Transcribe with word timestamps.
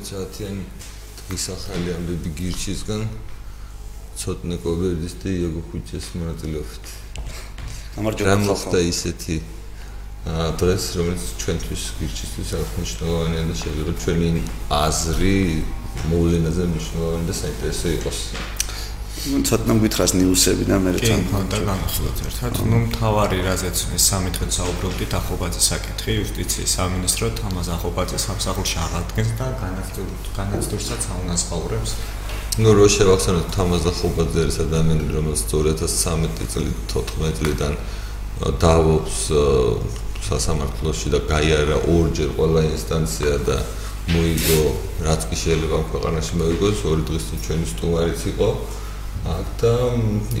12 0.00 0.08
საათიანი 0.08 0.64
დღის 1.20 1.44
ახალი 1.52 1.92
ამბები 1.92 2.30
გირჩისგან. 2.38 3.02
ცოტნე 4.20 4.56
კობერდის 4.64 5.14
და 5.20 5.28
იოგო 5.32 5.62
ხუჩეს 5.68 6.06
მონაწილეობით. 6.16 6.84
გამარჯობა 7.96 8.34
ხალხო 8.48 8.80
ისეთი 8.92 9.36
დღეს 10.60 10.84
რომელიც 10.96 11.24
ჩვენთვის 11.40 11.82
გირჩისთვის 12.00 12.50
აქვს 12.60 12.72
მნიშვნელოვანია 12.80 13.42
და 13.48 13.54
შეიძლება 13.60 13.92
ჩვენი 14.04 14.30
აზრი 14.80 15.36
მოვლენაზე 16.10 16.64
მნიშვნელოვანი 16.72 17.24
და 17.28 17.34
საინტერესო 17.40 17.88
იყოს 17.96 18.18
ცოტა 19.20 19.74
მგითხრას 19.76 20.14
ნიუსები 20.16 20.64
და 20.64 20.76
მე 20.80 20.90
როცა 20.96 21.16
და 21.52 21.58
განხილოთ 21.68 22.20
ერთად. 22.24 22.52
ნუ 22.72 22.78
მთავარი 22.88 23.38
რაზეც 23.44 23.78
მე 23.92 23.98
სამი 24.00 24.30
დღე 24.32 24.46
საუბრობდით 24.56 25.12
ახობაძის 25.20 25.64
საკითხი 25.70 26.10
იუსტიციის 26.20 26.70
სამინისტრო 26.80 27.26
თამაზ 27.40 27.68
ახობაძის 27.76 28.22
სამსახურში 28.30 28.76
აღადგენს 28.80 29.30
და 29.36 29.46
განაცდურსაც 30.40 31.02
აუნასყაურებს 31.12 31.90
ნუ 32.64 32.70
რო 32.80 32.86
შევახსენოთ 32.96 33.48
თამაზ 33.60 33.84
ახობაძე 33.92 34.38
არის 34.40 34.56
ადამიანი 34.64 35.04
რომელიც 35.12 35.40
2013 35.52 36.48
წელი 36.56 36.72
14 36.88 37.36
წლიდან 37.36 37.72
დავობს 38.64 39.16
სასამართლოში 40.32 41.08
და 41.12 41.20
გაიარა 41.28 41.76
ორჯერ 41.92 42.30
ყველა 42.40 42.60
ინსტანცია 42.72 43.36
და 43.44 43.56
მოიგო 44.16 44.60
რაც 45.04 45.20
კი 45.28 45.36
შეიძლება 45.44 45.78
ქვეყანაში 45.92 46.32
მოიგოს 46.40 46.78
ორი 46.88 47.02
დღის 47.08 47.24
ჩვენი 47.44 47.66
სტუმარიც 47.68 48.22
იყო 48.32 48.48
და 49.60 49.72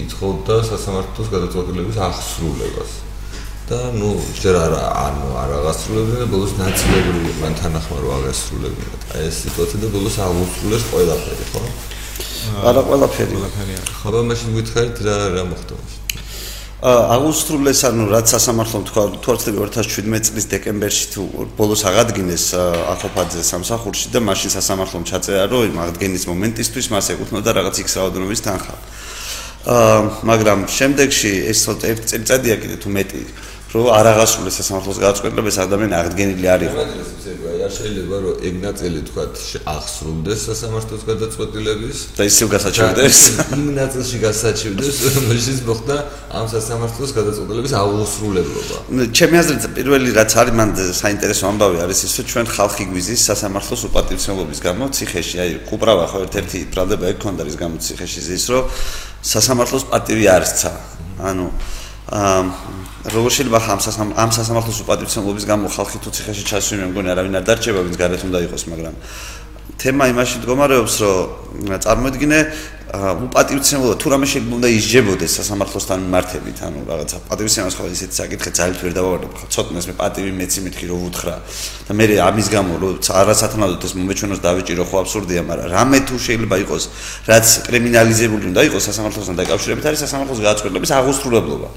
იცხოვდა 0.04 0.54
სასამართლოს 0.70 1.28
გადაწყვეტილების 1.34 1.96
აღსრულებას. 2.06 2.92
და 3.70 3.94
ნუ 3.94 4.10
ჯერ 4.42 4.56
არა 4.66 4.82
ანუ 5.06 5.26
არ 5.42 5.50
აღასრულებდნენ 5.62 6.30
ბოლოს 6.32 6.52
ნაცნობრივი 6.58 7.32
მან 7.38 7.54
თანახმა 7.60 7.96
რო 8.02 8.08
აღასრულებდნენ. 8.18 8.98
აი 9.14 9.22
ეს 9.30 9.36
სიტუაცია 9.46 9.78
და 9.84 9.88
ბოლოს 9.94 10.16
აღუსრულეს 10.26 10.84
ყველაფერი, 10.90 11.44
ხო? 11.52 11.62
არა 12.66 12.82
ყველაფერი. 12.88 13.34
ყველაფერი. 13.38 13.74
ხო, 14.00 14.18
მაშინ 14.26 14.48
გითხარით 14.58 14.98
რა 15.06 15.16
რა 15.38 15.42
მოხდა 15.52 15.72
მაშინ? 15.78 16.19
აგვისტრულეს 16.80 17.82
ანუ 17.84 18.06
რაც 18.08 18.30
სასამართლომ 18.32 18.84
თქვა 18.88 19.02
2017 19.20 20.32
წლის 20.32 20.46
დეკემბერში 20.48 21.06
თუ 21.12 21.22
ბოლოს 21.58 21.82
აღადგინეს 21.84 22.44
ახოფაძე 22.56 23.42
სამსახურში 23.44 24.08
და 24.16 24.22
მაშინ 24.24 24.54
სასამართლომ 24.56 25.04
ჩაწერა 25.04 25.44
რომ 25.52 25.66
იმ 25.68 25.76
აღდგენის 25.84 26.24
მომენტისთვის 26.32 26.86
მას 26.88 27.06
ეკუთვნოდა 27.12 27.50
რაღაც 27.60 27.76
იქს 27.84 27.94
რაოდენობის 28.00 28.40
თანხა. 28.48 28.74
აა 29.60 30.00
მაგრამ 30.24 30.58
შემდეგში 30.72 31.32
ეს 31.52 31.58
ცოტა 31.68 31.84
ერთ 31.92 32.02
წელიწადია 32.08 32.56
კიდე 32.64 32.76
თუ 32.80 32.88
მეტი 32.96 33.20
რომ 33.70 33.86
არ 33.94 34.06
აღასრულეს 34.10 34.56
სასამართლოს 34.58 34.98
გადაწყვეტილებას 34.98 35.56
ადამიანი 35.62 35.94
აღდგენილი 35.94 36.46
არ 36.54 36.60
იყო. 36.66 36.80
არ 37.60 37.72
შეიძლება 37.78 38.16
რომ 38.24 38.34
ეგ 38.48 38.54
ნაწილი 38.66 39.00
თქვა 39.06 39.24
აღსრულდეს 39.74 40.40
სასამართლოს 40.48 41.02
გადაწყვეტილების 41.10 41.96
და 42.18 42.22
ისევ 42.30 42.46
გასაჩივრდეს. 42.54 43.18
იმ 43.54 43.68
ნაწილში 43.78 44.16
გასაჩივრდეს, 44.26 44.96
რომელშიც 45.14 45.58
მოხდა 45.70 45.96
ამ 46.34 46.46
სასამართლოს 46.50 47.10
გადაწყვეტილების 47.18 47.72
აღსრულებლობა. 47.80 48.76
ჩემი 49.14 49.34
აზრით 49.38 49.62
პირველი 49.78 50.08
რაც 50.18 50.30
არის 50.40 50.54
მან 50.58 50.68
საინტერესო 51.02 51.44
ამბავი 51.50 51.78
არის 51.86 51.98
ის 52.10 52.12
რომ 52.18 52.26
ჩვენ 52.30 52.46
ხალხი 52.50 52.84
გვიზის 52.90 53.20
სასამართლოს 53.30 53.82
უპატივცემლობის 53.86 54.58
გამო 54.66 54.84
ციხეში, 54.90 55.36
აი 55.46 55.50
კუპრავა 55.70 56.04
ხო 56.10 56.18
ერთ-ერთი 56.26 56.58
ბრალდება 56.74 57.04
ეგ 57.12 57.18
ქონდა 57.22 57.42
რის 57.46 57.56
გამო 57.62 57.76
ციხეში 57.78 58.20
ზის 58.26 58.44
რომ 58.50 58.64
სასამართლოს 59.22 59.84
პატივი 59.94 60.26
არცა. 60.26 60.70
ანუ 61.20 61.46
აა 61.54 61.79
როგორ 62.10 63.30
შეიძლება 63.30 63.58
ამ 63.70 64.10
ამ 64.18 64.30
სასამართლოს 64.34 64.78
უპატივცემლობის 64.82 65.44
გამო 65.46 65.66
ხალხი 65.70 65.98
თუ 66.02 66.10
ციხეში 66.10 66.44
ჩასვი 66.50 66.74
მე 66.82 66.86
მგონი 66.90 67.08
არავინ 67.14 67.38
არ 67.38 67.44
დარჩება 67.46 67.80
ვინც 67.86 67.96
გარეთ 68.02 68.22
უნდა 68.26 68.38
იყოს 68.50 68.62
მაგრამ 68.66 68.94
თემა 69.78 70.04
იმაში 70.10 70.34
მდგომარეობს 70.42 70.94
რომ 71.00 71.78
წარმოედგინე 71.86 72.38
უპატივცემლობა 72.90 73.94
თუ 74.02 74.10
რამე 74.10 74.26
შეიძლება 74.26 74.56
უნდა 74.58 74.68
ისჯებოდეს 74.74 75.32
სასამართლოსთან 75.38 75.98
მიმართებით, 76.10 76.58
ანუ 76.66 76.78
რაღაცა 76.90 77.16
პატივცემლობას 77.30 77.74
ხო 77.78 77.84
ისეთი 77.86 78.14
საკითხი 78.18 78.50
ძალიან 78.50 78.76
ვერ 78.82 78.92
დავავარდებ. 78.98 79.30
ცოტნეს 79.54 79.86
მე 79.86 79.94
პატივი 79.94 80.32
მეცი 80.34 80.60
მეთქი 80.66 80.84
რო 80.90 80.96
ვუთხრა 80.98 81.34
და 81.86 81.92
მე 81.94 82.04
ამის 82.18 82.46
გამო 82.50 82.72
რო 82.82 82.90
არასათანადოდ 83.14 83.82
ეს 83.86 83.94
მომეჩვენოს 83.94 84.40
დავიჭირო 84.42 84.82
ხო 84.90 84.96
აბსურდია, 85.06 85.42
მაგრამ 85.46 85.66
რამე 85.70 85.98
თუ 86.10 86.14
შეიძლება 86.18 86.56
იყოს, 86.66 86.84
რაც 87.30 87.46
კრიმინალიზებული 87.70 88.44
უნდა 88.50 88.60
იყოს 88.66 88.82
სასამართლოსთან 88.90 89.34
დაკავშირებით, 89.38 89.84
არის 89.86 90.00
სასამართლოს 90.04 90.40
გადაწყვეტილების 90.42 90.90
აღუსრულებლობა. 90.98 91.68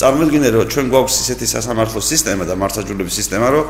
წარმოედგინე 0.00 0.48
რომ 0.56 0.64
ჩვენ 0.72 0.86
გვაქვს 0.92 1.16
ისეთი 1.24 1.46
სასამართლო 1.52 2.00
სისტემა 2.00 2.44
და 2.48 2.54
მართლმსაჯულების 2.56 3.14
სისტემა, 3.20 3.46
რომ 3.52 3.64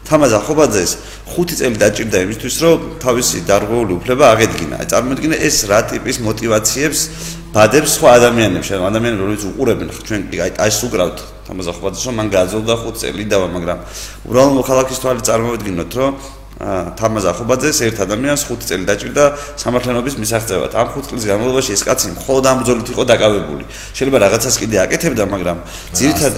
თამაზ 0.00 0.32
ახობაძეს 0.40 0.90
5 1.36 1.56
წელი 1.60 1.76
დაჭირდა 1.80 2.18
იმისთვის, 2.24 2.54
რომ 2.64 2.78
თავისი 3.04 3.38
დარღვეული 3.46 3.92
უფლება 4.00 4.24
აღედგინა. 4.34 4.74
აი 4.80 4.86
წარმოედგინე 4.92 5.36
ეს 5.44 5.56
რა 5.70 5.80
ტიპის 5.92 6.16
მოტივაციებს 6.30 7.00
ბადებს 7.50 7.98
სხვა 7.98 8.10
ადამიანებში, 8.18 8.72
ანუ 8.78 8.84
ადამიანები 8.90 9.22
რომლებიც 9.26 9.44
უყურებენ 9.50 9.88
ჩვენ 10.06 10.20
აი 10.38 10.50
ეს 10.70 10.78
უკრავთ 10.86 11.18
თამაზა 11.50 11.72
ხვაძესო 11.74 12.10
მან 12.14 12.26
გააძელდა 12.30 12.74
5 12.86 13.00
წელი 13.02 13.24
დავა, 13.26 13.46
მაგრამ 13.50 13.78
უბრალოდ 14.30 14.52
მოხალხის 14.60 14.98
თვალი 15.02 15.20
წარმოვიდგინოთ, 15.26 15.92
რომ 15.98 16.12
თამაზ 16.60 17.24
ახობაძეს 17.32 17.78
ერთ 17.88 17.98
ადამიანს 18.06 18.42
5 18.46 18.68
წელი 18.70 18.84
დაჭირდა 18.86 19.24
სამართლიანობის 19.58 20.14
მისაღწევად. 20.22 20.70
ამ 20.78 20.88
5 20.94 21.08
წლის 21.10 21.24
განმავლობაში 21.26 21.70
ეს 21.74 21.82
კაცი 21.88 22.06
მხოლოდ 22.20 22.44
ამ 22.46 22.56
ბრძოლით 22.62 22.88
იყო 22.94 23.02
დაკავებული. 23.10 23.64
შეიძლება 23.96 24.18
რაღაცას 24.20 24.54
კიდე 24.60 24.76
აკეთებდა, 24.84 25.24
მაგრამ 25.34 25.58
ძირითადად 25.96 26.36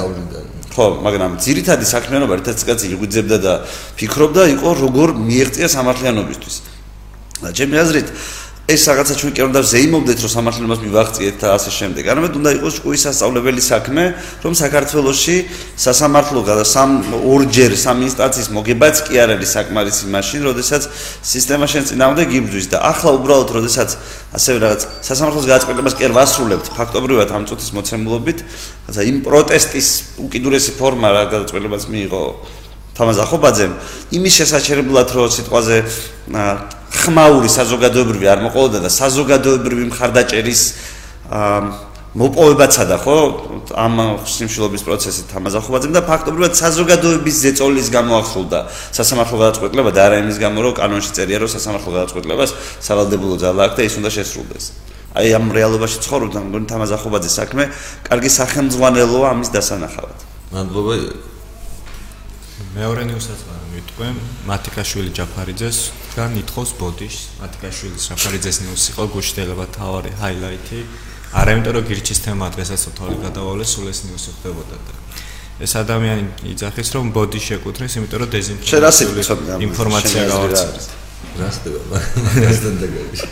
ხო, 0.73 0.87
მაგრამ 1.05 1.31
ძირითადი 1.43 1.85
საქმიანობა 1.85 2.33
ერთად 2.39 2.57
კაცი 2.57 2.87
იღვიძებდა 2.95 3.37
და 3.45 3.53
ფიქრობდა 3.99 4.43
იყო 4.57 4.69
როგორ 4.81 5.09
მიიღწია 5.21 5.69
სამართლიანობისთვის. 5.69 6.55
ჩემი 7.53 7.75
აზრით, 7.83 8.09
აა 8.09 8.42
ეს 8.62 8.87
რაღაცა 8.87 9.15
ჩვენ 9.19 9.33
კი 9.34 9.43
უნდა 9.43 9.61
ზეიმობდეთ 9.67 10.19
რომ 10.23 10.31
სამართლიანობას 10.33 10.81
მივაღწიეთ 10.87 11.37
და 11.43 11.49
ასე 11.59 11.71
შემდეგ. 11.83 12.03
არამედ 12.15 12.33
უნდა 12.39 12.50
იყოს 12.62 12.75
ჭკუის 12.78 13.00
სასწავლებელი 13.03 13.62
საქმე, 13.62 14.03
რომ 14.39 14.53
საქართველოსში 14.55 15.37
სასამართლო 15.83 16.41
გადა 16.47 16.65
სამ 16.71 16.91
ორჯერ 17.27 17.73
სამ 17.75 17.99
ინსტანციის 18.06 18.49
მოგებაც 18.55 18.95
კი 19.03 19.15
არ 19.19 19.28
არის 19.34 19.50
საკმარისი 19.59 20.05
მაშინ, 20.15 20.41
როდესაც 20.47 20.83
სისტემა 21.27 21.67
შენ 21.67 21.83
წინამდე 21.91 22.23
გიბძვის 22.31 22.67
და 22.71 22.78
ახლა 22.87 23.11
უბრალოდ 23.19 23.49
როდესაც 23.50 23.91
ასევე 24.31 24.56
რაღაც 24.62 24.83
სასამართლოს 25.11 25.47
გადაწყვეტილებას 25.50 25.94
კი 25.99 26.03
არ 26.06 26.12
ვასრულებთ 26.23 26.67
ფაქტობრივად 26.79 27.29
ამ 27.34 27.43
წუთის 27.50 27.71
მოცემულობით, 27.77 28.39
რაღაცა 28.87 29.03
იმ 29.11 29.17
პროტესტის 29.27 29.89
უკიდურესი 30.23 30.71
ფორმა 30.79 31.09
რა 31.11 31.23
გადაწყვეტილებას 31.34 31.84
მიიღო 31.91 32.23
თამაზ 32.93 33.19
ახობაძემ 33.25 33.73
იმის 34.12 34.33
შესაჩერებლად 34.39 35.09
რომ 35.17 35.29
სიტყვაზე 35.33 35.77
ხმაური 36.93 37.49
საზოგადოებრივი 37.49 38.27
არ 38.29 38.41
მოყოლოდა 38.47 38.79
და 38.85 38.91
საზოგადოებრივი 38.93 39.89
მხარდაჭერის 39.93 40.63
მოპოვებაცადა 42.13 42.97
ხო? 43.01 43.19
ამ 43.73 44.21
სიმშილობის 44.29 44.85
პროცესით 44.85 45.33
თამაზახობაძემ 45.33 45.97
და 45.97 46.03
ფაქტობრივად 46.05 46.53
საზოგადოების 46.61 47.37
ზეწოლის 47.41 47.89
გამოახსოვდა 47.89 48.59
სასამართლო 48.93 49.37
გადაწყვეტილება 49.41 49.91
და 49.97 50.01
არა 50.13 50.17
იმის 50.21 50.37
გამო 50.45 50.59
რომ 50.61 50.75
კანონში 50.77 51.11
წერია 51.17 51.41
რომ 51.41 51.51
სასამართლო 51.57 51.91
გადაწყვეტილებას 51.97 52.51
სავალდებულო 52.85 53.37
ძალა 53.41 53.61
აქვს 53.65 53.77
და 53.81 53.83
ის 53.89 53.95
უნდა 53.97 54.11
შესრულდეს. 54.13 54.65
აი 55.17 55.29
ამ 55.41 55.47
რეალობაში 55.57 55.99
ცხოვრობდა 56.05 56.39
მგონი 56.45 56.67
თამაზახობაძის 56.69 57.33
საქმე 57.41 57.65
კარგი 58.05 58.31
სახელმძღვანელოა 58.37 59.27
ამის 59.33 59.49
დასანახავად. 59.56 60.19
მადლობა. 60.53 60.95
მეორე 62.77 63.03
ნიუსაცმა 63.09 63.62
მიტყვე 63.73 64.09
მათიკაშვილი 64.51 65.11
ჯაფარიძეს 65.19 65.79
თან 66.13 66.37
ითხოვს 66.43 66.71
ბოდიშს. 66.81 67.23
მათიკაშვილი 67.43 67.99
ჯაფარიძეს 68.07 68.57
ნიუსი 68.65 68.89
იყო 68.93 69.05
გუშტელება 69.17 69.67
თავარი 69.77 70.11
ჰაილაითი 70.21 70.81
არა 71.33 71.51
იმიტომ 71.57 71.73
რომ 71.77 71.85
გირჩის 71.89 72.19
თემა 72.25 72.47
დღესაც 72.53 72.83
თორი 72.93 73.17
გადავალე 73.25 73.65
სულ 73.65 73.87
ეს 73.89 74.01
ნიუსი 74.05 74.31
ხდებოდა 74.37 74.77
და 74.85 74.95
ეს 75.65 75.73
ადამიანი 75.81 76.25
იძახის 76.53 76.89
რომ 76.93 77.07
ბოდი 77.17 77.41
შეკუთრეს 77.41 77.93
იმიტომ 77.97 78.19
რომ 78.21 78.29
დეზინფორმაცია 78.37 79.57
ინფორმაცია 79.69 80.23
გავრცელდეს 80.29 80.87
რა 81.41 81.49
ხდება 81.57 81.81
მასთან 82.45 82.75
დაგაიში 82.83 83.27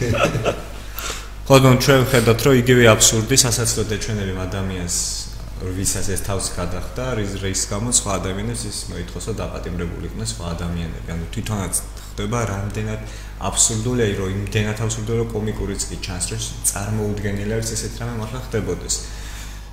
ხოდო 1.51 1.71
ჩვენ 1.85 2.03
ხედავთ 2.11 2.41
რომ 2.47 2.55
იგივე 2.63 2.83
აბსურდი 2.95 3.37
სასაცილო 3.45 3.85
დაჩვენები 3.93 4.33
ადამიანს 4.49 4.97
ვისაც 5.61 6.07
ეს 6.17 6.23
თავს 6.25 6.47
გადახდა, 6.57 7.05
რის 7.21 7.63
გამო 7.69 7.93
სხვა 7.93 8.11
ადამიანებს 8.21 8.63
ის 8.65 8.79
მოითხოს 8.91 9.25
და 9.29 9.35
დაპატიმრებული 9.45 10.09
იქნეს 10.09 10.33
სხვა 10.33 10.47
ადამიანები. 10.57 11.09
ანუ 11.13 11.25
თვითონაც 11.37 11.75
ხდება 12.11 12.39
რამდენად 12.49 13.01
აბსურდულია, 13.45 14.07
რომ 14.21 14.29
იმდენად 14.41 14.79
აბსურდულია, 14.81 15.21
რომ 15.21 15.29
კომიკურიც 15.37 15.83
კი 15.91 15.97
ჩანს, 16.01 16.25
რომ 16.33 16.41
წარმოუდგენელი 16.71 17.53
არის 17.61 17.71
ესეთ 17.77 17.95
რამე 18.01 18.15
მართლა 18.21 18.41
ხდებოდეს. 18.49 18.97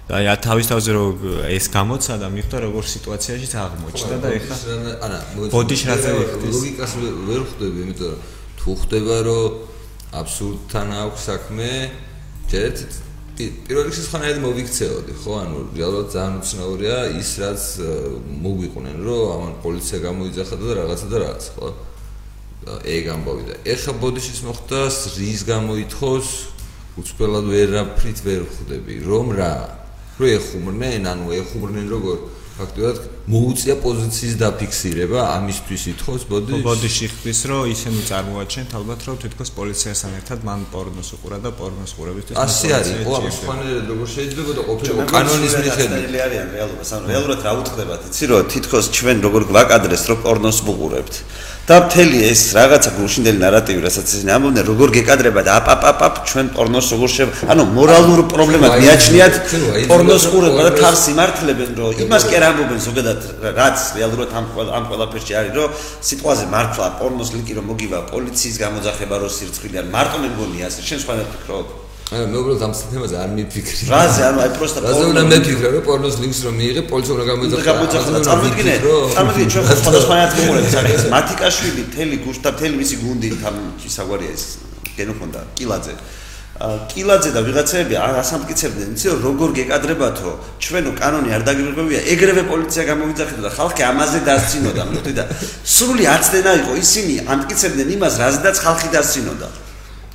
და 0.08 0.24
აი 0.24 0.40
თავის 0.40 0.66
თავზე 0.72 0.92
რომ 0.96 1.16
ეს 1.52 1.66
გამოცა 1.68 2.14
და 2.24 2.28
მიხვდა 2.32 2.58
როგორ 2.64 2.84
სიტუაციაში 2.96 3.48
აღმოჩნდა 3.60 4.18
და 4.24 4.30
ეხლა 4.40 4.56
არა 5.04 5.20
ბოდიშ 5.52 5.82
რაზე 5.84 6.12
ხდის 6.32 6.54
ლოგიკას 6.56 6.92
ვერ 7.28 7.42
ხვდები, 7.44 7.80
იმიტომ 7.84 8.08
რომ 8.16 8.22
თუ 8.60 8.72
ხდება 8.88 9.18
რომ 9.28 9.52
აბსურდთან 10.16 10.88
აქვს 11.04 11.22
საქმე, 11.28 11.70
ჯერ 12.48 12.72
პირველ 13.38 13.86
რიგში 13.86 14.04
ხანერად 14.10 14.40
მოვიქცეოდი, 14.42 15.14
ხო? 15.22 15.34
ანუ 15.38 15.58
რეალურად 15.78 16.08
ძალიან 16.10 16.38
უცნაურია 16.42 16.98
ის, 17.22 17.32
რაც 17.38 17.64
მოგვიყვნენ, 18.42 18.98
რომ 19.06 19.22
ამან 19.36 19.54
პოლიცია 19.62 19.98
გამოიძახა 20.08 20.56
და 20.58 20.78
რაღაცა 20.82 21.08
და 21.12 21.18
რაღაც, 21.22 21.44
ხო? 21.54 21.68
ეგ 22.98 23.04
ამბავი 23.14 23.44
და 23.48 23.56
ეხა 23.74 23.94
ბოდიშის 24.02 24.42
მოხდა 24.48 24.80
რის 25.22 25.42
გამოითხოს 25.48 26.28
უცბელად 26.98 27.46
ვერაფრით 27.54 28.20
ვერ 28.26 28.42
ხვდები, 28.50 28.94
რომ 29.06 29.28
რა? 29.38 29.54
რო 30.18 30.26
ეხუმრნენ, 30.34 31.06
ანუ 31.06 31.26
ეხუმრნენ 31.38 31.86
როგორ 31.94 32.18
ფაქტობრივად 32.58 33.17
მოუწია 33.28 33.74
პოზიციის 33.84 34.36
დაფიქსირება 34.40 35.20
ამისთვის 35.36 35.82
ითხოვს 35.92 36.22
ბოდი 36.32 36.60
ბოდიში 36.64 37.08
ხვის 37.12 37.40
რომ 37.52 37.72
ისინი 37.76 38.04
წარმოაჩენთ 38.08 38.76
ალბათ 38.80 39.02
რომ 39.08 39.18
თითქოს 39.24 39.52
პოლიციასთან 39.58 40.14
ერთად 40.20 40.46
მან 40.48 40.64
პორნოს 40.72 41.10
უყურა 41.18 41.40
და 41.44 41.52
პორნოს 41.60 41.92
ყურებისთვის 41.98 42.40
ასე 42.40 42.72
არის 42.78 42.94
ხო 43.04 43.18
ამ 43.20 43.28
სხვანაირად 43.40 43.86
როგორ 43.92 44.08
შეიძლება 44.16 44.52
და 44.56 44.64
ყოფილიყო 44.70 45.08
კანონის 45.12 45.54
მიხედვით 45.60 46.08
რეალიან 46.16 46.48
რეალობას 46.56 46.90
ანუ 46.96 47.06
რეალურად 47.12 47.40
რა 47.44 47.52
უთხრებათ 47.60 48.08
იცი 48.08 48.26
რომ 48.32 48.48
თითქოს 48.56 48.86
ჩვენ 48.96 49.18
როგორ 49.28 49.42
გვაკადრეს 49.52 50.04
რომ 50.08 50.18
პორნოს 50.24 50.58
ვუყურებთ. 50.64 51.16
და 51.68 51.78
მთელი 51.84 52.20
ეს 52.32 52.42
რაღაცა 52.56 52.92
გულშინდელი 52.96 53.40
ნარატივი 53.44 53.82
რასაც 53.84 54.08
ისინი 54.08 54.32
ამბობდნენ 54.38 54.66
როგორ 54.72 54.92
გეკადრება 54.98 55.42
და 55.44 55.56
აპაპაპ 55.60 56.14
ჩვენ 56.30 56.46
პორნოს 56.56 56.88
როგორ 56.96 57.10
შევ 57.12 57.28
ანუ 57.52 57.64
მორალურ 57.76 58.22
პრობლემად 58.32 58.72
მიაჩნიათ 58.84 59.36
პორნოს 59.92 60.24
ყურება 60.32 60.62
და 60.64 60.72
თავს 60.80 61.02
იმართლებენ 61.12 61.70
რომ 61.80 62.00
იმას 62.08 62.24
კი 62.30 62.34
არ 62.40 62.46
ამბობენ 62.48 62.80
ზოგადად 62.88 63.17
რაც 63.60 63.78
რეალურად 63.98 64.30
ამ 64.40 64.46
ამ 64.78 64.84
ყველაფერში 64.92 65.34
არის 65.40 65.54
რომ 65.58 65.70
სიტყვაზე 66.10 66.46
მართლა 66.54 66.88
პორნოს 67.00 67.30
ლიკი 67.36 67.54
რომ 67.58 67.66
მოგივა 67.72 68.00
პოლიციის 68.14 68.56
გამოძახება 68.64 69.16
რო 69.22 69.30
სირცხილი 69.38 69.76
არ 69.82 69.88
მარტო 69.96 70.18
მე 70.24 70.30
მგონია 70.34 70.66
ასე 70.70 70.82
შენ 70.88 71.00
სხვა 71.04 71.14
ფიქრობ 71.34 71.68
აი 72.08 72.24
მე 72.32 72.38
უბრალოდ 72.40 72.62
ამ 72.64 72.72
თემაზე 72.72 73.16
არ 73.20 73.32
მიფიქრი. 73.36 73.88
რაზე 73.92 74.22
ანუ 74.32 74.40
აი 74.40 74.52
პროსტა 74.56 74.80
რაზე 74.80 75.04
უნდა 75.12 75.24
მიფიქრე 75.28 75.70
რომ 75.76 75.82
პორნოს 75.88 76.16
ლინკს 76.24 76.40
რომ 76.48 76.54
მიიღე 76.60 76.82
პოლიცია 76.88 77.12
უნდა 77.18 77.26
გამოიძახა. 77.32 77.64
გამოიძახა. 77.68 78.20
წარმოგიდგინე. 78.28 78.76
წარმოგიდგინე 79.16 79.52
ჩვენ 79.52 79.66
სხვადასხვანაირად 79.82 80.32
მიყურებთ 80.38 80.70
საკითხს. 80.78 81.04
მათიკაშვილი 81.18 81.84
თელი 81.96 82.18
გუშტა 82.24 82.50
თელი 82.60 82.76
მისი 82.80 82.96
გუნდი 83.04 83.28
თამ 83.44 83.56
ისაგვარია 83.92 84.32
ეს 84.38 84.44
გენოფონდა 84.96 85.40
კილაძე. 85.58 85.94
კილაძე 86.92 87.32
და 87.36 87.42
ვიღაცები 87.46 87.96
ასამტკიცებდნენ 88.02 88.96
იცი 88.98 89.08
როგორ 89.22 89.50
გეკადრებათო? 89.58 90.32
ჩვენო 90.58 90.92
კანონი 90.98 91.30
არ 91.38 91.44
დაგიბრებია 91.46 92.02
ეგრევე 92.14 92.44
პოლიცია 92.50 92.84
გამოვიძახეთ 92.90 93.40
და 93.46 93.52
ხალხი 93.58 93.82
ამაზე 93.92 94.20
დასცინოდა 94.26 94.84
მეტყვი 94.90 95.14
და 95.20 95.24
სრული 95.76 96.04
აცდენა 96.18 96.52
იყო 96.66 96.74
ისინი 96.82 97.14
ამტკიცებდნენ 97.38 97.88
იმას 97.98 98.14
რაზედაც 98.24 98.58
ხალხი 98.66 98.90
დასცინოდა 98.98 99.48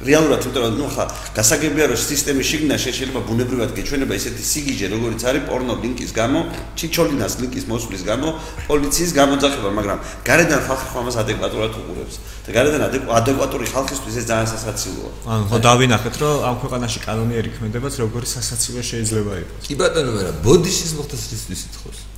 რეალურად 0.09 0.41
იმიტომ 0.43 0.63
რომ 0.67 0.75
ნუ 0.81 0.87
ხა 0.95 1.05
გასაგებია 1.37 1.87
რომ 1.93 1.99
სისტემის 2.03 2.47
შიგნა 2.51 2.77
შეიძლება 2.85 3.21
ბუნებრივად 3.29 3.71
გეჩვენება 3.77 4.13
ესეთი 4.19 4.45
სიგიჟე 4.53 4.87
როგორიც 4.97 5.21
არის 5.29 5.43
პორნო 5.47 5.75
ლინკის 5.83 6.13
გამო 6.17 6.41
ჩიჩოლინას 6.79 7.35
ლინკის 7.43 7.65
მოსვლის 7.73 8.03
გამო 8.11 8.29
პოლიციის 8.67 9.13
გამოძახება 9.21 9.71
მაგრამ 9.79 9.99
გარედან 10.27 10.61
ხალხი 10.67 10.87
ხომ 10.93 11.03
ამას 11.03 11.17
ადეკვატურად 11.23 11.73
უყურებს. 11.81 12.17
და 12.47 12.51
გარედან 12.57 12.83
ადეკვატური 13.19 13.67
ხალხისთვის 13.75 14.15
ეს 14.23 14.27
ძალიან 14.31 14.49
სასაცილოა. 14.55 15.11
ანუ 15.35 15.45
ხო 15.51 15.59
დავინახეთ 15.67 16.15
რომ 16.23 16.35
ამ 16.49 16.57
ქვეყანაში 16.63 16.99
კანონიერი 17.07 17.51
ქმედებაც 17.57 17.95
როგორი 18.03 18.27
სასაცილო 18.35 18.81
შეიძლება 18.91 19.33
იყოს. 19.43 19.63
კი 19.67 19.75
ბატონო 19.83 20.11
მაგრამ 20.17 20.37
ბოდიშის 20.47 20.93
მოხდას 20.99 21.23
ის 21.35 21.63
ითხოვს 21.67 22.12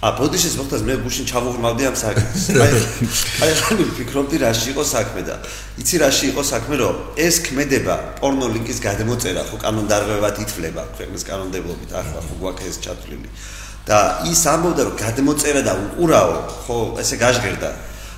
ა 0.00 0.16
ბოდიშის 0.16 0.54
მოხდას 0.56 0.82
მე 0.88 0.94
გუშინ 1.04 1.26
ჩავუღმავდი 1.28 1.84
ამ 1.92 1.96
საქმეს. 2.00 2.44
აი 2.56 2.72
აი 3.44 3.52
ხანი 3.60 3.84
ფიქრობდი 4.00 4.36
რაში 4.40 4.72
იყო 4.72 4.84
საქმე 4.88 5.22
და 5.28 5.34
იცი 5.76 5.96
რაში 6.00 6.24
იყო 6.32 6.42
საქმე 6.52 6.74
რომ 6.80 6.96
ეს 7.20 7.36
ქმედება 7.44 7.96
პორნო 8.16 8.48
ლინკის 8.48 8.80
გადმოწერა 8.80 9.42
ხო 9.52 9.56
კანონდარღვევად 9.60 10.40
ითვლება 10.40 10.82
ქვეყნის 10.96 11.22
კანონმდებლობით 11.28 11.90
ახლა 12.00 12.20
ხო 12.24 12.34
გვაქვს 12.40 12.68
ეს 12.70 12.76
ჩათვლილი. 12.80 13.28
და 13.84 13.98
ის 14.32 14.40
ამბობდა 14.48 14.82
რომ 14.88 14.96
გადმოწერა 15.04 15.62
და 15.68 15.72
უყურაო 15.84 16.34
ხო 16.64 16.78
ესე 17.00 17.16
გაჟღერდა 17.20 17.70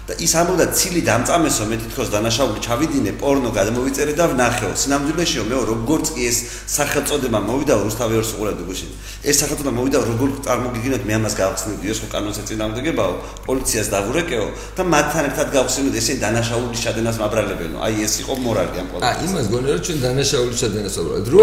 და 0.03 0.17
ის 0.19 0.33
ამბობდა 0.35 0.67
ცილი 0.75 1.01
დამწამესო 1.07 1.63
მე 1.71 1.77
თვითონ 1.79 2.09
დანაშაული 2.11 2.61
ჩავიდინე 2.67 3.13
პორნო 3.23 3.51
გადმოვიწერე 3.55 4.13
და 4.19 4.25
ვნახეო. 4.35 4.75
სინამდვილეშიო 4.75 5.43
მე 5.47 5.57
როგორც 5.63 6.07
კი 6.15 6.23
ეს 6.27 6.39
სახელწოდება 6.67 7.39
მოვიდა 7.39 7.75
რუსთავიორს 7.87 8.31
უყურებდი 8.35 8.65
გუშინ 8.67 8.91
ეს 9.31 9.37
სახელწოდება 9.43 9.75
მოვიდა 9.79 9.99
როგორ 10.11 10.31
წარმოგიგინოთ 10.43 11.03
მე 11.07 11.15
ამას 11.23 11.35
გავხსნიდი? 11.39 11.87
ეს 11.87 11.99
ხო 12.03 12.09
კანონს 12.15 12.39
ეწინააღმდეგებაო 12.43 13.15
პოლიციას 13.47 13.89
დავურეკეო 13.95 14.47
და 14.75 14.83
მათთან 14.91 15.25
ერთად 15.31 15.49
გავხსნიდი 15.55 15.99
ესენ 16.03 16.19
დანაშაულის 16.19 16.81
ჩადენას 16.83 17.17
მაბრალებენო 17.23 17.79
აი 17.87 17.95
ეს 18.03 18.15
იყო 18.27 18.33
მორალი 18.43 18.77
ამ 18.83 18.89
პოლიციის 18.91 19.23
აა 19.23 19.27
იმას 19.31 19.47
გონია 19.55 19.73
რომ 19.79 19.83
ჩვენ 19.87 19.99
დანაშაულის 20.03 20.59
ჩადენას 20.63 20.95
ვაბრალებ 20.99 21.25
დრო 21.31 21.39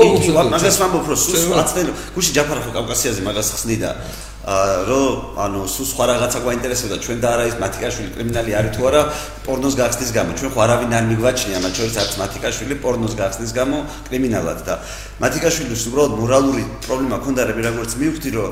მაგას 0.52 0.76
ვამბობ 0.84 1.06
რომ 1.08 1.20
სულ 1.24 1.60
აცდენ 1.64 1.88
გუშინ 2.16 2.34
ჯაფარა 2.36 2.62
ხო 2.66 2.72
კავკასიაზე 2.76 3.22
მაგას 3.24 3.48
ხსნიდა 3.56 3.90
რომ 4.50 5.38
ანუ 5.38 5.60
სულ 5.70 5.86
სხვა 5.94 6.06
რაღაცა 6.10 6.40
გვაინტერესებდა. 6.42 6.98
ჩვენ 7.06 7.18
და 7.22 7.28
არა 7.34 7.44
ის 7.50 7.56
მათიკაშვილი 7.62 8.10
კრიმინალი 8.16 8.52
არის 8.58 8.72
თუ 8.74 8.82
არა 8.90 9.02
პორნოს 9.46 9.76
გახსნის 9.78 10.12
გამო. 10.18 10.32
ჩვენ 10.40 10.52
ხო 10.54 10.60
არავინ 10.66 10.92
არ 10.98 11.06
მიგვაჩნია 11.12 11.60
მათ 11.62 11.74
შორის 11.78 11.96
არც 12.02 12.14
მათიკაშვილი 12.24 12.76
პორნოს 12.82 13.14
გახსნის 13.20 13.52
გამო 13.54 13.78
კრიმინალად 14.10 14.60
და. 14.66 14.74
მათიკაშვილის 15.22 15.84
უბრალოდ 15.90 16.14
მორალური 16.18 16.64
პრობლემა 16.86 17.18
ქონდა 17.22 17.42
რები 17.46 17.62
როგორც 17.70 17.92
მივხვდი 18.02 18.30
რომ 18.34 18.50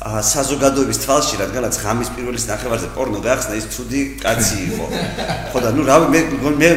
საზოგადოების 0.00 0.98
თვალში 1.04 1.36
რადგანაც 1.44 1.76
ღამის 1.84 2.08
პირველის 2.16 2.44
ნახევარზე 2.48 2.88
პორნო 2.96 3.20
გახსნა 3.20 3.54
ის 3.60 3.66
ცუდი 3.68 4.00
კაცი 4.24 4.56
იყო. 4.72 4.84
ხო 5.52 5.58
და 5.60 5.70
ნუ 5.76 5.82
რავი 5.84 6.06
მე 6.08 6.20
მე 6.56 6.70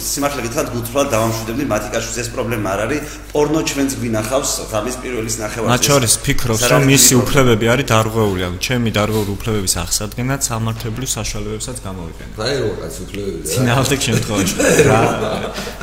სიმართლე 0.00 0.40
გითხრათ 0.46 0.68
გუთხრა 0.74 1.02
დავამშვიდებდი 1.12 1.64
მათიკაშვილის 1.66 2.18
ეს 2.22 2.28
პრობლემა 2.30 2.68
არ 2.70 2.80
არის. 2.86 3.00
პორნო 3.34 3.60
ჩვენც 3.66 3.90
გვინახავს 3.98 4.50
ღამის 4.70 4.96
პირველის 5.02 5.36
ნახევარზე. 5.42 5.72
მათ 5.74 5.82
შორის 5.90 6.14
ფიქრობს 6.24 6.62
რომ 6.70 6.82
მისი 6.94 7.12
უფლებები 7.20 7.66
არის 7.74 7.86
დარღვეული 7.90 8.42
ანუ 8.46 8.56
ჩემი 8.62 8.90
დარღვეული 8.96 9.30
უფლებების 9.34 9.74
აღსადგენად 9.82 10.40
სამართლებრივ 10.46 11.08
საშუალებებსაც 11.18 11.76
გამოვიყენებ 11.86 12.34
რა 12.38 12.48
იყო 12.54 12.72
კაც 12.80 12.94
უფლებები 13.04 13.38
რა 13.44 13.50
ძინავდეთ 13.50 14.00
შემთხვევაში. 14.06 14.54
რა 14.88 15.00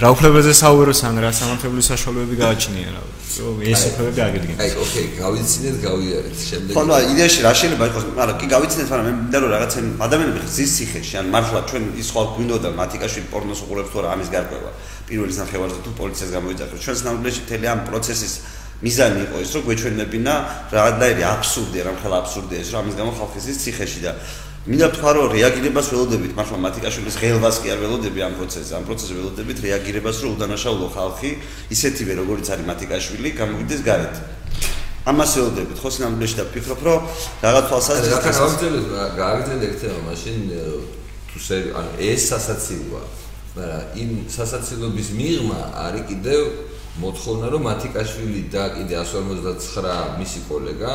რა 0.02 0.08
უფლებებზე 0.16 0.54
საუბრობს 0.64 1.00
ან 1.04 1.16
რა 1.20 1.32
სამართლებრივ 1.36 1.84
საშუალებები 1.92 2.36
გააჩნია 2.48 2.90
რა 2.96 3.04
ეს 3.38 3.82
უფლებები 3.92 4.22
აგედგინოს 4.28 4.62
აი 4.66 4.72
ოკეი 4.82 5.08
გავიცინეთ 5.22 5.76
გავიარეთ. 5.88 6.38
შემდეგ 6.50 6.77
ხო 6.78 6.84
ნუ 6.86 6.94
იდეაში 7.10 7.42
რა 7.42 7.52
შეიძლება 7.58 7.86
იყოს? 7.90 8.04
მაგრამ 8.14 8.38
კი 8.38 8.48
გავიცინეთ 8.54 8.88
მაგრამ 8.94 9.06
მე 9.10 9.14
მინდა 9.18 9.38
რომ 9.42 9.50
რაღაცა 9.50 9.80
ადამიანები 10.06 10.40
ხზის 10.46 10.72
ციხეში 10.78 11.16
ან 11.18 11.26
მართლა 11.34 11.60
ჩვენ 11.74 11.84
ის 11.98 12.08
ხვალ 12.14 12.28
გვინდოდა 12.38 12.70
მათიკაშვილი 12.78 13.28
პორნოს 13.34 13.60
უყურებს 13.66 13.90
თუ 13.90 13.98
რა 14.06 14.10
ამის 14.14 14.30
გარკვევა. 14.30 14.72
პირველი 15.10 15.34
სამხედრო 15.34 15.80
თუ 15.82 15.92
პოლიციას 15.98 16.30
გამოიძახეს 16.38 16.80
ჩვენს 16.86 17.02
ნამდვილში 17.08 17.42
მთელი 17.48 17.66
ამ 17.74 17.80
პროცესის 17.90 18.34
მიზანი 18.86 19.20
იყო 19.26 19.38
ის 19.42 19.50
რომ 19.58 19.62
გვეჩვენებინა 19.66 20.34
რაღაცნაირი 20.78 21.24
აბსურდია 21.34 21.82
რამხელა 21.88 22.16
აბსურდია 22.22 22.60
ის 22.62 22.70
რომ 22.70 22.80
ამის 22.86 22.96
გამო 23.02 23.12
ხალხი 23.18 23.40
ის 23.42 23.58
ციხეში 23.58 24.00
და 24.06 24.12
მინდა 24.70 24.88
თქვა 24.94 25.12
რომ 25.18 25.26
რეაგირებას 25.34 25.88
ველოდებით 25.98 26.34
მართლა 26.38 26.58
მათიკაშვილის 26.62 27.16
ღელვას 27.18 27.58
კი 27.64 27.68
არ 27.74 27.80
ველოდები 27.82 28.20
ამ 28.22 28.34
პროცესზე. 28.38 28.74
ამ 28.78 28.84
პროცესზე 28.86 29.14
ველოდებით 29.18 29.58
რეაგირებას 29.66 30.18
რომ 30.22 30.30
უდანაშაულო 30.38 30.88
ხალხი 30.94 31.30
ისეთივე 31.74 32.14
როგორიც 32.22 32.48
არის 32.54 32.66
მათიკაშვილი 32.68 33.30
გამოვიდეს 33.40 33.82
გარეთ 33.88 34.16
ამას 35.08 35.32
ველოდებით 35.38 35.78
ხო 35.82 35.90
სინამდვილეში 35.96 36.36
და 36.40 36.44
ვფიქრობ 36.48 36.80
რომ 36.88 37.02
რაღაც 37.46 37.64
თვალსაზრისით 37.72 38.14
რა 38.18 38.32
გავიგზავნეთ 38.38 38.88
გავიგზავნეთ 39.22 39.64
ეგ 39.68 39.76
თემა 39.82 40.00
მაშინ 40.08 40.38
თუ 41.28 41.38
ანუ 41.80 41.92
ეს 42.12 42.22
სასაცილოა 42.32 43.04
მაგრამ 43.58 43.84
იმ 44.02 44.10
სასაცილობის 44.38 45.08
მიღმა 45.20 45.62
არის 45.86 46.04
კიდევ 46.12 46.42
მოთხოვნა 47.02 47.48
რომ 47.54 47.62
მათიკაშვილი 47.70 48.42
და 48.54 48.64
კიდე 48.76 48.96
159 49.06 50.18
მისი 50.20 50.40
კოლეგა 50.50 50.94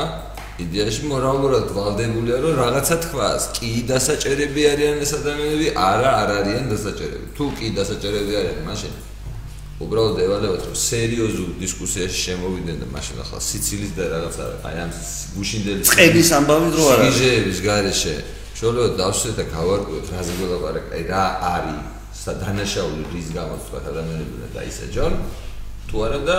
იდეაში 0.62 1.08
მორალურად 1.08 1.66
ვალდებულია 1.76 2.36
რომ 2.44 2.52
რაღაცა 2.60 2.96
თქვას 3.06 3.42
კი 3.56 3.70
დასაჭერები 3.90 4.62
არიან 4.72 4.96
ეს 5.04 5.12
ადამიანები 5.18 5.68
არა 5.78 6.10
არ 6.22 6.30
არიან 6.42 6.66
დასაჭერები. 6.72 7.26
თუ 7.36 7.44
კი 7.56 7.66
დასაჭერები 7.78 8.32
არიან 8.40 8.60
მაშინ 8.68 8.92
უბრალოდ 9.82 10.18
ევალებათ 10.22 10.62
რომ 10.68 10.76
სერიოზულ 10.78 11.50
დისკუსიაში 11.62 12.18
შემოვიდნენ 12.26 12.76
და 12.82 12.86
მაშინ 12.94 13.16
ახლა 13.24 13.38
სიცილის 13.42 13.92
და 13.98 14.04
რაღაცა 14.12 14.44
აი 14.68 14.76
ამ 14.82 14.90
გუშინდელი 15.36 15.82
წების 15.90 16.30
ამბავი 16.38 16.68
დრო 16.74 16.84
არა? 16.92 17.04
სიჟეების 17.08 17.58
გარეშე. 17.66 18.14
შეიძლება 18.58 18.88
დავშვეთ 19.02 19.34
და 19.40 19.44
გავარკვევთ 19.56 20.06
რაზე 20.14 20.32
გველაპარაკ 20.38 20.86
აი 20.94 21.02
რა 21.10 21.24
არის 21.54 21.80
დანაშაული 22.42 23.02
რის 23.12 23.28
გამოც 23.34 23.60
თქვა 23.66 23.78
ადამიანები 23.90 24.32
უნდა 24.38 24.48
დაისაჯონ. 24.56 25.12
თუ 25.88 25.96
არა 26.06 26.20
და 26.28 26.36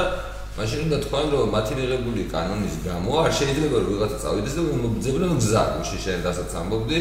მაშინ 0.54 0.80
უნდა 0.86 0.98
თქვან 1.04 1.26
რომ 1.34 1.48
მათი 1.56 1.74
მიღებული 1.80 2.22
კანონის 2.30 2.76
გამო 2.88 3.12
არ 3.26 3.32
შეიძლება 3.40 3.78
რომ 3.82 3.90
ვიღაცა 3.94 4.18
წავიდეს 4.24 4.54
და 4.58 4.62
მოძებნონ 4.84 5.34
გზა 5.42 5.64
გუში 5.76 5.98
შენ 6.06 6.20
დასაც 6.24 6.52
ამბობდი. 6.62 7.00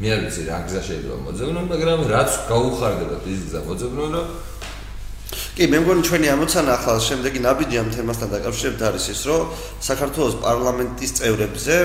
მე 0.00 0.08
არ 0.14 0.20
ვიცი 0.24 0.42
რა 0.48 0.58
გზა 0.66 0.80
შეიძლება 0.88 1.16
მოძებნონ 1.26 1.66
მაგრამ 1.72 2.00
რაც 2.14 2.30
გაუხარდება 2.48 3.16
ის 3.28 3.40
გზა 3.46 3.60
მოძებნონ 3.68 4.10
რომ 4.16 4.26
კი 5.52 5.66
მე 5.68 5.82
მგონი 5.84 6.00
ჩვენი 6.08 6.28
ამოცანა 6.32 6.72
ახლა 6.80 6.92
შემდეგი 7.04 7.40
ნაბიჯი 7.44 7.76
ამ 7.76 7.88
თემასთან 7.92 8.28
დაკავშირებით 8.32 8.82
არის 8.88 9.06
ის 9.12 9.20
რომ 9.28 9.42
საქართველოს 9.84 10.36
პარლამენტის 10.40 11.12
წევრებზე 11.18 11.76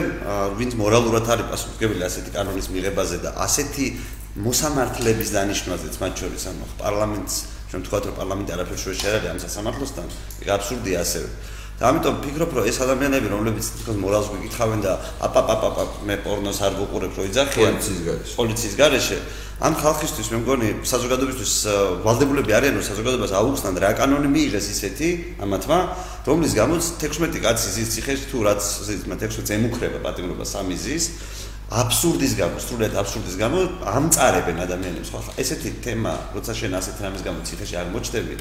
ვინც 0.55 0.71
მორალურად 0.79 1.27
არის 1.36 1.50
პასუხისმგებელი 1.51 2.03
ასეთი 2.07 2.31
კანონის 2.31 2.67
მიღებაზე 2.71 3.17
და 3.27 3.29
ასეთი 3.43 3.88
მოსამართლების 4.47 5.29
დანიშნვაზეც 5.36 5.95
მათ 6.00 6.13
შორის 6.15 6.43
ანუ 6.47 6.65
პარლამენტს 6.79 7.36
ჩვენ 7.67 7.81
თქვათ 7.91 8.03
რომ 8.07 8.15
პარლამენტი 8.24 8.51
არაფერს 8.55 8.83
არ 8.88 9.15
არის 9.19 9.31
ამ 9.36 9.39
სასამართლოსთან 9.43 10.07
ეგ 10.47 10.47
აბსურდია 10.55 10.97
ასევე. 11.03 11.29
და 11.77 11.83
ამიტომ 11.91 12.15
ფიქრობ 12.24 12.51
რომ 12.57 12.63
ეს 12.71 12.77
ადამიანები 12.81 13.27
რომლებიც 13.36 13.65
თქოს 13.83 13.97
მორალს 14.01 14.27
გიკითხავენ 14.33 14.79
და 14.81 14.93
აპაპაპაპ 15.27 15.91
მე 16.07 16.15
პორნოს 16.25 16.59
არ 16.65 16.74
ვუყურებ 16.79 17.12
რომ 17.19 17.25
იძახიან 17.29 17.75
პოლიციის 17.77 18.01
გარეშე. 18.07 18.33
პოლიციის 18.39 18.75
გარეშე 18.81 19.17
ამ 19.58 19.74
ხალხისთვის 19.74 20.28
მე 20.30 20.38
მგონი 20.44 20.68
საზოგადოებისთვის 20.86 21.54
ვალდებულები 22.06 22.54
არიან 22.54 22.76
რომ 22.78 22.86
საზოგადოებას 22.86 23.34
აუხსნან 23.40 23.80
რა 23.82 23.90
კანონი 23.98 24.30
მიიღეს 24.30 24.68
ისეთი 24.70 25.10
ამათმა 25.42 25.80
რომლის 26.30 26.54
გამოც 26.54 26.84
16 27.02 27.42
კაცი 27.42 27.70
ზის 27.74 27.90
ციხეში 27.98 28.30
თუ 28.30 28.38
რაც 28.46 28.62
16 28.86 29.58
ემუქრება 29.58 29.98
პატიმრობა 30.06 30.46
სამი 30.46 30.78
ზის 30.78 31.10
აბსურდის 31.67 32.33
გამო, 32.39 32.62
სრულიად 32.63 32.93
აბსურდის 32.95 33.36
გამო 33.36 33.59
ამწარებენ 33.91 34.62
ადამიანებს 34.63 35.09
ხო? 35.12 35.19
ესეთი 35.36 35.71
თემა, 35.83 36.13
როცა 36.31 36.53
შენ 36.55 36.77
ასეთ 36.79 37.01
რამის 37.03 37.24
გამო 37.27 37.43
ციხეში 37.43 37.75
არ 37.75 37.89
მოჩდები, 37.91 38.33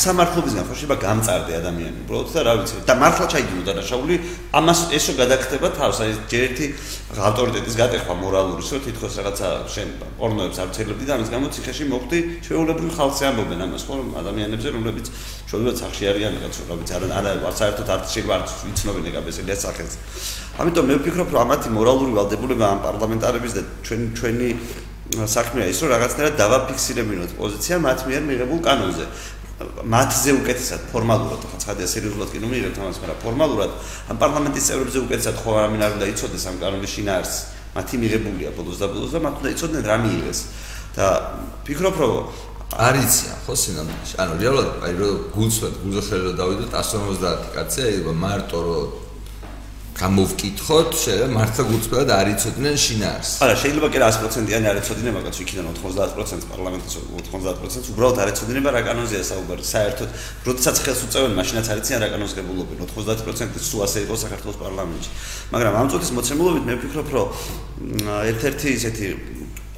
სამართლობისგან 0.00 0.64
ხო 0.64 0.74
შეიძლება 0.80 0.96
გამწარდე 1.04 1.52
ადამიანი, 1.60 1.98
უბრალოდ 2.08 2.32
და 2.32 2.40
რა 2.40 2.54
ვიცი, 2.56 2.80
და 2.88 2.94
მართლა 2.96 3.26
ჩაიგინო 3.36 3.62
დანაშაული, 3.68 4.16
ამას 4.56 4.80
ესო 4.96 5.12
გადაკეთება 5.20 5.68
თავს, 5.76 5.96
აი 6.00 6.10
ჯერ 6.32 6.42
ერთი 6.48 6.66
ავტორიტეტის 7.20 7.74
გატეხვა 7.76 8.14
მორალური, 8.16 8.62
რომ 8.64 8.80
თითქოს 8.80 9.12
რაღაცა 9.20 9.48
შენ 9.76 9.88
პორნოებს 10.16 10.58
არ 10.64 10.68
ცელებდი 10.72 11.04
და 11.04 11.12
ამის 11.20 11.28
გამო 11.36 11.46
ციხეში 11.52 11.84
მოხდი, 11.84 12.18
ჩვეულებრივი 12.48 12.92
ხალხი 12.96 13.22
ამბობენ 13.28 13.60
ამას, 13.60 13.82
ხო, 13.84 13.94
ადამიანებზე, 14.24 14.68
რომლებიც 14.72 15.06
ჩვეულებრივად 15.50 15.76
სახში 15.82 16.04
არიან 16.06 16.32
რაღაც, 16.38 16.56
რა 16.70 16.74
ვიცი, 16.78 16.92
არა 16.94 17.06
არა 17.18 17.50
საერთოდ 17.58 17.88
არ 17.90 18.00
შეიძლება 18.06 18.34
არ 18.38 18.42
ვიცნობენ 18.70 19.04
ეგაბესელიას 19.10 19.60
სახელს. 19.66 19.94
ამიტომ 20.62 20.84
მე 20.86 20.94
ვფიქრობ, 21.00 21.28
რომ 21.34 21.40
ამათი 21.42 21.68
მორალური 21.74 22.12
ვალდებულება 22.14 22.66
ამ 22.70 22.80
პარლამენტარების 22.86 23.52
და 23.58 23.62
ჩვენ 23.82 24.00
ჩვენი 24.14 24.48
საქმეა 25.10 25.66
ის, 25.66 25.78
რომ 25.82 25.90
რაღაცნაირად 25.90 26.34
დავაფიქსირებინოთ 26.38 27.30
პოზიცია 27.34 27.74
მათ 27.82 27.98
მიერ 28.06 28.22
მიღებულ 28.30 28.60
კანონზე. 28.62 29.06
მათზე 29.60 30.30
უკეთესად 30.40 30.80
ფორმალურად, 30.94 31.40
ხა 31.50 31.56
ცხადია 31.60 31.86
სერიოზულად 31.90 32.28
კი 32.32 32.38
ნუ 32.40 32.48
მიიღებთ 32.48 32.78
ამას, 32.80 32.98
მაგრამ 33.02 33.18
ფორმალურად 33.20 33.70
ამ 34.08 34.16
პარლამენტის 34.22 34.64
წევრებზე 34.70 34.98
უკეთესად 35.04 35.36
ხო 35.42 35.50
არ 35.60 35.68
მინარ 35.74 35.92
და 36.00 36.06
იცოდეს 36.14 36.44
ამ 36.48 36.56
კანონის 36.62 36.90
შინაარს. 36.96 37.34
მათი 37.76 37.94
მიღებულია 38.00 38.50
ბოლოს 38.56 38.78
და 38.80 38.86
ბოლოს 38.88 39.12
და 39.14 39.18
მათ 39.20 39.34
უნდა 39.40 39.50
იცოდნენ 39.54 39.82
რა 39.84 39.96
მიიღეს. 40.00 40.40
და 40.96 41.06
ფიქრობ, 41.66 41.94
რომ 42.02 42.14
არიციან 42.70 43.36
ხო 43.44 43.54
სინამდვილეში. 43.58 44.14
ანუ 44.22 44.32
რეალურად 44.40 44.70
აი 44.86 44.92
რომ 45.00 45.14
გულწრფელად 45.34 45.76
გულზე 45.82 46.02
ხელზე 46.06 46.32
დავიდოთ 46.40 46.72
150 46.80 47.48
კაცი, 47.54 47.80
აი 47.82 48.14
მარტო 48.24 48.58
რომ 48.66 48.84
გამოვკითხოთ, 50.00 50.90
შეიძლება 50.96 51.32
მართლა 51.34 51.62
გულწრფელად 51.70 52.10
არ 52.14 52.28
იცოდნენ 52.32 52.76
შინაარს. 52.84 53.30
არა, 53.44 53.54
შეიძლება 53.60 53.88
კი 53.92 53.98
100%-იანი 54.00 54.66
არ 54.70 54.78
იცოდნენ, 54.80 55.12
მაგრამ 55.18 55.34
იქიდან 55.44 55.64
90% 55.76 56.46
პარლამენტის 56.50 56.94
90% 57.20 57.90
უბრალოდ 57.92 58.16
არ 58.22 58.28
იცოდნენ 58.32 58.64
რა 58.70 58.80
კანონზეა 58.88 59.24
საუბარი. 59.28 59.62
საერთოდ, 59.74 60.08
როდესაც 60.48 60.76
ხელს 60.80 61.00
უწევენ, 61.04 61.32
მაშინაც 61.36 61.66
არ 61.68 61.78
იციან 61.84 62.00
რა 62.00 62.08
კანონს 62.14 62.32
გებულობენ. 62.38 62.76
90% 62.96 63.60
სულ 63.60 63.80
ასე 63.84 63.98
იყო 64.08 64.14
საქართველოს 64.24 64.58
პარლამენტში. 64.64 65.10
მაგრამ 65.52 65.72
ამ 65.80 65.86
წუთის 65.90 66.10
მოცემულობით 66.16 66.64
მე 66.64 66.74
ვფიქრობ, 66.80 67.08
რომ 67.12 67.26
ერთ-ერთი 68.30 68.68
ისეთი 68.78 69.04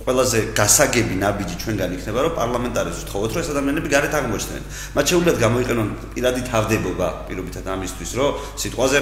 ყველაზე 0.03 0.39
გასაგები 0.59 1.15
ნაბიჯი 1.23 1.57
ჩვენგან 1.63 1.91
იქნება, 1.97 2.19
რომ 2.27 2.33
პარლამენტარიზმს 2.39 3.05
თხოვოთ, 3.07 3.31
რომ 3.33 3.41
ეს 3.43 3.51
ადამიანები 3.55 3.89
გარეთ 3.95 4.13
აღმოჩნდნენ. 4.19 4.63
მათ 4.97 5.05
შეუძლიათ 5.11 5.39
გამოიყენონ 5.45 5.89
პირადი 6.15 6.43
თავდებობა 6.53 7.07
პირობითად 7.29 7.65
ამისთვის, 7.75 8.11
რომ 8.19 8.31
სიტყვაზე 8.63 8.99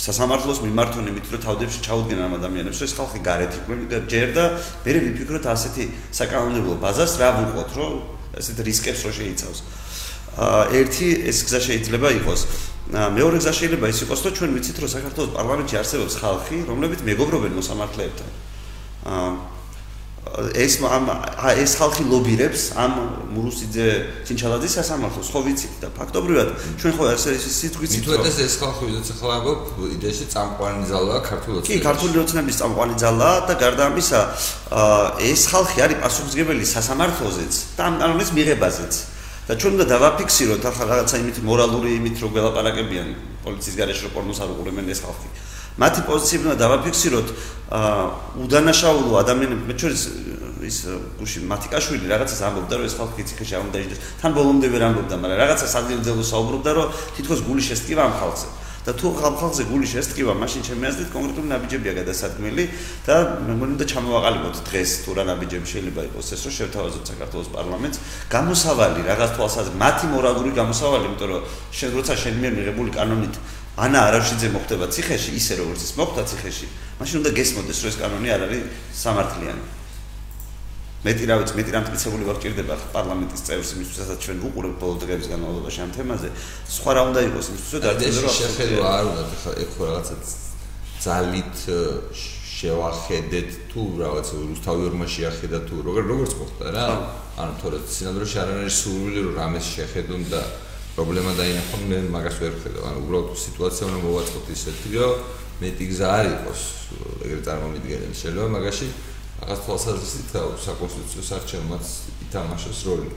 სასამართლოს 0.00 0.58
მიმართონ 0.64 1.04
იმით, 1.12 1.26
რომ 1.28 1.40
თავდებში 1.44 1.78
ჩაუდგნენ 1.84 2.24
ამ 2.24 2.32
ადამიანებს, 2.40 2.78
რომ 2.80 2.88
ეს 2.88 2.94
ხალხი 2.96 3.20
გარეთ 3.20 3.52
იყვნენ 3.60 3.78
და 3.92 3.98
ჯერ 4.08 4.28
და 4.32 4.44
მე 4.80 4.90
ვიფიქროთ 5.04 5.44
ასეთი 5.52 5.84
საკანონმდებლო 6.16 6.74
ბაზას 6.80 7.12
რა 7.20 7.28
ვუყოთ, 7.36 7.70
რომ 7.76 7.92
ესეთ 8.40 8.58
რისკებს 8.64 9.00
რო 9.04 9.12
შეიცავს. 9.20 9.58
აა 10.40 10.62
ერთი 10.80 11.08
ეს 11.28 11.38
გზა 11.44 11.60
შეიძლება 11.68 12.08
იყოს. 12.16 12.40
მეორე 12.90 13.36
გზა 13.44 13.52
შეიძლება 13.60 13.86
ის 13.92 13.98
იყოს, 14.08 14.20
რომ 14.24 14.32
ჩვენ 14.40 14.50
ვიცით, 14.56 14.76
რომ 14.80 14.90
საქართველოს 14.96 15.30
პარლამენტში 15.36 15.76
არსებობს 15.84 16.14
ხალხი, 16.16 16.56
რომლებიც 16.70 17.00
მეგობრობენ 17.04 17.52
მოსამართლეებთან. 17.60 18.30
ეს 20.54 20.78
ამ 20.84 21.06
ეს 21.58 21.72
ხალხი 21.80 22.04
ლობირებს 22.06 22.76
ამ 22.76 22.92
მურუსიძე 23.34 23.86
ჩინჩალაძის 24.28 24.72
სასამართლოს 24.78 25.28
ხო 25.32 25.40
ვიცით 25.48 25.74
და 25.80 25.88
ფაქტობრივად 25.96 26.48
ჩვენ 26.76 26.92
ხო 26.96 27.04
ეს 27.16 27.24
ის 27.34 27.56
სიტყვით 27.60 27.90
თუ 28.04 28.20
ეს 28.28 28.38
ეს 28.44 28.54
ხალხი 28.60 28.84
ვიდეო 28.84 29.02
ახლა 29.16 29.32
ამბობ 29.40 29.60
იდეაში 29.96 30.24
წამყვანი 30.34 30.84
ძალაა 30.92 31.20
ქართულოცნების 31.24 31.72
კი 31.72 31.84
ქართული 31.88 32.16
ოცნების 32.20 32.56
წამყვანი 32.60 32.94
ძალაა 33.00 33.36
და 33.48 33.54
გარდა 33.64 33.82
ამისა 33.90 34.20
ეს 35.24 35.40
ხალხი 35.50 35.78
არის 35.88 35.98
პასუხისგებელი 36.04 36.64
სასამართლოზეც 36.68 37.54
და 37.76 37.82
ამ 37.88 37.94
კანონის 38.04 38.30
მიღებაზეც. 38.36 38.94
და 39.50 39.56
ჩვენ 39.58 39.72
უნდა 39.82 39.86
დავაფიქსიროთ 39.90 40.62
ახლა 40.62 40.84
რაღაცა 40.94 41.16
იმით 41.26 41.38
მორალური 41.42 41.90
იმით 41.98 42.16
რომ 42.22 42.30
გელაპარაკებიან 42.38 43.08
პოლიციის 43.42 43.76
გარეშე 43.80 44.02
რომ 44.06 44.12
პორნოს 44.14 44.38
არ 44.46 44.48
უყურებენ 44.54 44.86
ეს 44.94 45.00
ხალხი 45.02 45.28
მათი 45.80 46.00
პოზიციები 46.08 46.44
უნდა 46.50 46.58
დავაფიქსიროთ 46.60 47.28
აა 47.70 48.04
უდანაშაულო 48.44 49.12
ადამიანები 49.22 49.64
მე 49.70 49.74
ჩვენს 49.80 50.02
ის 50.70 50.78
გუში 51.18 51.44
მათიკაშვილი 51.48 52.06
რაღაცას 52.10 52.40
ამბობდა 52.48 52.74
რომ 52.80 52.88
ეს 52.88 52.94
ხალხი 53.00 53.24
ციხეში 53.30 53.54
არ 53.56 53.62
უნდა 53.68 53.78
იჯდეს 53.84 54.00
თან 54.20 54.30
ბოლომდე 54.36 54.66
ვერ 54.74 54.82
ამბობდა 54.90 55.14
მაგრამ 55.22 55.38
რაღაცა 55.40 55.66
სადილძელო 55.74 56.24
საუბრობდა 56.32 56.70
რომ 56.76 56.86
თითქოს 57.16 57.40
გული 57.48 57.62
შესტკივა 57.64 58.02
ამ 58.04 58.14
ხალხზე. 58.20 58.48
და 58.80 58.96
თუ 58.96 59.12
ხალხზე 59.12 59.62
გული 59.68 59.86
შესტკივა 59.92 60.32
მაშინ 60.40 60.62
ჩემი 60.64 60.84
აზრით 60.88 61.10
კონკრეტული 61.12 61.48
ნაბიჯებია 61.52 61.92
გადასადგმელი 62.00 62.64
და 63.04 63.14
მე 63.44 63.52
მგონი 63.60 63.72
უნდა 63.76 63.86
ჩამოვაყალიბოთ 63.92 64.56
დღეს 64.68 64.90
თუ 65.04 65.10
რა 65.20 65.24
ნაბიჯები 65.28 65.66
შეიძლება 65.72 66.00
იყოს 66.08 66.28
ეს 66.32 66.40
რომ 66.48 66.54
შევთავაზოთ 66.56 67.04
საქართველოს 67.12 67.50
პარლამენტს. 67.60 67.98
გამოსავალი 68.32 69.00
რაღაც 69.04 69.30
თვალსაზრისით 69.36 69.76
მათი 69.84 70.06
მორალური 70.16 70.50
გამოსავალი 70.56 71.04
იმიტომ 71.12 71.28
რომ 71.28 71.42
შენ 71.76 71.90
როცა 72.00 72.12
შენ 72.24 72.34
მიერ 72.40 72.52
მიღებული 72.56 72.90
კანონით 72.96 73.34
ანა 73.80 74.00
არაშიძე 74.10 74.48
მოხდება 74.54 74.86
ციხეში 74.92 75.30
ისე 75.40 75.54
როგორც 75.60 75.80
ის 75.88 75.92
მოხდა 75.96 76.22
ციხეში 76.28 76.66
მაშინ 77.00 77.16
უნდა 77.24 77.30
გესმოდეს 77.32 77.78
რომ 77.80 77.90
ეს 77.90 77.96
კანონი 77.96 78.28
არ 78.34 78.42
არის 78.44 78.62
სამართლიანი. 78.92 79.64
მეტი 81.00 81.24
რა 81.30 81.34
ვიცი 81.40 81.54
მეტი 81.56 81.72
რამტკიცებული 81.72 82.24
ვარ 82.28 82.38
ჭირდება 82.44 82.74
პარლამენტის 82.92 83.40
წევრს 83.48 83.70
იმისთვისაც 83.72 84.18
ჩვენ 84.20 84.38
ვუყურებთ 84.44 84.76
ბოლო 84.84 84.96
დღეების 85.00 85.28
განმავლობაში 85.32 85.80
ამ 85.80 85.90
თემაზე. 85.96 86.28
სხვა 86.76 86.90
რა 86.92 87.02
უნდა 87.08 87.20
იყოს 87.24 87.46
იმისთვის 87.50 87.72
რომ 87.72 87.82
დაიწყოს 87.88 88.20
რომ 88.20 88.34
შეხედვა 88.36 88.88
არ 89.00 89.04
უნდა 89.08 89.22
ხა 89.40 89.50
ეხ 89.64 89.72
რაღაცა 89.80 90.14
ძალით 91.00 91.56
შევახედეთ 92.60 93.50
თუ 93.72 93.82
რაღაც 94.04 94.28
რუსთავი 94.50 94.82
ორმა 94.92 95.06
შეახედა 95.08 95.58
თუ 95.64 95.74
როგორ 95.88 96.02
როგორც 96.12 96.32
მოხდა 96.36 96.66
რა. 96.76 96.84
ანუ 97.40 97.52
თორე 97.64 97.76
სინამდვილეში 97.80 98.36
არ 98.44 98.48
არის 98.60 98.76
სურვილი 98.84 99.20
რომ 99.24 99.34
რამეს 99.40 99.66
შეხედონ 99.72 100.22
და 100.28 100.40
პრობლემა 101.00 101.32
დაინახონ 101.32 101.84
მე 101.88 101.98
მაგას 102.12 102.36
ვერ 102.44 102.56
ხედავ 102.60 102.84
ანუ 102.90 102.98
უბრალოდ 103.00 103.38
სიტუაცია 103.40 103.86
უნდა 103.88 104.00
მოვაწყოთ 104.04 104.48
ისეთი 104.52 104.90
რომ 105.00 105.22
მეტი 105.64 105.84
გზა 105.90 106.08
არ 106.12 106.26
იყოს 106.28 106.62
ეგრე 107.24 107.40
წარმომიდგენელი 107.46 108.16
შეიძლება 108.20 108.48
მაგაში 108.56 108.88
რაღაც 109.40 109.60
თვალსაზრისით 109.64 110.28
საკონსტიტუციო 110.66 111.22
საარჩევნოც 111.30 111.86
ითამაშოს 112.28 112.80
როლი. 112.84 113.08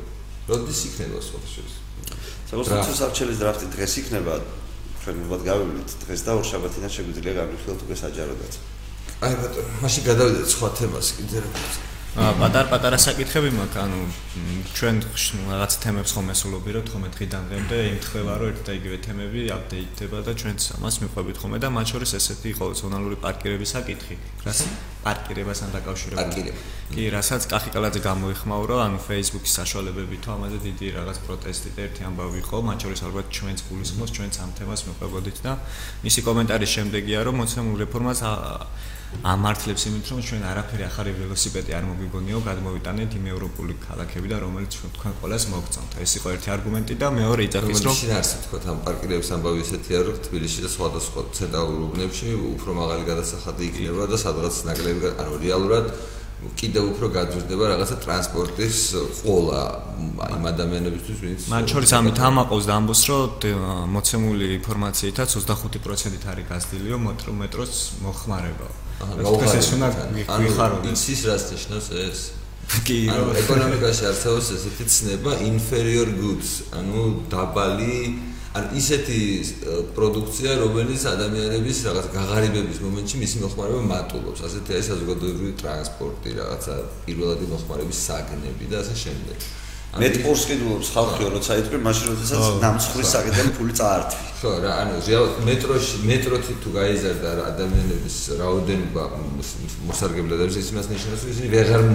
როდის 0.48 0.80
იქნება 0.88 1.20
სწორედ 1.28 1.48
საკონსტიტუციო 2.48 2.96
საარჩევნების 3.04 3.40
დრაფტი 3.44 3.66
დღეს 3.76 3.94
იქნება 4.00 4.34
ჩვენ 5.04 5.16
მოგად 5.28 5.42
გავივლით 5.52 5.90
დღეს 6.08 6.22
და 6.24 6.32
ორშაბათიდან 6.40 6.92
შეგვიძლია 6.96 7.34
გამიხილოთ 7.40 7.80
უკვე 7.84 7.96
საჯაროდაც 8.04 8.54
აი 9.28 9.34
ბატონო 9.44 9.72
მაშინ 9.84 10.04
გადავიდეთ 10.08 10.48
სხვა 10.56 10.70
თემას 10.80 11.08
კიდე 11.20 11.38
რა 11.44 11.52
პატარ-პატარა 12.14 12.98
საკითხები 13.02 13.50
მაქვს, 13.58 13.78
ანუ 13.82 14.00
ჩვენ 14.78 14.98
რაღაც 15.50 15.78
თემებს 15.82 16.12
ხომ 16.14 16.28
ესულობი 16.30 16.76
რომ 16.76 16.84
თქო 16.86 17.00
მე 17.02 17.10
დღიდან 17.10 17.44
დღემდე 17.50 17.78
იმთხევა 17.90 18.34
რომ 18.38 18.50
ერთ 18.54 18.60
და 18.70 18.72
იგივე 18.78 18.98
თემები 19.06 19.42
აპდეიტდება 19.58 20.20
და 20.22 20.32
ჩვენც 20.38 20.62
ამას 20.78 20.96
მიყვებით 21.02 21.38
ხოლმე 21.42 21.58
და 21.58 21.68
მათ 21.74 21.86
შორის 21.94 22.12
ესეთი 22.22 22.48
იყო 22.54 22.66
ზონალური 22.78 23.18
პარკირების 23.18 23.70
საკითხი. 23.74 24.16
რას 24.46 24.60
პარკირებასთან 25.02 25.70
დაკავშირებული? 25.74 26.22
პარკირება. 26.22 26.60
კი, 26.94 27.04
რასაც 27.18 27.42
კახიკალაძე 27.50 28.00
გამოიხმაურა, 28.06 28.76
ანუ 28.86 29.00
Facebook-ის 29.10 29.54
საშუალებებით 29.58 30.24
ამაზე 30.38 30.58
დიდი 30.70 30.88
რაღაც 30.94 31.18
პროტესტი 31.26 31.70
და 31.74 31.80
ერთი 31.90 32.02
ამბავი 32.14 32.38
იყო, 32.46 32.58
მათ 32.70 32.78
შორის 32.86 33.02
ალბათ 33.10 33.26
ჩვენც 33.34 33.60
გულისხმობს, 33.74 34.12
ჩვენც 34.14 34.34
ამ 34.38 34.52
თემას 34.54 34.82
მიყვებოდით 34.88 35.38
და 35.42 35.52
მისი 36.06 36.20
კომენტარის 36.30 36.72
შემდეგია 36.78 37.20
რომ 37.26 37.36
მოცემულ 37.42 37.76
რეფორმას 37.84 38.20
ამართლებს 39.24 39.84
იმით, 39.88 40.06
რომ 40.12 40.20
ჩვენ 40.28 40.42
არაფერი 40.52 40.84
ახალი 40.84 41.12
ველოსიპედი 41.16 41.72
არ 41.78 41.86
მოგიგონიო, 41.90 42.40
გადმოვიტანეთ 42.48 43.12
იმ 43.20 43.26
ევროპული 43.34 43.74
ქალაქები 43.86 44.28
და 44.34 44.38
რომელიც 44.44 44.72
თქვენ 44.98 45.14
ყველას 45.22 45.44
მოგწონთ. 45.54 45.92
ეს 46.04 46.12
იყო 46.18 46.28
ერთი 46.34 46.50
არგუმენტი 46.56 46.94
და 47.00 47.08
მეორე 47.20 47.42
იწახის 47.48 47.80
რომ 47.88 47.96
შეიძლება 48.04 48.42
თქვა 48.44 48.60
ამ 48.74 48.80
პარკირების 48.84 49.30
ამბავი 49.36 49.60
ესეთია, 49.64 50.00
რომ 50.08 50.16
თბილისში 50.28 50.60
და 50.66 50.70
სხვადასხვა 50.76 51.22
ცენტრალურ 51.40 51.80
უბნებში 51.88 52.28
უფრო 52.54 52.72
მაღალი 52.82 53.04
გადასახადი 53.12 53.64
იქნება 53.70 54.04
და 54.12 54.18
სადღაც 54.26 54.56
ნაკლები, 54.68 55.08
ანუ 55.24 55.34
რეალურად 55.46 55.86
კიდევ 56.60 56.84
უფრო 56.94 57.08
გაძვირდება 57.16 57.64
რაღაცა 57.74 57.96
ტრანსპორტის 58.04 58.78
ყოლა 59.20 59.62
იმ 60.36 60.44
ადამიანებისთვის, 60.54 61.18
ვინც 61.24 61.40
მათ 61.54 61.66
შორის 61.74 61.92
ამით 61.98 62.18
ამაყობს 62.30 62.66
და 62.70 62.74
ამბობს, 62.80 63.02
რომ 63.10 63.58
მოცემული 63.96 64.46
ინფორმაციითაც 64.60 65.30
25%-ით 65.40 66.24
არის 66.34 66.46
გაზრდილიო 66.52 66.98
მეტროს 67.44 67.74
მოხმარება. 68.04 68.68
გაუხარეთ 69.04 69.60
ეს 69.60 69.68
უნდა 69.76 69.88
გვიხარო 70.30 70.76
ის 70.94 71.22
რას 71.28 71.44
ნიშნავს 71.52 71.88
ეს. 72.08 72.20
კი 72.88 72.98
ანუ 73.12 73.34
ეკონომიკაში 73.44 74.06
არსებობს 74.10 74.48
ესეთი 74.56 74.86
ცნება 74.88 75.34
inferior 75.46 76.08
goods 76.16 76.52
ანუ 76.80 77.02
დაბალი 77.34 77.98
ან 78.54 78.66
ისეთი 78.78 79.20
პროდუქცია, 79.98 80.52
რომელიც 80.62 81.02
ადამიანების 81.10 81.78
რაღაც 81.88 82.06
გაღარიბების 82.14 82.80
მომენტში 82.86 83.16
მისი 83.24 83.38
მოხმარება 83.44 83.82
მატულობს. 83.94 84.40
ასეთი 84.48 84.70
არის 84.78 84.90
საზოგადოებრივი 84.94 85.54
ტრანსპორტი, 85.62 86.30
რაღაცა 86.38 86.74
პირველადი 87.06 87.46
მოხმარების 87.54 88.00
საგნები 88.08 88.66
და 88.70 88.78
ასე 88.86 88.96
შემდეგ. 89.04 89.38
მეტყურს 89.94 90.44
კიდულობს 90.50 90.88
ხალხიო 90.90 91.28
როცა 91.38 91.56
იტყვი 91.62 91.80
მაშინ 91.86 92.08
როდესაც 92.14 92.46
ნამცხრის 92.64 93.10
საკიდელი 93.14 93.52
ფული 93.58 93.74
წაართვი 93.78 94.32
ხო 94.42 94.54
რა 94.64 94.72
ანუ 94.82 94.96
მეტროში 95.46 96.00
მეტროთი 96.10 96.54
თუ 96.64 96.70
გაიზარდა 96.78 97.34
ადამიანების 97.54 98.18
რაოდენობა 98.42 99.04
მოსარგებლად 99.90 100.42
არის 100.48 100.58
ის 100.64 100.72
იმას 100.74 100.90
ნიშნავს 100.94 101.22
რომ 101.26 101.34
ისინი 101.36 101.54
ვეღარ 101.54 101.86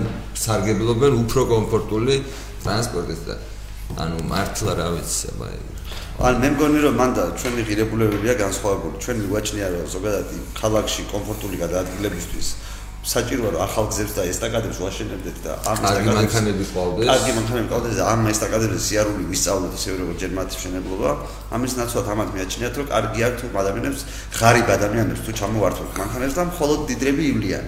სარგებლობენ 0.44 1.18
უფრო 1.26 1.42
კომფორტული 1.54 2.20
ტრანსპორტით 2.62 3.26
და 3.26 3.36
ანუ 3.98 4.16
მართლა 4.30 4.78
რა 4.78 4.88
ვიცი 4.94 5.34
აბა 5.34 5.50
ან 6.18 6.40
მე 6.42 6.48
მგონი 6.50 6.80
რომ 6.82 6.96
მანდა 6.98 7.24
ჩვენი 7.38 7.62
ღირებულებებია 7.68 8.34
განსხვავებული 8.42 8.98
ჩვენი 8.98 9.24
ვაჩნია 9.30 9.66
რომ 9.70 9.84
ზოგადად 9.86 10.28
ქალაქში 10.58 11.02
კომფორტული 11.14 11.56
გადაადგილებისთვის 11.62 12.48
საჭიროა 13.06 13.50
რომ 13.54 13.62
ახალ 13.62 13.86
გზებს 13.86 14.12
და 14.18 14.22
ესტაკადებს 14.26 14.78
ვაშენებდეთ 14.82 15.36
და 15.46 15.52
ამ 15.70 15.78
ესტაკადებს 15.78 16.34
ყავდეს. 16.74 17.06
კარგი 17.06 17.32
მანქანები 17.38 17.68
ყავდეს 17.70 17.94
და 17.98 18.04
ამ 18.12 18.20
ესტაკადების 18.34 18.82
სიარული 18.88 19.24
ვისწავლოთ 19.30 19.72
ისე 19.78 19.90
როგორც 20.02 20.18
ჯერ 20.18 20.32
მათი 20.38 20.54
მშენებლობა. 20.58 21.10
ამის 21.54 21.72
ნაცვლად 21.78 22.06
ამათ 22.12 22.28
მიაჩნიათ 22.34 22.74
რომ 22.78 22.86
კარგი 22.92 23.20
აქვს 23.28 23.38
თუ 23.38 23.46
ადამიანებს 23.62 24.00
ღარიბ 24.38 24.68
ადამიანებს 24.76 25.20
თუ 25.22 25.30
ჩამოვართვათ 25.38 25.90
მანქანებს 26.02 26.34
და 26.34 26.42
მხოლოდ 26.50 26.80
დიდრები 26.90 27.22
ივლიან. 27.32 27.66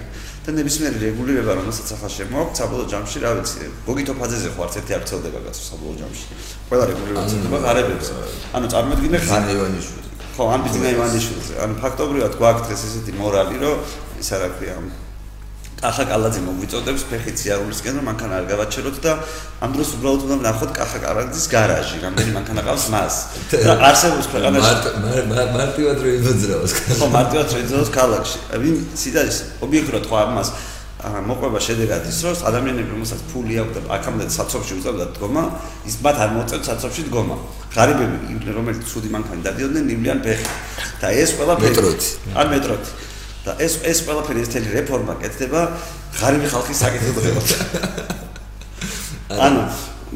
და 0.51 0.57
ნებისმიერი 0.59 0.99
რეგულირება 0.99 1.53
რომელსაც 1.61 1.89
ახლა 1.95 2.09
შემოაქვს 2.11 2.59
საბოლოო 2.61 2.87
ჯამში 2.91 3.19
რა 3.23 3.31
ვიცი 3.39 3.69
გოგითო 3.87 4.15
ფაზეზე 4.21 4.49
ხო 4.55 4.61
არც 4.67 4.75
ერთი 4.81 4.93
არ 4.99 5.05
ცხელდება 5.07 5.41
კაცო 5.47 5.63
საბოლოო 5.71 5.97
ჯამში. 6.01 6.25
ყველა 6.71 6.85
რეგულირება 6.91 7.23
ცხელდება 7.31 7.59
ღარიბებს. 7.67 8.09
ანუ 8.57 8.67
წარმოიდგინე 8.75 9.19
ხან 9.31 9.45
ივანიშვილი. 9.55 10.09
ხო 10.35 10.43
ამ 10.55 10.61
ბიზნესა 10.67 10.91
ივანიშვილი. 10.97 11.55
ანუ 11.63 11.75
ფაქტობრივად 11.83 12.33
გვაქვს 12.41 12.67
დღეს 12.67 12.83
ესეთი 12.91 13.13
მორალი 13.23 13.57
რომ 13.63 13.77
ის 14.19 14.29
არა 14.35 14.49
ქვია 14.59 14.75
კახა 15.81 16.05
კალაძე 16.11 16.41
მოგვიწოდებს 16.45 17.05
ფეხით 17.09 17.37
სიარულისკენ 17.41 17.95
რომ 18.01 18.09
მანქანა 18.11 18.35
არ 18.41 18.47
გავაჩეროთ 18.53 18.97
და 19.01 19.13
ამ 19.65 19.71
დროს 19.73 19.93
უბრალოდ 19.97 20.25
უნდა 20.29 20.37
ვნახოთ 20.41 20.73
კახა 20.77 20.99
კალაძის 21.05 21.47
გარაჟი 21.55 21.97
რამდენი 22.05 22.33
მანქანა 22.37 22.63
ყავს 22.69 22.85
მას. 22.93 23.15
და 23.49 23.77
არსებობს 23.89 24.27
ქვეყანაში 24.33 24.75
მარტივად 25.57 25.99
რო 26.05 26.11
იმოძრაოს 26.21 26.73
ხო 27.01 27.07
მარტივად 27.17 27.49
რო 27.49 27.59
იმოძრაოს 27.65 27.91
ქალაქში. 27.97 28.39
ვინ 28.61 28.77
სიდაის 28.93 29.37
ობიექტურად 29.65 30.05
ხო 30.05 30.17
ამას 30.21 30.49
მოყვება 31.01 31.59
შედეგად 31.65 32.03
ის 32.13 32.19
რომ 32.29 32.37
ადამიანები 32.45 32.91
რომელსაც 32.93 33.21
ფული 33.33 33.55
აქვს 33.57 33.73
და 33.73 33.81
აქამდე 33.97 34.25
საცობში 34.37 34.73
უწევდა 34.85 35.07
დგომა 35.17 35.45
ის 35.89 35.95
მათ 36.05 36.17
არ 36.21 36.31
მოწევთ 36.37 36.65
საცობში 36.69 37.03
დგომა. 37.09 37.37
ღარიბები 37.73 38.53
რომელიც 38.53 38.85
ცუდი 38.85 39.09
მანქანა 39.17 39.41
დადიოდნენ 39.49 39.85
ნივლიან 39.89 40.19
ფეხი. 40.21 40.47
და 41.01 41.09
ეს 41.09 41.31
ყველა 41.41 41.55
მეტროთი. 41.57 42.09
ან 42.37 42.47
მეტროთი 42.53 42.91
და 43.45 43.57
ეს 43.65 43.81
ეს 43.89 44.03
ყველაფერი 44.05 44.43
ესეთი 44.45 44.73
რეფორმა 44.75 45.15
კეთდება 45.23 45.61
ღარიბი 46.21 46.49
ხალხის 46.53 46.79
საკითხი 46.85 47.13
ხდება. 47.17 47.43
ანუ 49.47 49.61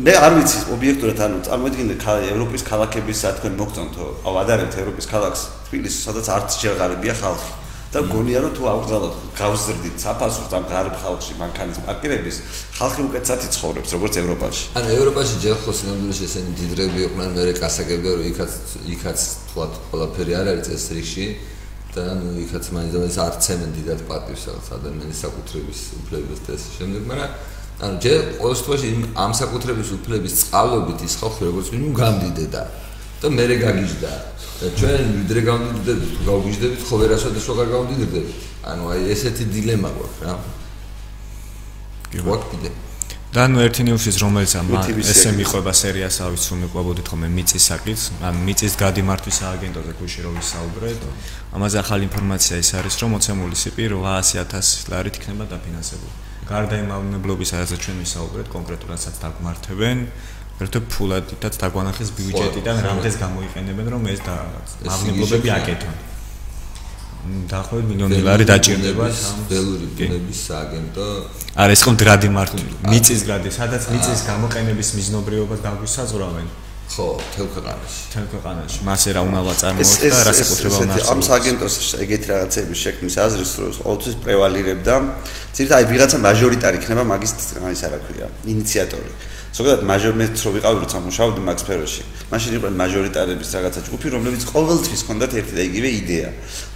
მე 0.04 0.14
არ 0.18 0.32
ვიცი 0.36 0.58
ობიექტურად 0.74 1.20
ანუ 1.24 1.36
წარმოიდგინე 1.48 1.96
ევროპის 2.34 2.62
ქალაქების 2.68 3.20
საერთოდ 3.24 3.52
მოგწონთო 3.60 4.06
აუ 4.28 4.34
ადარებთ 4.42 4.74
ევროპის 4.82 5.06
ქალაქს 5.08 5.42
თბილისს 5.70 6.00
სადაც 6.04 6.26
არც 6.36 6.58
ჯერ 6.60 6.74
ღარიბია 6.80 7.14
ხალხი. 7.22 7.52
და 7.94 8.00
გონია 8.10 8.40
რომ 8.42 8.52
თუ 8.58 8.62
აღგზავნოთ 8.74 9.14
გავზრდით 9.38 9.96
საფასურს 10.02 10.54
ამ 10.58 10.64
ღარიბ 10.66 10.96
ხალხში 10.98 11.34
მანქანის 11.38 11.78
პარკირების 11.86 12.36
ხალხი 12.74 13.00
უკეთესად 13.06 13.40
იცხოვრებს 13.46 13.90
როგორც 13.94 14.14
ევროპაში. 14.18 14.62
ანუ 14.74 14.88
ევროპაში 14.98 15.34
ჯერ 15.44 15.56
ხო 15.62 15.72
სინამდვილეში 15.78 16.24
ესენი 16.26 16.52
დიდრები 16.58 16.98
იყვნენ 17.06 17.30
მე 17.38 17.52
კასაგები 17.62 18.06
რომ 18.10 18.24
იქაც 18.34 18.52
იქაც 18.98 19.18
თქვა 19.46 19.64
ყველაფერი 19.94 20.32
არ 20.34 20.46
არის 20.52 20.68
ეს 20.74 20.84
რიგში 20.90 21.26
და 21.94 22.02
ანუ 22.14 22.28
იქაც 22.44 22.64
მაინც 22.74 22.92
ამას 22.98 23.16
არ 23.24 23.34
ცემენ 23.44 23.70
დიდად 23.78 24.00
პატივს 24.10 24.42
რაღაც 24.50 24.66
ადამიანის 24.78 25.18
საკუთრების 25.24 25.80
უფლებას 25.98 26.40
და 26.44 26.50
ეს 26.54 26.64
შემდეგ, 26.78 27.02
მაგრამ 27.10 27.30
ანუ 27.84 27.94
ჯერ 28.04 28.20
ყოველ 28.38 28.54
შემთხვევაში 28.58 28.88
ამ 29.24 29.32
საკუთრების 29.40 29.88
უფლების 29.98 30.32
წყალობით 30.40 31.00
ის 31.06 31.14
ხალხი 31.20 31.42
როგორც 31.50 31.66
მინიმუმ 31.74 31.94
გამდიდედა 32.02 32.62
და 33.24 33.26
მე 33.34 33.44
რე 33.50 33.56
გაგიჟდა 33.64 34.12
და 34.54 34.66
ჩვენ 34.78 35.06
ვიდრე 35.18 35.40
გამდიდდებით, 35.48 36.10
თუ 36.14 36.22
გავგიჟდებით, 36.30 36.80
ხო 36.86 36.94
ვერასოდეს 37.02 37.46
როგორ 37.50 37.66
გამდიდდებით. 37.74 38.28
ანუ 38.70 38.82
აი 38.94 39.00
ესეთი 39.12 39.44
დილემა 39.50 39.88
გვაქვს 39.96 40.20
რა. 40.24 40.34
კი 42.10 42.18
ვაკ 42.22 42.42
კიდე. 42.54 42.70
და 43.34 43.48
ნუ 43.50 43.64
ერთი 43.66 43.82
ნიუსის 43.88 44.16
რომელიც 44.22 44.52
ამ 44.62 44.68
ესე 45.02 45.30
მიყვება 45.34 45.72
სერიას 45.74 46.16
ავიც 46.22 46.44
რომ 46.50 46.58
მიყვებოდით 46.64 47.08
ხოლმე 47.10 47.28
მიწის 47.34 47.64
საკითხს 47.70 48.04
ან 48.28 48.38
მიწის 48.46 48.74
გადიმართვის 48.78 49.38
სააგენტოზე 49.42 49.92
გუში 49.98 50.20
რომ 50.26 50.36
ვისაუბრეთ 50.38 51.00
ამაზე 51.58 51.76
ახალი 51.82 52.06
ინფორმაცია 52.08 52.60
ის 52.62 52.70
არის 52.78 52.94
რომ 53.02 53.10
მოცემული 53.14 53.56
სიპი 53.58 53.82
800000 53.90 54.86
ლარით 54.94 55.18
იქნება 55.18 55.44
დაფინანსებული. 55.50 56.14
გარდა 56.46 56.74
იმ 56.78 56.88
მავნებლობის 56.94 57.50
ასაც 57.58 57.78
ჩვენ 57.82 57.96
ვისაუბრეთ 58.06 58.46
კონკრეტულადაც 58.54 59.14
დაგმართებენ. 59.24 59.98
ერთო 60.62 60.78
ფულადითაც 60.94 61.54
დაგვანახეს 61.58 62.10
ბიუჯეტიდან 62.14 62.76
რამდენს 62.86 63.16
გამოიყენებენ 63.18 63.86
რომ 63.94 64.02
ეს 64.14 64.20
და 64.22 64.34
მავნებლობები 64.86 65.48
აკეთონ 65.58 66.13
დაახლოებით 67.24 67.88
მილიონი 67.88 68.20
ლარი 68.28 68.44
დაჭირდება 68.50 69.06
ველური 69.48 69.86
ბუნების 69.96 70.38
სააგენტო. 70.48 71.06
არის 71.64 71.80
ხო 71.84 71.92
გრადი 72.02 72.28
მარტო 72.36 72.58
მიწის 72.92 73.20
გრადი 73.26 73.48
სადაც 73.58 73.82
მიწის 73.92 74.20
გამოყენების 74.28 74.88
მიზნობრიობას 74.98 75.60
დაგვისაზღვრავენ 75.64 76.46
ხო 76.94 77.06
თელ 77.32 77.46
ქვეყანაში 77.54 78.00
თელ 78.12 78.26
ქვეყანაში 78.32 78.78
მასე 78.88 79.08
რა 79.16 79.20
უნდა 79.28 79.40
ვაწარმოოთ 79.48 80.04
და 80.12 80.20
რა 80.28 80.32
საკუთრება 80.40 80.76
უნდა 80.84 81.00
ამ 81.12 81.20
სააგენტოს 81.28 81.74
ეგეთი 82.04 82.26
რაღაცების 82.32 82.78
შექმნის 82.84 83.14
აზრის 83.24 83.52
რომ 83.60 83.72
ყოველთვის 83.80 84.16
პრევალირებდა. 84.24 84.94
ცირთა 85.54 85.74
აი 85.80 85.84
ვიღაცა 85.92 86.16
მაჟორიტარი 86.28 86.76
იქნება 86.80 87.02
მაგის 87.12 87.32
ის 87.40 87.46
რა 87.88 87.98
ქვია 88.04 88.26
ინიციატორი 88.52 89.10
ზოგადად 89.54 89.82
მაჟორმეტს 89.86 90.40
რო 90.44 90.50
ვიყავი 90.58 90.78
როცა 90.82 90.98
მუშაობდი 91.04 91.40
მაგ 91.46 91.58
სფეროში 91.62 92.02
მაშინ 92.34 92.52
იყო 92.58 92.68
მაჟორიტარების 92.74 93.50
რაღაცა 93.54 93.80
ჯგუფი 93.86 94.08
რომლებიც 94.14 94.42
ყოველთვის 94.50 95.00
ჰქონდათ 95.04 95.32
ერთი 95.38 95.54
და 95.54 95.62
იგივე 95.70 95.90
იდეა 95.94 96.30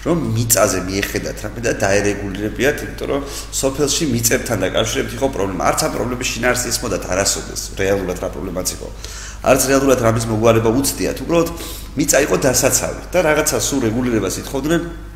რომ 0.07 0.19
მიწაზე 0.39 0.79
მიეხედათ 0.87 1.37
რამე 1.43 1.61
და 1.67 1.73
დაერეგულირებიათ 1.83 2.77
იმიტომ 2.87 3.09
რომ 3.11 3.23
სოფელში 3.61 4.05
მიწებთან 4.15 4.59
დაკავშირებით 4.63 5.13
იყო 5.19 5.29
პრობლემა. 5.35 5.63
არც 5.69 5.81
ამ 5.85 5.93
პრობლემის 5.99 6.29
შინაარსი 6.33 6.67
ისმოდათ 6.71 7.05
არასოდეს 7.13 7.63
რეალურად 7.83 8.19
რა 8.23 8.29
პრობლემაც 8.31 8.69
იყო. 8.79 8.89
არც 9.43 9.63
რეალურად 9.71 9.99
რამის 10.07 10.25
მოგვარება 10.31 10.71
უცდიათ. 10.79 11.19
უბრალოდ 11.27 11.49
მიწა 11.99 12.19
იყო 12.31 12.37
დასაცავი 12.47 13.03
და 13.11 13.19
რაღაცა 13.27 13.57
სულ 13.59 13.81
რეგულირებას 13.91 14.35
ითხოვდნენ 14.47 15.08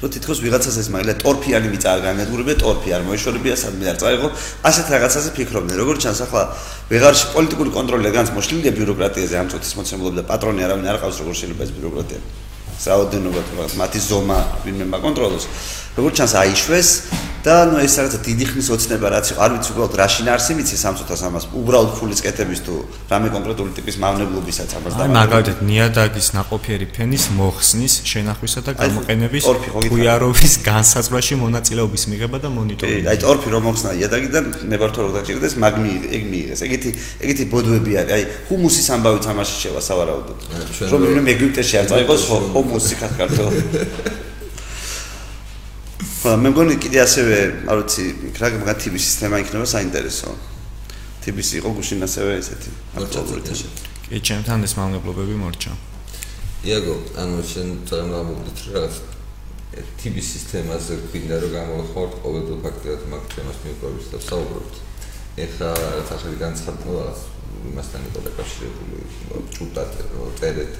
რომ 0.00 0.08
თითქოს 0.16 0.38
ვიღაცას 0.40 0.76
ეს 0.80 0.88
მაგალითად 0.88 1.18
ტორფიანი 1.20 1.68
მიწა 1.68 1.88
არ 1.92 2.00
განადგურებია, 2.08 2.56
ტორფი 2.56 2.88
არ 2.96 3.02
მოეშორებია, 3.04 3.54
სადმე 3.60 3.86
არ 3.92 3.96
წაიღო, 4.00 4.28
ასეთ 4.64 4.86
რაღაცაზე 4.96 5.28
ფიქრობდნენ. 5.36 5.76
როგორც 5.76 5.98
ჩანს 6.00 6.20
ახლა 6.24 6.42
ვეღარში 6.88 7.26
პოლიტიკური 7.36 7.70
კონტროლი 7.76 8.08
განს 8.16 8.30
მოშლილია 8.32 8.72
ბიუროკრატიაზე, 8.80 9.34
ამ 9.36 9.48
წუთის 9.52 9.72
მოცემულობა 9.76 10.16
და 10.16 10.24
პატრონი 10.24 10.60
არავინ 10.64 10.86
არ 10.88 10.98
ყავს, 11.04 11.16
როგორ 11.20 11.34
შეიძლება 11.36 11.62
ეს 11.68 11.72
ბიუროკრატია. 11.76 12.20
საოდენობა 12.80 13.40
თუ 13.44 13.52
რაღაც 13.60 13.72
მათი 13.76 14.00
ზომა 14.08 14.38
ვინმე 14.64 14.86
მაკონტროლოს. 14.88 15.44
როგორც 16.00 16.14
ჩანს 16.16 16.34
აიშვეს 16.40 16.88
და 17.40 17.52
ანუ 17.64 17.76
ეს 17.80 17.94
რაღაცა 17.96 18.18
დიდი 18.20 18.44
ხნის 18.50 18.68
ოცნება 18.74 19.06
რაც 19.16 19.26
იყო, 19.32 19.40
არ 19.40 19.50
ვიცი 19.56 19.70
უბრალოდ 19.72 19.94
რა 19.96 20.06
შინაარსი 20.12 20.52
ვიცი 20.60 20.76
300-300, 20.76 21.46
უბრალოდ 21.56 21.90
ფულის 21.96 22.20
კეთების 22.20 22.60
თუ 22.66 22.74
რამე 23.08 23.28
კონკრეტული 23.32 23.70
ტიპის 23.80 23.96
მავნებლობისაც 24.04 24.70
ამას 24.76 24.92
და 25.00 25.06
მაგალითად 25.08 25.58
ნიადაგის 25.64 26.28
ناقოფიერი 26.36 26.86
ფენის 26.92 27.24
მოხსნის, 27.40 27.94
შენახვისა 28.10 28.60
და 28.60 28.70
გამოყენების 28.76 29.44
ქუიაროვის 29.88 30.54
განსაზღვრაში 30.68 31.34
მონაწილეობის 31.40 32.02
მიღება 32.12 32.36
და 32.44 32.48
მონიტორინგი. 32.52 33.08
აი 33.08 33.18
ტორფი 33.24 33.48
რომ 33.56 33.62
მოხსნა 33.68 33.90
ნიადაგიდან 33.96 34.44
ნებართვა 34.68 35.00
რომ 35.00 35.12
დაჭირდეს, 35.16 35.52
მაგ 35.64 35.74
ეგ 36.16 36.22
მიიღეს. 36.28 36.60
ეგეთი 36.60 36.90
ეგეთი 37.24 37.44
ბოდვები 37.52 37.92
არის. 38.04 38.12
აი 38.16 38.22
ჰუმუსის 38.52 38.86
ამბავი 38.94 39.20
თამაში 39.24 39.54
შევა 39.64 39.80
სავარაუდოდ. 39.80 40.38
რომ 40.92 41.00
მეგვიტეში 41.24 41.74
არ 41.80 41.86
წაიყოს 41.88 42.22
ჰუმუსი 42.52 42.94
ქართულ. 43.00 43.54
ხო, 46.20 46.34
მე 46.36 46.50
მგონი 46.52 46.74
კიდე 46.84 46.98
ასევე, 47.00 47.36
არ 47.64 47.78
ვიცი, 47.80 48.02
რა 48.36 48.48
მაგ 48.60 48.76
ტიპის 48.76 49.02
სისტემა 49.08 49.40
იქნება 49.40 49.64
საინტერესო. 49.72 50.28
ტიპის 51.24 51.48
იყო 51.56 51.68
გუშინ 51.80 52.04
ასევე 52.04 52.30
ესეთი. 52.36 52.70
აკცენტურიტაში. 53.00 53.68
კი, 54.04 54.20
ჩემთან 54.28 54.60
ეს 54.68 54.72
მავნებლობები 54.76 55.34
მორჩა. 55.40 55.72
იაგო, 56.68 56.94
ანუ 57.24 57.40
შენ 57.40 57.68
წარმოგიდგენთ 57.88 58.58
რა 58.76 58.84
ტიპის 59.96 60.26
სისტემაზე 60.34 60.92
გვინდა 61.08 61.36
რომ 61.40 61.50
გამოვხოთ 61.56 62.12
ყოველდღე 62.20 62.56
ფაქტიურად 62.68 63.02
მაგ 63.12 63.22
თემას 63.32 63.58
მიყვებით 63.64 64.06
და 64.12 64.18
საუბრობთ. 64.28 64.74
ეხლა 65.40 65.68
რაც 65.72 66.08
ახალი 66.20 66.36
განცხადება 66.36 67.04
იმასთან 67.70 68.02
იყო 68.10 68.20
დაკავშირებული 68.28 68.98
ჭუტად 69.56 69.90
წერეთ 70.36 70.74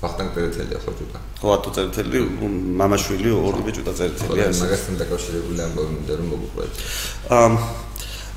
ვახტანგ 0.00 0.30
წერეთელი 0.34 0.72
ახლა 0.78 0.92
ჭუტა. 0.98 1.18
ხო, 1.40 1.46
ატო 1.56 1.68
წერეთელი, 1.76 2.18
მამაშვილი 2.80 3.30
ორივე 3.36 3.70
ჭუტა 3.76 3.92
წერეთელია. 3.98 4.48
მაგასთან 4.64 4.94
დაკავშირებული 5.02 5.60
ამბავი 5.66 5.90
მინდა 5.96 6.14
რომ 6.18 6.26
მოგყვეთ. 6.32 6.72
აა 7.36 7.48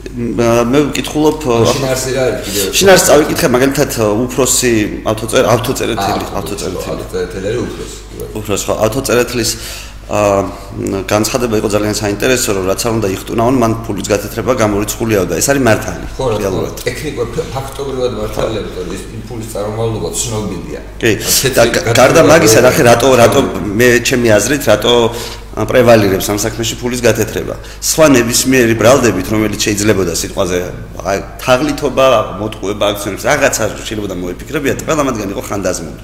მე 0.03 0.79
ვკითხულობ 0.91 1.45
შინაარსი 1.47 2.11
რა 2.17 2.23
არის 2.27 2.41
კიდევ 2.43 2.73
შინაარსი 2.75 3.05
წავიკითხე 3.07 3.47
მაგალითად 3.55 3.91
უფროსი 4.25 4.71
ავტოწერ 5.11 5.43
ავტოწერეთელი 5.53 6.23
ავტოწერეთელი 6.39 6.91
ავტოწერეთელი 6.91 7.47
არის 7.51 7.61
უფროსი 7.63 7.97
უფროსი 8.41 8.65
ხო 8.67 8.75
ავტოწერეთლის 8.83 9.51
აა 9.55 9.92
განცხადება 10.03 11.55
იყო 11.63 11.69
ძალიან 11.71 11.95
საინტერესო 11.95 12.49
რომ 12.59 12.65
რაც 12.67 12.81
არ 12.83 12.93
უნდა 12.99 13.07
იხტუნაონ 13.15 13.55
მან 13.55 13.71
ფულის 13.87 14.07
გათეთრება 14.11 14.51
გამორიცხულია 14.59 15.19
და 15.31 15.39
ეს 15.39 15.47
არის 15.47 15.63
მართალი 15.63 16.05
რეალურად. 16.43 16.73
ტექნიკურ 16.83 17.27
ფაქტობრივად 17.55 18.11
მართალია 18.19 18.61
რომ 18.67 18.89
ის 18.91 19.03
ფულის 19.27 19.47
წარმომავლობა 19.55 20.09
ცნობილია. 20.11 20.79
კი 20.99 21.11
და 21.55 21.63
გარდა 21.95 22.21
მაგისა 22.27 22.59
ნახე 22.67 22.83
რატო 22.83 23.07
რატო 23.15 23.39
მე 23.63 23.87
ჩემი 24.03 24.27
აზრით 24.35 24.63
რატო 24.67 24.93
პრევალირებს 25.71 26.27
ამ 26.27 26.37
საქმეში 26.45 26.75
ფულის 26.83 26.99
გათეთრება? 26.99 27.55
სხვა 27.79 28.05
ნებისმიერი 28.17 28.75
ბრალდებით 28.75 29.27
რომელიც 29.31 29.61
შეიძლებოდა 29.63 30.13
სიტყვაზე 30.19 30.57
თაღლითობა 31.39 32.07
მოტყუება 32.43 32.83
აქციონებს 32.91 33.23
რაღაცა 33.23 33.63
შეიძლება 33.87 34.15
მოიფიქრებიათ 34.19 34.79
ყველა 34.83 35.03
მათგანი 35.07 35.31
იყო 35.31 35.43
ხანდაზმული 35.47 36.01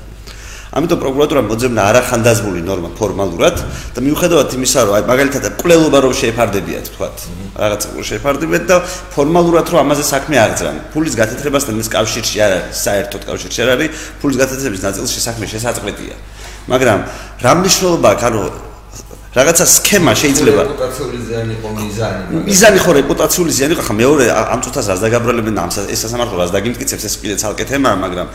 ამიტომ 0.69 0.99
პროკურატურა 1.01 1.41
მოძებნა 1.49 1.81
არახანდაზმული 1.89 2.61
ნორმა 2.61 2.89
ფორმალურად 2.93 3.57
და 3.95 3.99
მიუხედავად 4.05 4.53
იმისა, 4.53 4.79
რომ 4.85 4.93
აი 4.99 5.03
მაგალითად 5.09 5.43
კვლელობა 5.57 5.97
რომ 6.05 6.13
შეეფარდებიათ, 6.13 6.85
თქვათ, 6.93 7.17
რაღაც 7.57 7.81
კვლ 7.89 8.03
შეეფარდებიათ 8.05 8.63
და 8.69 8.77
ფორმალურად 9.17 9.65
რომ 9.65 9.79
ამაზე 9.81 10.03
საქმე 10.13 10.35
აღძრან. 10.45 10.75
ფულის 10.93 11.13
გათეთრებასთან 11.17 11.73
ის 11.81 11.89
კავშირში 11.89 12.37
არ 12.45 12.51
არის, 12.53 12.77
საერთოდ 12.85 13.21
კავშირში 13.33 13.59
არ 13.65 13.69
არის, 13.73 13.89
ფულის 14.21 14.37
გათეთრების 14.45 14.81
ნაწილში 14.85 15.19
საქმე 15.25 15.45
შესაძყვეტია. 15.49 16.15
მაგრამ 16.69 16.99
რა 17.41 17.51
მნიშვნელობა 17.57 18.07
აქვს, 18.13 18.25
ანუ 18.29 18.68
რაღაცა 19.39 19.65
სქემა 19.75 20.11
შეიძლება. 20.21 20.63
რეპუტაციული 20.67 21.19
ზიანი 21.29 21.53
იყო 21.59 21.69
მიზანი 21.79 22.21
მიზანი 22.49 22.79
ხო 22.83 22.91
რეპუტაციული 22.99 23.51
ზიანი 23.57 23.73
ხო 23.77 23.83
ხა 23.87 23.93
მეორე 24.01 24.25
ამ 24.53 24.59
წუთას 24.65 24.85
რას 24.91 24.99
დაგაბრალებენ 25.05 25.53
და 25.55 25.61
ამ 25.63 25.71
ეს 25.93 25.99
სასამართლო 26.03 26.35
რას 26.41 26.51
დაგიმტკიცებს 26.55 27.03
ეს 27.07 27.15
კიდე 27.21 27.35
ცალკე 27.41 27.63
თემაა 27.71 27.95
მაგრამ 28.03 28.27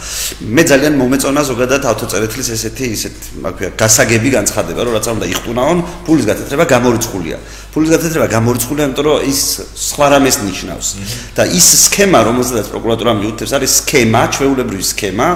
მე 0.56 0.62
ძალიან 0.70 0.94
მომეწონა 1.00 1.42
ზოგადად 1.50 1.82
ავტოწერეთლის 1.92 2.48
ესეთი 2.56 2.84
ისეთ 2.96 3.16
მაგ 3.44 3.56
გასაგები 3.80 4.28
განცხადება 4.36 4.80
რომ 4.84 4.92
რაც 4.96 5.06
არ 5.08 5.14
უნდა 5.18 5.26
იხტუნაონ 5.34 5.78
ფულის 6.06 6.24
გათეთრება 6.30 6.64
გამორიცხულია. 6.74 7.36
ფულის 7.74 7.90
გათეთრება 7.94 8.26
გამორიცხულია 8.36 8.84
იმიტომ 8.88 9.04
რომ 9.04 9.18
ის 9.32 9.40
სხვა 9.88 10.06
რამეს 10.14 10.36
ნიშნავს. 10.48 10.88
და 11.36 11.42
ის 11.58 11.66
სქემა 11.84 12.18
რომელსაც 12.28 12.66
პროკურატურა 12.72 13.12
მიუთითებს 13.18 13.52
არის 13.56 13.70
სქემა 13.82 14.22
ჩვეულებრივი 14.34 14.84
სქემა 14.92 15.28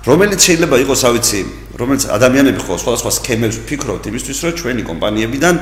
რომელიც 0.00 0.40
შეიძლება 0.40 0.76
იყოს 0.80 1.00
ავიცი 1.12 1.40
რომელიც 1.76 2.02
ადამიანები 2.08 2.60
ხო 2.64 2.74
სხვადასხვა 2.80 3.10
სქემებს 3.20 3.56
ფიქრობთ 3.68 4.04
იმისთვის 4.08 4.38
რომ 4.44 4.52
ჩვენი 4.56 4.82
კომპანიებიდან 4.88 5.54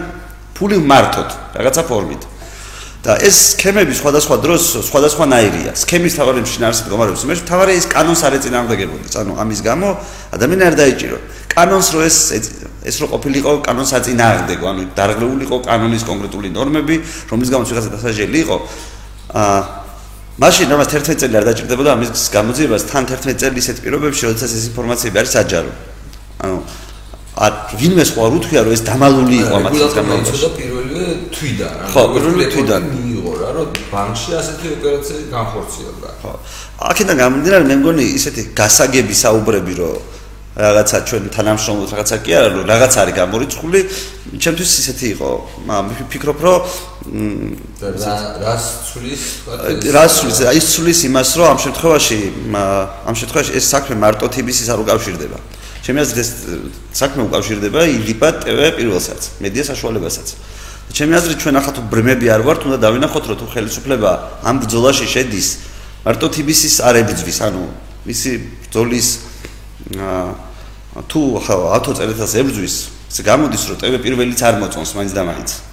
ფული 0.54 0.78
მართოთ 0.78 1.30
რაღაცა 1.58 1.82
ფორმით. 1.90 2.22
და 2.98 3.14
ეს 3.22 3.54
სქემები 3.54 3.94
სხვადასხვა 3.94 4.36
დროს 4.42 4.62
სხვადასხვანაირია 4.90 5.70
სქემის 5.78 6.18
თავარი 6.18 6.42
შინაარსი 6.42 6.82
მდგომარეობს 6.86 7.22
იმაში 7.26 7.42
თავარი 7.46 7.72
ის 7.78 7.86
კანონს 7.94 8.22
არ 8.26 8.32
ეწინააღმდეგებოდეს 8.38 9.14
ანუ 9.22 9.32
ამის 9.38 9.60
გამო 9.62 9.88
ადამიანი 10.34 10.64
არ 10.66 10.74
დაიჭირო. 10.82 11.18
კანონს 11.46 11.88
რო 11.94 12.00
ეს 12.02 12.18
ეს 12.82 12.96
რო 12.98 13.06
ყოფილიყო 13.14 13.52
კანონს 13.62 13.90
აწინააღმდეგო. 13.98 14.64
ანუ 14.66 14.82
დარგლეულიყო 14.98 15.56
კანონის 15.66 16.02
კონკრეტული 16.10 16.48
ნორმები 16.50 16.94
რომლის 17.30 17.50
გამოც 17.54 17.66
ვიღაცა 17.70 17.90
დასაჯელი 17.94 18.38
იყო 18.44 18.56
აა 19.34 19.87
მაშინ 20.38 20.70
რამაც 20.70 20.92
11 20.94 21.18
წელი 21.18 21.34
არ 21.34 21.44
დაჭირდებოდა 21.50 21.90
ამის 21.98 22.28
გამოძიებას 22.30 22.82
თან 22.86 23.04
11 23.10 23.40
წელი 23.42 23.58
ისეთ 23.58 23.78
პირობებში 23.82 24.22
როდესაც 24.28 24.52
ეს 24.54 24.64
ინფორმაციები 24.70 25.16
არის 25.18 25.32
საჯარო. 25.34 25.70
ანუ 26.46 26.56
არ 27.42 27.52
ვინმე 27.80 28.04
სხვა 28.06 28.20
არ 28.26 28.32
უთქვია 28.38 28.60
რომ 28.62 28.72
ეს 28.78 28.82
დამალული 28.86 29.36
იყო 29.42 29.56
გამოიწოდა 29.98 30.38
და 30.42 30.48
პირველივე 30.58 31.06
თვიდან 31.34 31.74
ხო 31.90 32.02
პირველივე 32.14 32.46
თვიდან. 32.54 32.82
მიიღო 32.94 33.32
რა 33.42 33.48
რომ 33.58 33.68
ბანკში 33.90 34.30
ასეთი 34.38 34.66
ოპერაციები 34.78 35.26
განხორციელდა. 35.34 36.08
ხო. 36.22 36.32
აქედან 36.90 37.16
გამომდინარე 37.22 37.64
მე 37.70 37.76
მგონი 37.82 38.04
ისეთი 38.18 38.42
გასაგები 38.60 39.14
საუბრები 39.24 39.74
რომ 39.82 39.96
რაღაცა 40.58 40.96
ჩვენ 41.08 41.24
თანამშრომლობთ 41.34 41.90
რაღაცა 41.94 42.16
კი 42.22 42.30
არა 42.38 42.48
რომ 42.54 42.64
რაღაც 42.72 42.92
არის 43.02 43.14
გამორიცხული. 43.22 43.80
ჩემთვის 44.42 44.70
ისეთი 44.82 45.06
იყო. 45.14 45.30
ვფიქრობ 45.66 46.38
რომ 46.46 46.58
რას 47.80 48.64
ცulis 48.88 49.22
რას 49.94 50.12
ცulis 50.20 50.38
აი 50.50 50.60
ცulis 50.60 50.98
იმას 51.08 51.30
რომ 51.38 51.46
ამ 51.54 51.58
შემთხვევაში 51.64 52.18
ამ 53.08 53.14
შემთხვევაში 53.20 53.52
ეს 53.58 53.64
საქმე 53.72 53.94
მარტო 53.96 54.26
TBC-ს 54.28 54.68
არ 54.68 54.80
უკავშირდება. 54.84 55.38
ჩემი 55.84 55.98
აზრით 56.04 56.20
ეს 56.20 56.30
საქმე 56.92 57.20
უკავშირდება 57.28 57.80
ილიპა 57.96 58.28
TV 58.44 58.60
პირველსაც 58.76 59.20
მედია 59.40 59.64
საშუალებასაც. 59.72 60.28
ჩემი 60.92 61.12
აზრით 61.20 61.38
ჩვენ 61.42 61.54
ახლა 61.60 61.72
თუ 61.76 61.82
ბრმები 61.92 62.26
არ 62.32 62.42
ვართ 62.48 62.60
უნდა 62.68 62.78
დავინახოთ 62.80 63.24
რომ 63.28 63.36
თუ 63.40 63.46
ხელისუფლება 63.52 64.10
ამ 64.48 64.56
ბრძოლაში 64.64 65.06
შედის 65.08 65.48
მარტო 66.04 66.26
TBC-ს 66.32 66.76
არ 66.80 66.94
ებრძვის 67.04 67.38
ანუ 67.44 67.64
მისი 68.08 68.30
ბრძოლის 68.64 69.08
თუ 71.08 71.20
ახლა 71.40 71.56
ავტოწერეთას 71.76 72.32
ებრძვის 72.40 72.74
ეს 73.08 73.18
გამოდის 73.24 73.62
რომ 73.68 73.76
TV 73.80 73.94
პირველიც 74.00 74.40
არ 74.44 74.54
მოწონს 74.60 74.92
მაინც 74.96 75.12
და 75.12 75.22
მაინც 75.28 75.67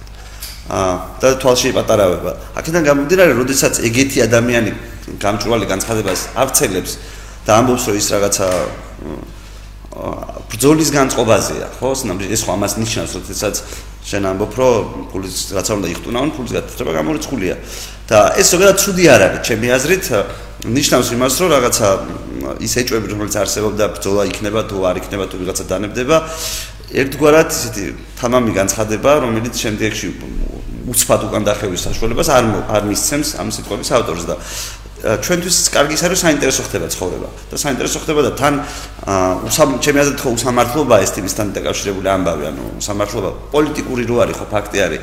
და 0.66 1.28
თვალში 1.42 1.72
პატარავება 1.76 2.32
აქედან 2.58 2.82
გამომდინარე 2.90 3.32
როდესაც 3.38 3.80
ეგეთი 3.86 4.18
ადამიანი 4.26 4.72
გამჭვირვალე 5.22 5.66
განცხადებას 5.70 6.20
აღწელებს 6.42 6.92
და 7.46 7.50
ამბობს 7.62 7.84
რომ 7.86 7.96
ის 8.02 8.06
რაღაცა 8.10 8.46
ბრძოლის 9.96 10.90
განწყობაზეა, 10.92 11.68
ხო? 11.80 11.90
ეს 12.28 12.42
ხო 12.44 12.52
ამას 12.52 12.72
ნიშნავს, 12.76 13.12
როდესაც 13.16 13.54
შენ 14.04 14.22
ამბობ, 14.28 14.52
რომ 14.60 15.08
ფულის 15.08 15.36
რაც 15.56 15.66
არ 15.72 15.76
უნდა 15.80 15.88
იხტუნაონ, 15.96 16.28
ფულის 16.36 16.52
გათხრება 16.52 16.92
გამორიცხულია. 17.00 17.54
და 18.06 18.18
ეს 18.38 18.46
ზოგადად 18.54 18.76
ცუდი 18.78 19.04
არ 19.08 19.20
არის, 19.26 19.40
ჩემი 19.48 19.66
აზრით, 19.72 20.04
ნიშნავს 20.68 21.08
იმას, 21.16 21.34
რომ 21.40 21.48
რაღაცა 21.56 21.88
ის 22.62 22.72
ეჭვები, 22.76 23.06
რომელიც 23.12 23.34
არსებობდა, 23.40 23.84
ბრძოლა 23.96 24.22
იქნება 24.30 24.60
თუ 24.70 24.76
არ 24.86 24.96
იქნება 25.00 25.24
თუ 25.26 25.36
ვიღაცა 25.42 25.64
დანებდება, 25.66 26.16
ერთგვარად 26.86 27.48
ისეთი 27.50 27.84
თამამი 28.20 28.50
განცხადება, 28.54 29.10
რომელიც 29.26 29.54
შემდეგში 29.58 30.06
უცბად 30.86 31.28
უკან 31.28 31.46
დახევის 31.46 31.86
საშუალებას 31.88 32.28
არ 32.30 32.44
არ 32.76 32.82
მისცემს 32.90 33.30
ამ 33.42 33.48
სიტყვების 33.54 33.90
ავტორს 33.98 34.24
და 34.30 34.36
ჩვენთვის 34.96 35.56
კარგი 35.74 35.96
საერთო 36.00 36.18
საინტერესო 36.24 36.62
ხდება 36.66 36.86
ცხოვრება 36.94 37.28
და 37.52 37.56
საინტერესო 37.60 37.98
ხდება 38.02 38.20
და 38.26 38.30
თან 38.40 38.54
უსამ 39.46 39.70
ჩემი 39.84 39.98
აზრით 40.02 40.20
ხო 40.24 40.30
უსამართლობა 40.38 40.96
ეს 41.04 41.10
თემისთან 41.16 41.52
დაკავშირებული 41.58 42.08
ამბავი 42.16 42.44
ანუ 42.50 42.64
უსამართლობა 42.80 43.30
პოლიტიკური 43.52 44.02
რო 44.08 44.16
არის 44.24 44.36
ხო 44.40 44.46
ფაქტი 44.50 44.78
არის 44.86 45.00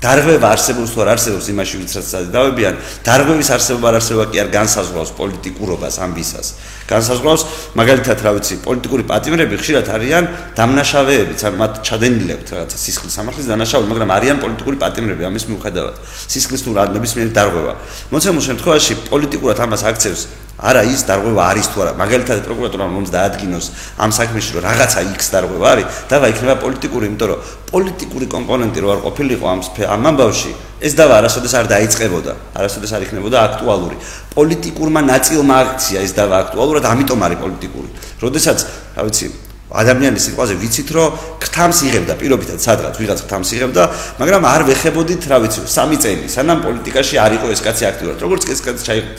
დარღვევა 0.00 0.48
არსებობს 0.56 0.90
თუ 0.94 0.98
არ 1.04 1.08
არსებობს 1.14 1.46
იმაში 1.52 1.74
ვისაც 1.80 2.06
დავებიან 2.32 2.74
დარღვევის 3.04 3.50
არსებობა 3.56 3.86
არ 3.90 3.96
არსებობა 4.00 4.26
კი 4.32 4.38
არ 4.40 4.48
განსაზღვრავს 4.56 5.12
პოლიტიკურობას 5.20 5.94
ამბისას 6.00 6.46
განსაზღვრავს 6.90 7.42
მაგალითად 7.78 8.18
რა 8.24 8.30
ვიცი 8.36 8.54
პოლიტიკური 8.64 9.04
პატიმრები 9.10 9.60
ხშირად 9.60 9.86
არიან 9.94 10.24
დამნაშავეებიც 10.58 11.40
ან 11.46 11.54
მათ 11.60 11.72
ჩადენილი 11.86 12.32
აქვთ 12.34 12.48
რაღაცა 12.56 12.78
სისხლის 12.80 13.14
სამართლის 13.20 13.50
დანაშაული 13.52 13.86
მაგრამ 13.92 14.10
არიან 14.16 14.38
პოლიტიკური 14.42 14.76
პატიმრები 14.80 15.22
ამის 15.30 15.44
მიუხედავად. 15.50 15.96
სისხლის 16.32 16.62
თუ 16.64 16.70
რა 16.74 16.84
ნებისმიერი 16.96 17.30
დარღვევა. 17.36 17.74
მოცემულ 18.10 18.42
შემთხვევაში 18.48 18.92
პოლიტიკურად 19.12 19.58
ამას 19.60 19.82
აქცევს 19.90 20.22
არა 20.60 20.82
ის 20.92 21.00
დარღვევა 21.08 21.42
არის 21.50 21.66
თუ 21.72 21.78
არა. 21.82 21.92
მაგალითად 21.96 22.38
პროკურატურა 22.44 22.84
მომს 22.92 23.10
დაადგინოს 23.16 23.66
ამ 23.96 24.10
საქმეში 24.12 24.50
რომ 24.56 24.62
რაღაცა 24.68 25.00
X 25.16 25.22
დარღვევა 25.32 25.66
არის 25.72 25.86
დავა 26.12 26.26
იქნება 26.32 26.54
პოლიტიკური 26.64 27.04
იმიტომ 27.08 27.28
რომ 27.32 27.38
პოლიტიკური 27.72 28.26
კომპონენტი 28.34 28.78
რო 28.84 28.88
არ 28.92 29.00
ყოფილიყო 29.08 29.44
ამ 29.48 29.60
ამ 29.94 30.02
ამბავში 30.10 30.52
ეს 30.84 30.92
დავა 31.00 31.14
არასოდეს 31.20 31.54
არ 31.60 31.66
დაიწყებოდა. 31.74 32.32
არასოდეს 32.60 32.92
არ 32.92 33.02
იქნებოდა 33.08 33.38
აქტუალური. 33.48 33.96
პოლიტიკურმა 34.36 35.00
ნაწილმა 35.12 35.54
აქცია 35.64 35.98
ეს 36.04 36.12
დავა 36.12 36.36
აქტუალურად 36.44 36.84
ამიტომ 36.92 37.20
არის 37.24 37.38
პოლიტიკური. 37.40 37.88
როდესაც 38.20 38.58
რა 38.96 39.02
ვიცი 39.08 39.26
ადამიანის 39.70 40.22
სიტყვაზე 40.26 40.54
ვიცით 40.58 40.88
რომ 40.90 41.08
ქთამს 41.38 41.78
იღებდა 41.86 42.14
პირობითად 42.18 42.58
სადღაც 42.58 42.94
ვიღაც 42.98 43.18
ქთამს 43.22 43.50
იღებდა 43.54 43.82
მაგრამ 44.18 44.42
არ 44.50 44.62
ვეხებოდით 44.66 45.22
რა 45.30 45.38
ვიცი 45.46 45.60
სამი 45.70 45.96
წელი 46.02 46.26
სანამ 46.26 46.58
პოლიტიკაში 46.66 47.14
არ 47.22 47.32
იყო 47.38 47.46
ეს 47.54 47.60
კაცი 47.62 47.84
აქტიურად. 47.86 48.18
როგორც 48.18 48.42
ეს 48.50 48.60
კაცი 48.66 48.82
ჩაიღო 48.82 49.10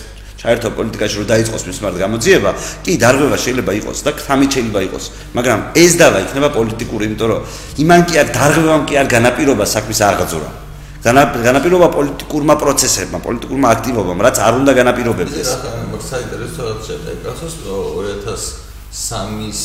ჩაერთო 0.42 0.70
პოლიტიკაში 0.78 1.16
რომ 1.22 1.28
დაიწყოს 1.30 1.64
მის 1.70 1.80
მართ 1.86 1.96
გამოძიება, 2.02 2.52
კი 2.82 2.92
დარღვევა 2.98 3.38
შეიძლება 3.46 3.72
იყოს 3.78 4.00
და 4.06 4.12
თამი 4.26 4.46
შეიძლება 4.54 4.80
იყოს, 4.90 5.06
მაგრამ 5.38 5.60
ეს 5.78 5.92
დავა 6.02 6.18
იქნება 6.26 6.50
პოლიტიკური, 6.58 7.04
იმიტომ 7.10 7.28
რომ 7.30 7.42
იმან 7.84 8.02
კი 8.10 8.14
არ 8.22 8.28
დარღვევამ 8.38 8.84
კი 8.90 8.94
არ 9.02 9.08
განაპირობა 9.16 9.66
საქმის 9.70 10.00
აღძურა. 10.02 10.50
განაპირობა 11.02 11.88
პოლიტიკურმა 11.98 12.56
პროცესებმა, 12.62 13.18
პოლიტიკურმა 13.26 13.68
აქტივობამ, 13.76 14.20
რაც 14.22 14.38
არ 14.38 14.54
უნდა 14.62 14.72
განაპირობებდეს. 14.82 15.50
საინტერესო 16.12 16.62
რაც 16.68 16.82
შედეგასოს 16.90 17.54
2003-ის 17.66 19.62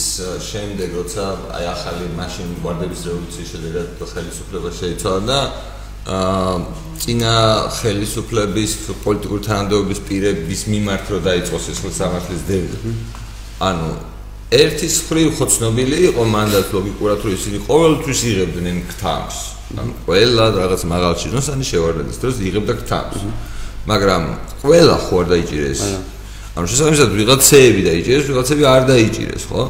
შემდეგ, 0.49 0.89
როცა 1.01 1.25
აი 1.57 1.65
ახალი 1.77 2.05
მაშინ 2.21 2.49
გვარდების 2.63 3.01
რევოლუციის 3.09 3.49
შედეგად 3.53 3.87
ხელისუფლება 4.13 4.71
შეიცვალა 4.81 5.21
და 5.27 5.39
აა 6.07 6.87
ძინა 7.03 7.35
ხელისუფლების 7.77 8.73
პოლიტიკური 9.05 9.43
თანამდებობის 9.47 10.01
პირების 10.07 10.61
მიმართ 10.71 11.05
რო 11.13 11.19
დაიწყოს 11.27 11.65
ეს 11.73 11.79
სამართლის 11.99 12.43
დევი. 12.47 12.93
ანუ 13.61 13.89
ერთის 14.55 14.97
მხრივ 15.03 15.29
ხო 15.37 15.47
ცნობილი 15.51 15.99
იყო 16.11 16.23
მანდატ 16.31 16.69
ლოგიკურად 16.77 17.19
რომ 17.27 17.33
ისინი 17.37 17.59
ყოველთვის 17.67 18.21
იღებდნენ 18.31 18.77
ქთამს. 18.91 19.37
ანუ 19.77 19.93
ყველა 20.07 20.45
რაღაც 20.57 20.83
მაღალ 20.87 21.13
ჩინოსანი 21.21 21.65
შევარდნის 21.67 22.19
დროს 22.23 22.37
იღებდა 22.39 22.75
ქთამს. 22.81 23.19
მაგრამ 23.91 24.23
ყველა 24.63 24.97
ხო 25.05 25.15
არ 25.21 25.27
დაიჭირეს. 25.35 25.83
ანუ 26.57 26.67
შესაბამისად 26.71 27.11
ვიღაცები 27.19 27.81
დაიჭირეს 27.91 28.25
ვიღაცები 28.31 28.63
არ 28.63 28.83
დაიჭირეს 28.95 29.45
ხო? 29.51 29.63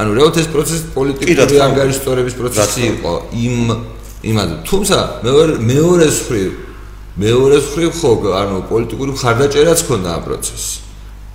ანუ 0.00 0.10
რეალურად 0.16 0.36
ეს 0.40 0.48
პროცესი 0.48 0.84
პოლიტიკური 0.96 1.56
ანგარიშტორების 1.68 2.34
პროცესი 2.40 2.80
იყო. 2.96 3.12
იმ 3.36 3.56
იმად 4.22 4.50
თუმცა 4.68 4.98
მეორე 5.26 5.52
მეორე 5.72 6.06
მხრივ 6.12 6.50
მეორე 7.22 7.56
მხრივ 7.62 7.90
ხო 7.98 8.10
ანუ 8.40 8.56
პოლიტიკური 8.70 9.10
მხარდაჭერაც 9.16 9.80
ქონდა 9.88 10.08
ამ 10.16 10.22
პროცესს. 10.26 10.68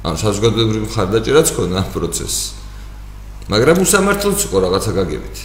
ანუ 0.08 0.18
საზოგადოებრივი 0.24 0.86
მხარდაჭერაც 0.88 1.48
ქონდა 1.58 1.78
ამ 1.84 1.90
პროცესს. 1.94 2.40
მაგრამ 3.52 3.78
უსამართლოც 3.84 4.40
იყო 4.48 4.58
რაღაცა 4.66 4.92
გაგებით. 4.98 5.38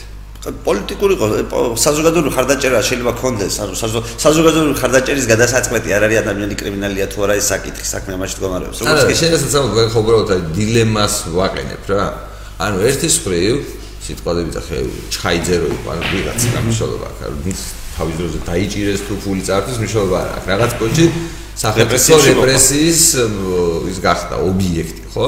პოლიტიკური 0.42 1.14
საზოგადოებრივი 1.78 2.34
ხარდაჭერა 2.34 2.78
შეიძლება 2.82 3.12
კონდეს 3.22 3.54
ანუ 3.62 3.74
საზოგადოებრივი 4.18 4.74
ხარდაჭერის 4.82 5.26
გადასაწყვეტი 5.30 5.88
არ 5.94 6.02
არის 6.06 6.18
ადამიანი 6.22 6.54
კრიმინალია 6.58 7.06
თუ 7.14 7.18
არა 7.24 7.34
ეს 7.38 7.46
საკითხი 7.52 7.86
საქმე 7.94 8.12
ამაში 8.18 8.34
მდგომარეობს. 8.38 8.76
როგორც 8.82 9.02
კი 9.06 9.14
შეიძლება 9.22 9.58
თქვა 9.70 9.84
ხო 9.94 10.00
უბრალოდ 10.02 10.30
აი 10.34 10.40
დილემას 10.56 11.14
ვაყენებ 11.30 11.82
რა. 11.90 12.06
ანუ 12.58 12.78
ერთის 12.90 13.14
მხრივ 13.22 13.54
სიტყვადები 14.12 14.50
და 14.52 14.60
ხე 14.68 14.78
ჩხაიძერო 15.08 15.66
იყო 15.76 15.88
ანუ 15.92 16.02
ვიღაც 16.12 16.40
გამიშალობა 16.52 17.06
აქვს 17.12 17.22
ანუ 17.28 17.38
ის 17.52 17.60
თავის 17.96 18.14
დროზე 18.20 18.38
დაიჭირეს 18.48 19.00
თუ 19.08 19.14
ფული 19.24 19.42
წართვის 19.48 19.76
მნიშვნელობა 19.80 20.16
არ 20.22 20.28
აქვს. 20.36 20.46
რაღაც 20.52 20.72
კოჩი 20.80 21.04
სახელმწიფო 21.62 22.18
რეპრესიის 22.28 23.02
ის 23.92 23.98
გახდა 24.04 24.34
ობიექტი 24.48 25.02
ხო? 25.12 25.26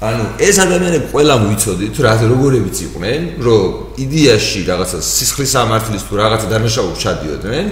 ანუ 0.00 0.24
ეს 0.40 0.56
ადამიანები 0.64 1.06
ყველამ 1.12 1.42
ვიცოდით 1.52 1.96
რა 2.00 2.12
როგორებიც 2.24 2.76
იყვნენ, 2.88 3.20
რომ 3.44 3.64
იდეაში 4.00 4.60
რაღაცა 4.64 4.98
სისხლის 5.04 5.50
სამართლის 5.52 6.02
თუ 6.08 6.12
რაღაცა 6.16 6.46
დანაშაულს 6.52 6.98
ჩადიოდნენ, 7.04 7.66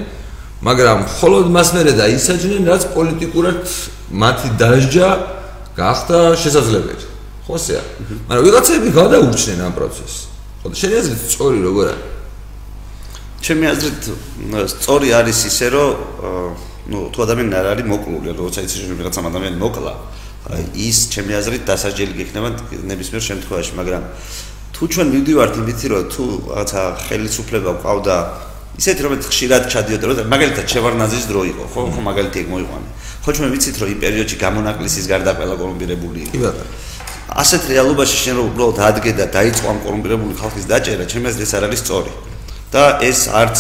მაგრამ 0.61 0.99
მხოლოდ 1.09 1.47
მას 1.57 1.69
მერე 1.73 1.93
დაისაჯნენ, 1.97 2.63
რაც 2.69 2.83
პოლიტიკურად 2.93 3.61
მათი 4.13 4.49
დაჟჯა 4.61 5.09
გახდა 5.73 6.19
შესაძლებელი. 6.37 7.18
ხო 7.49 7.57
ესეა? 7.57 7.83
მაგრამ 8.29 8.45
ვიღაცები 8.45 8.89
გადაურჩნენ 8.93 9.61
ამ 9.65 9.73
პროცესს. 9.73 10.17
ხო 10.61 10.69
შენი 10.77 10.95
აზრით 11.01 11.21
სწორი 11.33 11.59
როგორ 11.65 11.85
არის? 11.89 12.05
ჩემი 13.41 13.65
აზრით 13.73 14.03
სწორი 14.69 15.09
არის 15.17 15.39
ისე, 15.49 15.67
რომ 15.73 15.89
ნუ 16.93 16.99
თუ 17.09 17.19
ადამიანი 17.25 17.55
არ 17.57 17.67
არის 17.73 17.87
მოკლული, 17.89 18.29
როცა 18.37 18.61
იცი 18.69 18.77
რომ 18.85 18.99
ვიღაცა 19.01 19.21
ადამიანი 19.33 19.57
მოკლა, 19.65 19.93
ის 20.77 20.99
ჩემი 21.13 21.33
აზრით 21.41 21.63
დასაჯელი 21.71 22.15
გექნება 22.21 22.49
ნებისმიერ 22.85 23.23
შემთხვევაში, 23.29 23.73
მაგრამ 23.81 24.03
თუ 24.75 24.83
ჩვენ 24.93 25.07
მივდივართ 25.15 25.55
იმით, 25.63 25.81
რომ 25.93 26.03
თუ 26.13 26.25
რაღაცა 26.53 26.83
ხელისუფლება 27.09 27.73
ყავდა 27.85 28.17
ისეთ 28.79 28.99
რომ 29.03 29.13
ხშირად 29.27 29.63
ჩადიოდა, 29.73 30.05
რომ 30.07 30.17
მაგალითად 30.33 30.67
შევარნაძის 30.71 31.25
დრო 31.27 31.41
იყო, 31.51 31.65
ხო, 31.73 31.81
ხო 31.95 32.01
მაგალითი 32.09 32.37
ეგ 32.43 32.49
მოიყვანა. 32.55 32.89
ხო 33.25 33.31
ჩვენ 33.35 33.49
ვიცით, 33.53 33.77
რომ 33.83 33.89
იმ 33.95 33.99
პერიოდში 34.05 34.37
გამონაკლისის 34.39 35.07
გარდა 35.11 35.31
ყველა 35.35 35.55
კორუმპირებული 35.59 36.19
იყო. 36.23 36.31
კი 36.31 36.39
ბატონო. 36.39 36.88
ასეთ 37.29 37.63
რეალობაში 37.73 38.17
შენ 38.25 38.35
რო 38.39 38.45
უბრალოდ 38.49 38.79
ადგე 38.89 39.13
და 39.19 39.27
დაიწყო 39.29 39.67
ამ 39.69 39.79
კორუმპირებული 39.85 40.35
ხალხის 40.41 40.67
დაჭერა, 40.69 41.05
ჩემი 41.05 41.27
აზრით 41.29 41.45
ეს 41.45 41.53
არ 41.59 41.65
არის 41.69 41.81
სწორი. 41.85 42.13
და 42.69 42.83
ეს 43.01 43.21
არც 43.33 43.59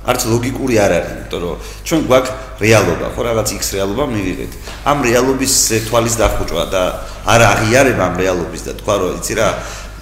არც 0.00 0.20
ლოგიკური 0.32 0.74
არ 0.80 0.92
არის, 0.96 1.10
იმიტომ 1.12 1.40
რომ 1.44 1.56
ჩვენ 1.86 2.00
გვაქვს 2.08 2.30
რეალობა, 2.64 3.06
ხო 3.14 3.20
რაღაც 3.30 3.48
X 3.60 3.62
რეალობა 3.76 4.04
მივიღეთ. 4.10 4.52
ამ 4.90 4.98
რეალობის 5.06 5.54
თვალის 5.86 6.14
დახუჭვა 6.18 6.64
და 6.72 6.82
არ 7.30 7.40
აღიარება 7.52 8.02
ამ 8.08 8.14
რეალობის 8.16 8.62
და 8.64 8.72
თქვა 8.80 8.94
რომ 8.96 9.10
იცი 9.20 9.34
რა 9.38 9.48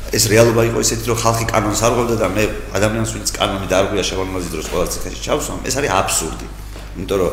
ეს 0.08 0.24
რეალობა 0.32 0.62
იყო 0.70 0.78
ისეთი 0.80 1.04
რომ 1.12 1.18
ხალხი 1.20 1.44
კანონს 1.52 1.80
არ 1.84 1.92
ღვევდა 1.98 2.16
და 2.16 2.28
მე 2.32 2.44
ადამიანს 2.78 3.10
ვინც 3.12 3.28
კანონი 3.36 3.66
დაარღვია 3.68 4.04
შეგვანმაზი 4.08 4.48
დროს 4.54 4.66
ყველა 4.72 4.86
ციხეში 4.88 5.20
ჩავსვამ, 5.26 5.60
ეს 5.68 5.74
არის 5.76 5.90
აბსურდი. 5.98 6.46
იმიტომ 6.96 7.18
რომ 7.20 7.32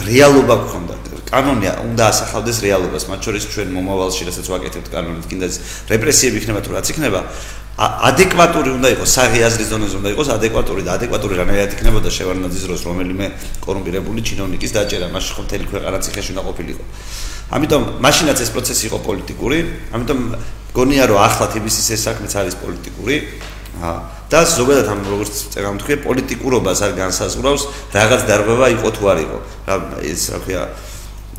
რეალობა 0.00 0.56
გქონდა. 0.64 0.94
კანონი 1.32 1.68
უნდა 1.88 2.04
ასახავდეს 2.12 2.58
რეალობას, 2.60 3.08
მათ 3.08 3.20
შორის 3.24 3.44
ჩვენ 3.56 3.68
მომავალში 3.72 4.22
რასაც 4.28 4.46
ვაკეთებთ 4.52 4.88
კანონით, 4.92 5.24
კიდე 5.32 5.48
რეპრესიები 5.88 6.36
იქნება 6.44 6.60
თუ 6.60 6.70
რაც 6.76 6.86
იქნება, 6.92 7.20
ადეკვატური 7.80 8.70
უნდა 8.76 8.88
იყოს 8.92 9.10
საღიაზრის 9.16 9.68
ზონაზე 9.72 9.96
უნდა 9.96 10.10
იყოს 10.12 10.28
ადეკვატური 10.36 10.82
და 10.84 10.90
ადეკვატური 11.00 11.34
რანაირად 11.40 11.72
იქნებოდა 11.72 12.10
შევარნაძის 12.12 12.64
დროს 12.68 12.82
რომელიმე 12.84 13.26
კორუმპირებული 13.64 14.20
ჩინოვნიკის 14.28 14.74
დაჭერა 14.76 15.08
მასში 15.08 15.32
ხომ 15.32 15.44
მთელი 15.48 15.64
ქვეყანა 15.72 15.98
ციხეში 16.04 16.30
უნდა 16.36 16.42
ყოფილიყო 16.52 16.84
ამიტომ 17.56 17.82
მაშინაც 18.04 18.38
ეს 18.44 18.50
პროცესი 18.52 18.84
იყო 18.92 18.98
პოლიტიკური 19.08 19.58
ამიტომ 19.96 20.18
გონია 20.76 21.04
რომ 21.08 21.18
ახლა 21.24 21.46
თბილისის 21.48 21.86
ეს 21.96 22.00
საქმეც 22.12 22.32
არის 22.36 22.54
პოლიტიკური 22.60 23.16
და 24.32 24.40
ზოგადად 24.48 24.88
ამ 24.92 25.00
როგორც 25.08 25.34
წერამ 25.52 25.76
თქვი 25.80 25.96
პოლიტიკურობას 26.04 26.78
არ 26.86 26.92
განსაზღვრავს 26.98 27.62
რაღაც 27.96 28.20
დარღვევა 28.28 28.66
იყო 28.76 28.88
თუ 28.96 29.02
არ 29.12 29.18
იყო. 29.24 29.38
რა 29.68 29.76
ეს 30.04 30.22
რა 30.32 30.38
ქვია 30.44 30.62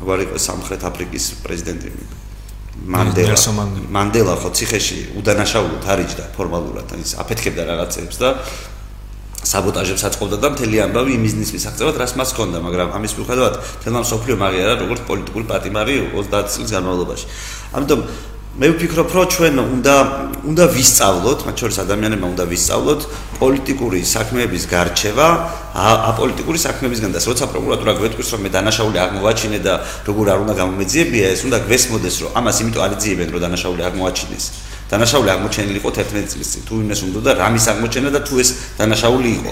აღარ 0.02 0.20
იყო 0.26 0.36
სამხრეთ 0.48 0.82
აფრიკის 0.90 1.26
პრეზიდენტი? 1.46 1.90
მანდელა. 2.74 3.38
მანდელა 3.94 4.34
ხო 4.42 4.50
ციხეში 4.58 5.00
უდანაშაულოდ 5.22 5.84
არიჯდა 5.94 6.24
ფორმალურად 6.36 6.88
ის 7.00 7.12
აფეთქებდა 7.22 7.64
რაღაცებს 7.70 8.18
და 8.18 8.30
საბოტაჟებს 9.44 10.04
აწყობდა 10.08 10.38
და 10.40 10.48
მთელი 10.56 10.78
ამბავი 10.88 11.12
იმიზნის 11.20 11.50
მისაღწევად 11.54 11.96
რას 12.00 12.14
მას 12.16 12.30
ჰქონდა 12.32 12.58
მაგრამ 12.64 12.90
ამის 12.96 13.14
მიუხედავად 13.20 13.56
თელმა 13.84 14.02
სოფლიო 14.08 14.36
მაგიარა 14.40 14.74
როგორც 14.80 15.02
პოლიტიკური 15.04 15.46
პატიმარი 15.52 15.94
30 16.16 16.48
წლის 16.54 16.72
განმავლობაში. 16.72 17.26
ამიტომ 17.76 18.00
მე 18.54 18.68
ვფიქრობ, 18.70 19.10
რომ 19.18 19.26
ჩვენ 19.34 19.56
უნდა 19.66 19.96
უნდა 20.46 20.66
ვისწავლოთ, 20.78 21.40
მათ 21.50 21.56
შორის 21.58 21.78
ადამიანებმა 21.90 22.28
უნდა 22.38 22.46
ვისწავლოთ 22.54 23.02
პოლიტიკური 23.42 24.00
საქმეების 24.06 24.64
გარჩევა 24.70 25.28
აპოლიტიკური 26.14 26.60
საქმეებისგან 26.62 27.12
და 27.18 27.20
როცა 27.26 27.46
პროკურატურა 27.50 27.94
გვეტყვის, 27.98 28.30
რომ 28.30 28.42
მე 28.46 28.50
დანაშაული 28.54 28.98
აღმოაჩინე 29.06 29.60
და 29.66 29.74
როგორ 30.06 30.26
არ 30.30 30.40
უნდა 30.46 30.54
გამომეძიებია, 30.62 31.26
ეს 31.34 31.42
უნდა 31.50 31.58
გვესმოდეს, 31.66 32.16
რომ 32.22 32.30
ამას 32.38 32.58
იმიტომ 32.62 32.82
არ 32.86 32.92
იძიებენ, 32.94 33.28
რომ 33.34 33.42
დანაშაული 33.42 33.82
აღმოაჩინეს. 33.90 34.46
დანაშაული 34.94 35.30
აღმოჩენილიყო 35.34 35.90
11 35.90 36.28
წლის 36.30 36.50
წინ. 36.54 36.62
თუ 36.70 36.74
იმეს 36.86 37.00
უნდა 37.10 37.20
და 37.26 37.32
რამის 37.42 37.66
აღმოჩენა 37.74 38.10
და 38.14 38.22
თუ 38.22 38.34
ეს 38.38 38.50
დანაშაული 38.78 39.30
იყო. 39.42 39.52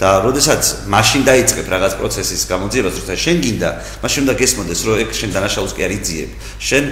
და 0.00 0.24
როდესაც 0.24 0.88
მაშინ 0.88 1.22
დაიწყებ 1.28 1.66
რაღაც 1.68 1.92
პროცესის 2.00 2.42
გამოძიებას, 2.48 2.94
როცა 3.04 3.14
შენ 3.20 3.36
გინდა, 3.44 3.70
მაშინ 4.00 4.20
უნდა 4.24 4.34
გესმოდეს, 4.40 4.80
რომ 4.88 4.96
ეგ 5.04 5.10
შენ 5.12 5.30
დანაშაულს 5.36 5.72
კი 5.76 5.82
არ 5.84 5.92
იძიებ. 6.00 6.30
შენ 6.56 6.84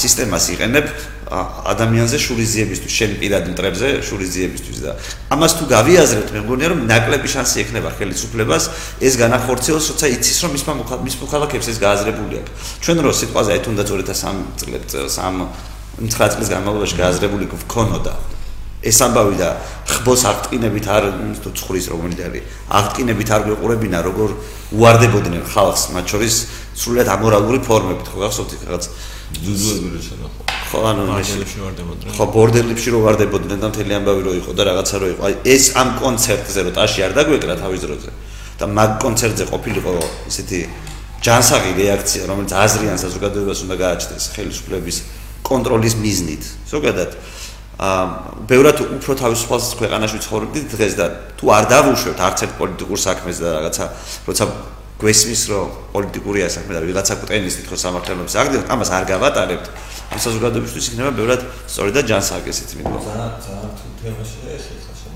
სისტემას 0.00 0.44
იყენებ 0.56 0.86
ადამიანზე 1.30 2.16
შურიზიებისთვის, 2.16 2.92
შენ 2.96 3.10
პირად 3.20 3.44
მტრებზე 3.52 3.88
შურიზიებისთვის 4.02 4.78
და 4.82 4.90
ამას 5.30 5.52
თუ 5.60 5.64
გავიაზრებთ, 5.70 6.28
მე 6.34 6.40
მგონია 6.42 6.68
რომ 6.72 6.80
ნაკლები 6.90 7.28
შანსი 7.28 7.56
ექნება 7.62 7.92
ხელისუფლებას 7.94 8.64
ეს 9.04 9.14
განახორციელოს, 9.20 9.84
როცა 9.94 10.06
იცის 10.16 10.38
რომ 10.42 10.50
მის 10.56 10.64
მის 11.06 11.16
მოხალხეებს 11.22 11.66
ეს 11.70 11.78
გააზრებული 11.78 12.34
აქვს. 12.40 12.50
ჩვენ 12.82 12.98
რო 13.04 13.12
სიტყვაზე 13.20 13.50
აი 13.54 13.60
თუნდაც 13.68 13.86
2003 13.94 14.90
წელს 14.90 15.16
3 15.22 15.46
9 16.00 16.34
წლის 16.34 16.48
განმავლობაში 16.50 16.96
გააზრებული 16.96 17.44
გქონოდა 17.52 18.39
ეს 18.80 18.98
ამბავი 19.04 19.36
და 19.36 19.48
ხბოს 19.84 20.22
აღტკინებით 20.30 20.86
არ 20.88 21.04
თუ 21.44 21.50
ცხრის 21.52 21.86
რომელიც 21.92 22.20
არის 22.26 22.42
აღტკინებით 22.80 23.28
არ 23.36 23.42
გვეყურებინა 23.48 23.98
როგორ 24.08 24.30
უარდებოდნენ 24.72 25.44
ხალხს 25.52 25.82
მათ 25.92 26.04
შორის 26.08 26.34
სრულად 26.80 27.08
ამორალური 27.12 27.60
ფორმებით 27.60 28.08
ხო 28.08 28.18
გახსოვთ 28.24 28.50
რაღაც? 28.64 28.84
რო 29.44 30.00
შენახო 30.00 30.42
ხო. 30.70 30.78
ანუ 30.90 31.02
ხო 32.16 32.24
ბორდელებში 32.34 32.88
რო 32.94 32.98
ვარდებოდნენ 33.04 33.58
და 33.60 33.68
მთელი 33.68 33.92
ამბავი 34.00 34.22
რო 34.26 34.32
იყო 34.40 34.50
და 34.56 34.62
რაღაცა 34.70 34.96
რო 34.96 35.06
იყო 35.14 35.22
აი 35.28 35.34
ეს 35.44 35.64
ამ 35.76 35.88
კონცერტზე 36.00 36.60
რო 36.66 36.72
ტაში 36.78 37.00
არ 37.04 37.12
დაგვეკრა 37.18 37.54
თავის 37.60 37.80
დროზე. 37.84 38.10
და 38.60 38.64
მაგ 38.68 38.90
კონცერტზე 39.04 39.44
ყოფილიყო 39.52 39.92
ესეთი 40.28 40.58
ჯანსაღი 41.20 41.70
რეაქცია 41.80 42.22
რომელიც 42.28 42.52
აზრიან 42.64 42.98
საზოგადოებას 43.00 43.60
უნდა 43.64 43.76
გააჩნდეს 43.84 44.24
ხელისუფლების 44.36 44.96
კონტროლის 45.44 45.94
მიზნით. 46.00 46.42
ზოგადად 46.72 47.10
ბევრად 48.50 48.78
უფრო 49.00 49.12
თავისუფალ 49.22 49.60
ქვეყანაში 49.80 50.18
ცხოვრობდი 50.20 50.60
დღეს 50.74 50.94
და 51.00 51.06
თუ 51.40 51.44
არ 51.56 51.64
დავუშვებთ 51.72 52.20
არც 52.20 52.38
ერთ 52.44 52.52
პოლიტიკურ 52.60 52.98
საქმეს 53.00 53.40
და 53.40 53.48
რაღაცა 53.56 53.84
როცა 54.28 54.44
გვესმის 55.00 55.42
რომ 55.48 55.66
პოლიტიკურია 55.96 56.46
საქმე 56.52 56.76
და 56.76 56.80
ვიღაცა 56.84 57.14
კუტენის 57.24 57.56
თვითონ 57.56 57.78
სამართლიანობის 57.84 58.34
აღდგენას 58.36 58.68
ამას 58.68 58.90
არ 58.92 59.04
გავატარებთ. 59.08 59.66
ამ 60.10 60.18
საზოგადოებისთვის 60.18 60.86
იქნება 60.90 61.10
ბევრად 61.14 61.42
სწორი 61.70 61.92
და 61.94 62.02
ჯანსაღი 62.10 62.50
ესეთი 62.50 62.74
მიდმა 62.80 62.98
ძალიან 63.06 63.30
ძალიან 63.46 63.70
თუ 63.78 63.86
თემაში 64.02 64.38
ეხება 64.58 64.82
ხაშენ 64.90 65.14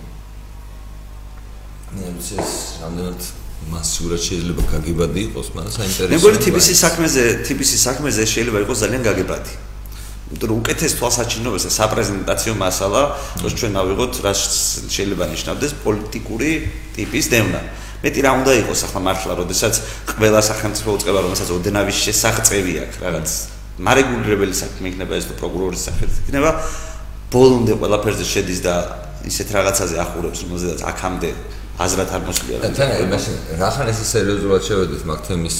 ნეც 1.98 2.26
ეს 2.38 2.52
რამდენად 2.82 3.20
მასიურად 3.74 4.20
შეიძლება 4.28 4.62
გაგებადი 4.70 5.20
იყოს 5.28 5.48
მაგრამ 5.56 5.74
საინტერესო 5.74 6.14
მე 6.14 6.18
მგონი 6.22 6.38
TBC 6.46 6.68
საქმეზე 6.84 7.22
TBC 7.46 7.72
საქმეზე 7.86 8.22
შეიძლება 8.34 8.58
იყოს 8.64 8.78
ძალიან 8.84 9.02
გაგებადი 9.08 9.52
უკეთეს 10.32 10.96
თვალსაჩინოებასა 10.98 11.70
საპრეზენტაციო 11.70 12.54
მასალა, 12.56 13.02
რომ 13.44 13.52
ჩვენ 13.60 13.74
ავიღოთ 13.76 14.14
რა 14.24 14.32
შეიძლება 14.32 15.24
ნიშნავდეს 15.30 15.72
პოლიტიკური 15.84 16.50
ტიპის 16.96 17.24
დევნა. 17.28 17.60
მეტი 18.04 18.20
რა 18.24 18.30
უნდა 18.40 18.52
იყოს 18.64 18.80
ახლა 18.88 19.00
მართლა, 19.04 19.32
როდესაც 19.44 19.74
ყველა 20.16 20.40
სახელმწიფო 20.44 20.90
უწყება, 20.96 21.18
რომელსაც 21.24 21.48
ოდენავის 21.56 21.96
შესაღწევი 22.04 22.74
აქვს, 22.84 22.96
რაღაც 23.04 23.28
მარეგულირებელი 23.84 24.54
საქმე 24.54 24.86
იქნება 24.92 25.12
ეს 25.18 25.24
თუ 25.28 25.34
პროკურორის 25.40 25.80
სახით 25.88 26.10
იქნება, 26.24 26.50
ბოლომდე 27.32 27.72
ყველაფერზე 27.80 28.24
შედის 28.24 28.60
და 28.64 28.74
ისეთ 29.28 29.48
რაღაცაზე 29.56 29.96
ახურებს, 30.04 30.38
რომელზედაც 30.44 30.80
აქამდე 30.84 31.30
აზრად 31.84 32.08
არ 32.14 32.22
მოსვლია. 32.28 32.56
და 32.62 32.70
თან 32.70 32.90
იმაში, 33.08 33.32
რახან 33.58 33.86
ეს 33.90 33.98
სერიოზულად 34.14 34.62
შევედით 34.68 35.02
მაგ 35.08 35.20
თემის 35.26 35.56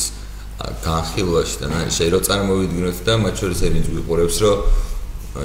განხილვაში 0.61 1.57
და 1.61 1.67
შეიძლება 1.91 2.15
რომ 2.15 2.27
წარმოვიდგინოთ 2.29 2.99
და 3.05 3.15
მათ 3.25 3.35
შორის 3.41 3.61
ერის 3.67 3.89
ვიყურებს 3.91 4.37
რომ 4.45 4.59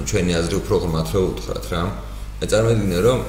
ჩვენი 0.06 0.32
აზრი 0.38 0.56
უფრო 0.62 0.76
ღრმად 0.86 1.08
რო 1.14 1.22
უთხრათ 1.34 1.66
რა. 1.74 1.82
მე 2.40 2.46
წარმოვიდგინე 2.46 3.00
რომ 3.02 3.20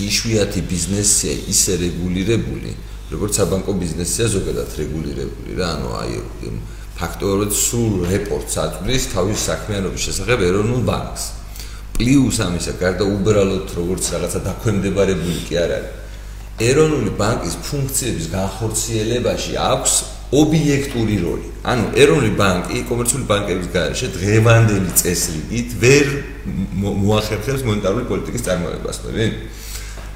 იშვიათი 0.00 0.60
ბიზნესია 0.68 1.32
ისე 1.52 1.72
რეგულირებული, 1.80 2.70
როგორც 3.12 3.32
საბანკო 3.40 3.72
ბიზნესია 3.80 4.26
ზოგადად 4.28 4.70
რეგულირებული 4.76 5.50
რა, 5.56 5.68
ანუ 5.80 5.88
აი 6.00 6.12
ფაქტორად 7.00 7.52
სულ 7.56 8.04
რეპორტს 8.12 8.54
აწვდის 8.60 9.04
თავის 9.16 9.40
საქმიანობის 9.48 10.00
შესახებ 10.04 10.38
ეროვნულ 10.44 10.82
ბანკს. 10.84 11.24
პლუს 11.96 12.36
ამისა, 12.44 12.72
გარდა 12.80 13.04
უბრალოდ 13.08 13.66
როგორც 13.76 14.04
რაღაცა 14.12 14.40
დაქვემდებარებული 14.48 15.40
კი 15.48 15.54
არ 15.64 15.70
არის. 15.80 15.92
ეროვნული 16.60 17.10
ბანკის 17.16 17.56
ფუნქციების 17.64 18.26
განხორციელებაში 18.36 19.52
აქვს 19.56 19.92
ობიექტური 20.30 21.16
როლი. 21.20 21.48
ანუ 21.66 21.84
ეროვნული 21.98 22.30
ბანკი 22.38 22.84
კომერციული 22.86 23.24
ბანკების 23.26 23.68
გარეშე 23.74 24.08
დღევანდელი 24.14 24.90
წესრიგით 25.00 25.70
ვერ 25.82 26.06
მოახერხებს 26.80 27.64
მონეტარული 27.66 28.04
პოლიტიკის 28.06 28.44
წარმოებას, 28.46 28.96
მე. 29.10 29.26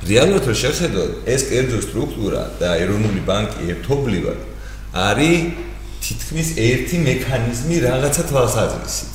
რეალურად 0.06 0.44
რომ 0.46 0.56
შეხედოთ, 0.62 1.10
ეს 1.26 1.42
კერძო 1.50 1.78
სტრუქტურა 1.82 2.42
და 2.60 2.68
ეროვნული 2.84 3.20
ბანკი 3.26 3.60
ერთობლივად 3.74 4.38
არის 4.94 5.40
თითქმის 6.04 6.48
ერთი 6.60 6.96
მექანიზმი 7.08 7.76
რაღაცა 7.88 8.22
თვალსაზრისით. 8.30 9.14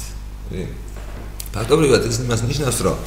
ფაქტობრივად 1.53 2.01
ეს 2.09 2.17
იმას 2.25 2.41
ნიშნავს, 2.49 2.79
რომ 2.85 2.97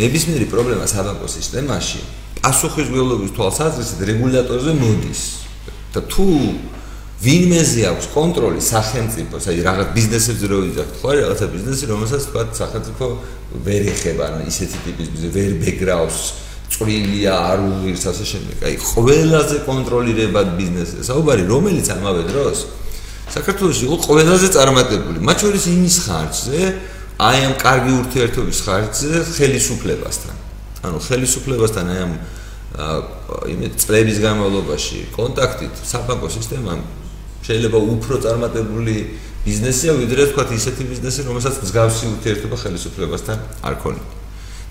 ნებისმიერი 0.00 0.46
პრობლემა 0.50 0.84
საბანკო 0.88 1.28
სისტემაში 1.28 2.00
პასუხისმგებლობის 2.42 3.30
თვალსაზრისით 3.36 4.00
რეგულატორზე 4.10 4.72
მოდის. 4.80 5.22
და 5.96 6.00
თუ 6.12 6.26
ვინმეზე 7.16 7.82
აქვს 7.90 8.06
კონტროლი 8.12 8.60
სახელმწიფოს, 8.60 9.44
აი 9.48 9.62
რაღაც 9.64 9.88
ბიზნესებზე 9.96 10.46
რო 10.52 10.58
ვიძახთ, 10.66 10.94
ხო 11.00 11.10
რაღაცა 11.16 11.46
ბიზნესი, 11.48 11.84
რომელსაც 11.88 12.22
თქვა 12.28 12.42
სახელმწიფო 12.60 13.06
ვერ 13.64 13.82
ეხება, 13.88 14.24
ანუ 14.36 14.40
ისეთი 14.52 14.78
ტიპის 14.84 15.08
ბიზნესი 15.16 15.30
ვერ 15.32 15.50
ბეკგრაუნდს 15.64 16.24
წვრილია, 16.76 17.32
არ 17.50 17.58
უღირს 17.64 18.04
ასე 18.10 18.24
შემდეგ. 18.26 18.56
აი 18.68 18.74
ყველაზე 18.84 19.56
კონტროლირებად 19.64 20.46
ბიზნესზე. 20.60 20.98
საუბარი 21.08 21.42
რომელიც 21.48 21.86
ამავე 21.96 22.22
დროს 22.26 22.58
საქართველოს 23.32 23.78
იყო 23.86 23.96
ყველაზე 24.06 24.46
წარმატებული, 24.56 25.18
მათ 25.24 25.36
შორის 25.46 25.64
იმის 25.72 25.96
ხარჯზე, 26.04 26.60
აი 27.16 27.38
ამ 27.48 27.54
კარგი 27.56 27.92
ურთიერთობის 28.02 28.58
ხარჯზე 28.66 29.12
ხელისუფლებასთან. 29.36 30.34
ანუ 30.84 30.98
ხელისუფლებასთან 31.00 31.86
აი 31.96 32.00
ამ 32.06 32.12
იმეთ 32.76 33.72
წლების 33.80 34.18
განმავლობაში 34.20 34.98
კონტაქტით 35.16 35.74
საბანკო 35.80 36.28
სისტემამ 36.28 36.80
შეიძლება 37.46 37.78
უფრო 37.94 38.14
წარმატებული 38.26 38.94
ბიზნესია 39.46 39.94
ვიდრე 40.02 40.22
თქვა 40.34 40.44
ისეთი 40.58 40.82
ბიზნესი, 40.90 41.20
რომელსაც 41.30 41.54
მსგავსი 41.62 42.04
ურთიერთობა 42.12 42.56
ხელისუფლებასთან 42.62 43.38
არ 43.62 43.74
ქონია. 43.82 44.06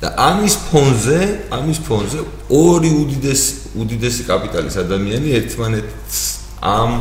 და 0.01 0.11
ამის 0.19 0.55
ფონზე, 0.69 1.19
ამის 1.55 1.79
ფონზე 1.87 2.19
ორი 2.51 2.91
უდიდესი 3.01 3.79
უდიდესი 3.79 4.23
კაპიტალის 4.27 4.75
ადამიანი 4.83 5.29
ერთმანეთს 5.39 6.17
ამ 6.59 6.91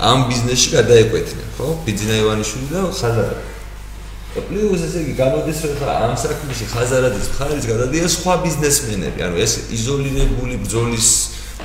ამ 0.00 0.18
ბიზნესში 0.32 0.68
გადაეკვეთნენ, 0.72 1.48
ხო? 1.56 1.66
ბიძინა 1.84 2.14
ივანიშვილი 2.24 2.66
და 2.72 2.80
ხაზარა. 2.88 3.36
პლუს 4.32 4.80
ესე 4.88 4.98
იგი 5.04 5.14
გამოდის 5.20 5.58
რომ 5.68 5.92
ამ 5.92 6.14
საქმეში 6.16 6.64
ხაზარაძის 6.72 7.28
მხარეს 7.36 7.64
გადადიან 7.68 8.08
სხვა 8.16 8.34
ბიზნესმენები, 8.48 9.18
ანუ 9.28 9.36
ეს 9.44 9.52
იზოლირებული 9.76 10.54
ბრძოლის 10.64 11.08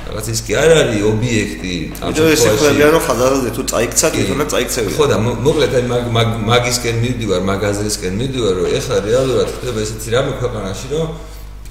რაღაც 0.08 0.26
ის 0.32 0.40
კი 0.46 0.52
არ 0.56 0.70
არის 0.80 1.00
ობიექტი 1.12 1.74
ამ 2.00 2.10
შემთხვევაში. 2.16 2.32
ეს 2.32 2.44
ეხება 2.48 2.88
რომ 2.96 3.02
ხაზარაძე 3.08 3.50
თუ 3.56 3.62
წაიქცა, 3.72 4.06
თვითონ 4.16 4.40
წაიქცევია. 4.52 4.94
ხო 4.96 5.04
და 5.12 5.16
მოკლედ 5.46 5.72
აი 5.78 5.84
მაგ 6.16 6.28
მაგისკენ 6.48 6.96
მივდივარ, 7.04 7.40
მაგაზრისკენ 7.52 8.12
მივდივარ, 8.20 8.52
რომ 8.58 8.66
ეხლა 8.78 8.96
რეალურად 9.08 9.48
ხდება 9.56 9.78
ესეთი 9.84 10.08
რამე 10.16 10.32
ქვეყანაში, 10.40 10.86
რომ 10.94 11.06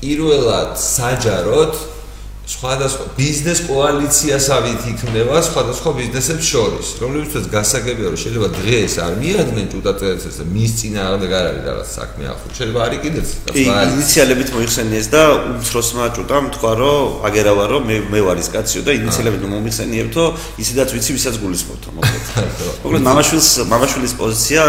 პირველად 0.02 0.70
საჯაროდ 0.78 1.74
სხვადასხვა 2.48 3.06
ბიზნეს 3.18 3.60
კოალიციასავით 3.68 4.84
იქნება 4.88 5.42
სხვადასხვა 5.44 5.92
ბიზნესებს 6.00 6.46
შორის, 6.48 6.88
რომლებიც 7.04 7.48
გასაგებია 7.52 8.08
რომ 8.14 8.20
შეიძლება 8.24 8.48
დღეს 8.56 8.94
არ 9.04 9.14
მიადგნენ 9.20 9.68
ჭუტაწესს 9.74 10.38
და 10.40 10.46
მის 10.56 10.72
წინააღმდეგ 10.80 11.32
არ 11.40 11.46
არის 11.52 11.64
რაღაც 11.68 11.88
საქმე 11.92 12.24
ახლა. 12.32 12.48
შეიძლება 12.58 12.80
არის 12.88 13.00
კიდეც 13.04 13.28
კი, 13.52 13.64
ინიციალებით 13.68 14.50
მოიხსენიეს 14.56 15.08
და 15.12 15.22
უმცროსმა 15.52 16.06
ჭუტამ 16.16 16.46
თქვა 16.56 16.72
რომ 16.80 17.28
აგერავა 17.28 17.66
რომ 17.68 17.82
მე 17.84 17.98
მე 18.16 18.20
ვარ 18.24 18.38
ის 18.40 18.50
კაციო 18.56 18.82
და 18.88 18.92
ინიციალებით 18.96 19.42
მომიხსენიებთო, 19.44 20.24
ისედაც 20.64 20.90
ვიცი 20.96 21.12
ვისაც 21.20 21.36
გულისხმობთო 21.44 21.90
მოკლედ. 22.00 22.24
მოკლედ 22.88 23.04
მამაშვილის 23.12 23.50
მამაშვილის 23.68 24.14
პოზიცია 24.24 24.62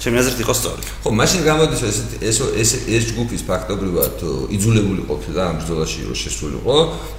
ჩემი 0.00 0.16
აზრით 0.24 0.40
იყო 0.40 0.54
სწორი. 0.56 0.82
ხო, 1.04 1.10
მაშინ 1.20 1.40
გამოდის 1.44 1.80
ეს 1.84 1.96
ეს 2.24 2.36
ეს 2.56 2.70
ეს 2.88 3.02
ჯგუფის 3.12 3.42
ფაქტობრივად 3.44 4.16
იძულებული 4.56 5.02
ყოფილა 5.04 5.40
ამ 5.50 5.56
ბრძოლაში 5.60 5.98
რომ 6.08 6.16
შესულიყო. 6.24 6.76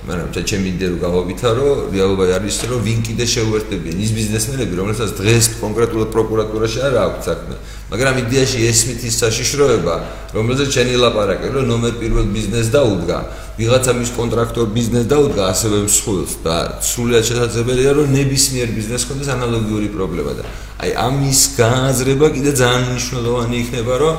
მაგრამ 0.07 0.29
ჩემი 0.33 0.67
იდეა 0.73 0.89
რო 0.91 0.97
გავავითარო, 1.05 1.67
რეალობა 1.93 2.23
არის 2.37 2.55
ის, 2.57 2.63
რომ 2.71 2.79
ვინ 2.81 2.99
კიდე 3.05 3.25
შეუერთებიან 3.35 3.97
ის 4.01 4.11
ბიზნესმენები, 4.17 4.73
რომელსაც 4.81 5.09
დღეს 5.19 5.45
კონკრეტულად 5.61 6.09
პროკურატურაში 6.15 6.79
არ 6.87 6.95
აქვს 7.05 7.21
საქმე. 7.29 7.55
მაგრამ 7.91 8.15
იდეაში 8.23 8.59
ესმით 8.71 9.01
ის 9.03 9.15
საშიშროება, 9.21 9.95
რომელზეც 10.33 10.67
ჩენი 10.73 10.95
ლაპარაკე, 11.03 11.47
რომ 11.53 11.63
ნომერ 11.69 11.93
პირველ 12.01 12.25
ბიზნეს 12.33 12.67
დაუდგა, 12.71 13.17
ვიღაცა 13.59 13.91
მის 13.99 14.11
კონტრაქტორ 14.15 14.65
ბიზნეს 14.73 15.05
დაუდგა, 15.11 15.43
ასევე 15.53 15.77
მსხვილს 15.85 16.33
და 16.41 16.55
სრულად 16.81 17.23
შესაძლებელია, 17.29 17.91
რომ 17.99 18.07
ნებისმიერ 18.15 18.69
ბიზნეს 18.71 19.03
კონდეს 19.05 19.29
ანალოგიური 19.35 19.87
პრობლემა 19.91 20.31
და 20.39 20.43
აი 20.81 20.91
ამის 20.97 21.41
გააზრება 21.59 22.27
კიდე 22.31 22.51
ძალიან 22.57 22.83
მნიშვნელოვანი 22.89 23.55
იქნება, 23.61 23.93
რომ 24.01 24.15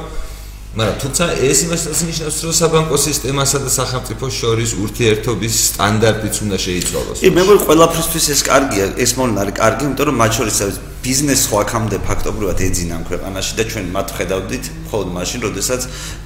მაგრამ 0.72 0.96
თუმცა 1.04 1.24
ეს 1.37 1.58
იმასაც 1.68 1.98
ნიშნავს, 2.08 2.37
რომ 2.48 2.52
საბანკო 2.56 2.96
სისტემასა 2.96 3.58
და 3.61 3.70
სახელმწიფოს 3.76 4.32
შორის 4.40 4.70
ურთიერთობის 4.80 5.54
სტანდარტიც 5.68 6.35
უნდა 6.48 6.56
შეიცვალოს. 6.64 7.18
კი, 7.20 7.28
მე 7.28 7.42
მგონი 7.44 7.61
ყველაფრისთვის 7.68 8.26
ეს 8.32 8.40
კარგია, 8.48 8.85
ეს 8.96 9.12
არის 9.20 9.54
კარგი, 9.61 9.82
იმიტომ 9.85 10.06
რომ 10.08 10.16
მათ 10.16 10.32
შორის 10.32 10.56
არის 10.64 10.76
ბიზნეს 11.02 11.42
ხო 11.50 11.56
აქამდე 11.66 11.96
ფაქტობრივად 12.08 12.58
ეძინა 12.62 12.94
ამ 12.96 13.04
ქვეყანაში 13.11 13.52
და 13.58 13.62
ჩვენ 13.68 13.87
მათ 13.96 14.08
ხედავდით 14.16 14.64
მხოლოდ 14.87 15.08
მაშინ, 15.18 15.40
როდესაც 15.46 15.80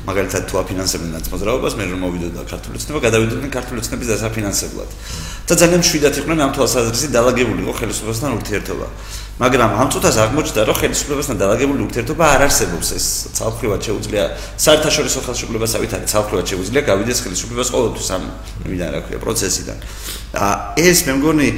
მაგალითად 0.07 0.43
თუ 0.47 0.55
აფინანსებდნენ 0.63 1.13
ნაცმოძრაობას, 1.17 1.73
მე 1.81 1.85
რომ 1.91 2.01
მოვიდოდა 2.07 2.41
ქართული 2.47 2.77
ცნება, 2.77 2.99
გადავიდოდნენ 3.07 3.51
ქართული 3.51 3.81
ცნების 3.83 4.09
დასაფინანსებლად. 4.15 4.91
და 5.47 5.55
ძალიან 5.55 5.81
მშვიდად 5.81 6.15
იყვნენ 6.21 6.39
ამ 6.43 6.51
თვალსაზრისით 6.55 7.11
დაალაგებული 7.17 7.61
ხო 7.67 7.73
ხელისუფლებასთან 7.81 8.31
ურთიერთობა. 8.39 8.87
მაგრამ 9.37 9.71
ამ 9.77 9.89
წუთას 9.93 10.17
აღმოჩნდა, 10.17 10.61
რომ 10.65 10.77
ხელისუფლებასთან 10.81 11.37
დაალაგებული 11.37 11.81
ურთიერთობა 11.85 12.25
არ 12.25 12.41
არსებობს 12.49 12.89
ეს 12.97 13.07
ცალკრივად 13.37 13.81
შეუძლია 13.85 14.25
საერთაშორისო 14.65 15.19
ხელისუფლებასავით 15.29 15.93
არის 15.93 16.09
ცალკრივად 16.09 16.47
შეუძლია 16.53 16.83
გავიდეს 16.89 17.19
ხელისუფლებას 17.21 17.69
ყოველთვის 17.77 18.09
ამ 18.17 18.23
მიდან 18.65 18.89
რა 18.97 19.01
ქვია 19.05 19.19
პროცესიდან. 19.21 19.79
და 20.33 20.45
ეს 20.81 20.99
მე 21.05 21.13
მგონი 21.21 21.49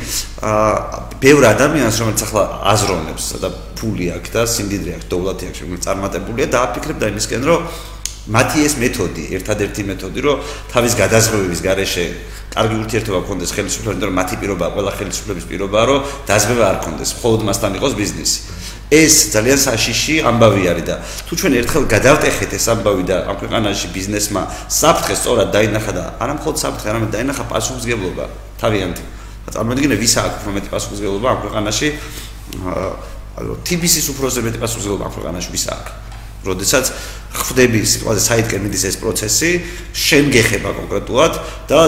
ბევრ 1.22 1.42
ადამიანს 1.54 1.96
რომელიც 2.02 2.20
ახლა 2.26 2.42
აზროვნებს 2.66 3.24
და 3.38 3.48
ფული 3.78 4.06
აქვს 4.10 4.30
და 4.34 4.42
სიმდიდრე 4.42 4.90
აქვს, 4.98 5.06
დოვლათი 5.06 5.44
აქვს, 5.48 5.60
რომელიც 5.62 5.82
წარმატებულია 5.86 6.46
და 6.50 6.58
აფიქრებდა 6.66 7.06
იმისკენ, 7.14 7.42
რომ 7.46 7.60
მათი 8.28 8.58
ეს 8.66 8.74
მეთოდი, 8.82 9.24
ერთადერთი 9.38 9.82
მეთოდი, 9.88 10.20
რომ 10.26 10.36
თავის 10.74 10.92
გადაზღვრების 10.98 11.60
garaშე 11.64 12.04
კარგი 12.58 12.74
ურთიერთობა 12.82 13.18
გქონდეს 13.22 13.50
ხელისუფლებასთან, 13.54 13.94
იმიტომ 13.94 14.10
რომ 14.10 14.16
მათი 14.18 14.34
პირობა, 14.42 14.66
ყველა 14.74 14.92
ხელისუფლების 14.98 15.44
პირობაა, 15.46 15.84
რომ 15.86 16.00
დაზღვევა 16.26 16.64
არ 16.68 16.76
გქონდეს, 16.82 17.10
მხოლოდ 17.18 17.40
მასთან 17.46 17.72
იყოს 17.78 17.92
ბიზნესი. 17.94 18.38
ეს 18.88 19.14
ძალიან 19.36 19.58
საშიში 19.60 20.14
ამბავი 20.24 20.62
არის 20.72 20.84
და 20.88 20.96
თუ 21.28 21.32
ჩვენ 21.36 21.52
ერთხელ 21.60 21.84
გადავტეხეთ 21.92 22.50
ეს 22.56 22.66
ამბავი 22.72 23.04
და 23.04 23.16
ამ 23.28 23.36
ქვეყანაში 23.36 23.86
ბიზნესმა 23.92 24.42
საფრთხე 24.64 25.14
სწორად 25.20 25.48
დაინახა 25.52 25.92
და 25.92 26.04
არა 26.16 26.32
მხოლოდ 26.40 26.56
საფრთხე, 26.56 26.86
არამედ 26.88 27.10
დაინახა 27.12 27.44
პასუხისგებლობა 27.52 28.24
თავიანთი. 28.56 29.04
წარმოიდგინე 29.52 29.94
ვის 30.00 30.14
აქვს 30.24 30.36
უფრო 30.40 30.50
მეტი 30.56 30.68
პასუხისგებლობა 30.72 31.28
ამ 31.28 31.38
ქვეყანაში? 31.44 31.88
აა 32.64 32.88
TBC-ის 33.68 34.06
უფროსზე 34.08 34.40
მეტი 34.48 34.58
პასუხისგებლობა 34.64 35.04
ამ 35.04 35.12
ქვეყანაში 35.14 35.48
ვის 35.52 35.64
აქვს? 35.68 35.92
როდესაც 36.48 36.84
ხვდები 37.28 37.80
სიტყვაზე 37.84 38.20
საითკენ 38.24 38.60
მიდის 38.64 38.84
ეს 38.88 38.96
პროცესი, 39.02 39.50
შენ 39.92 40.24
გეხება 40.32 40.70
კონკრეტულად 40.78 41.32
და 41.68 41.78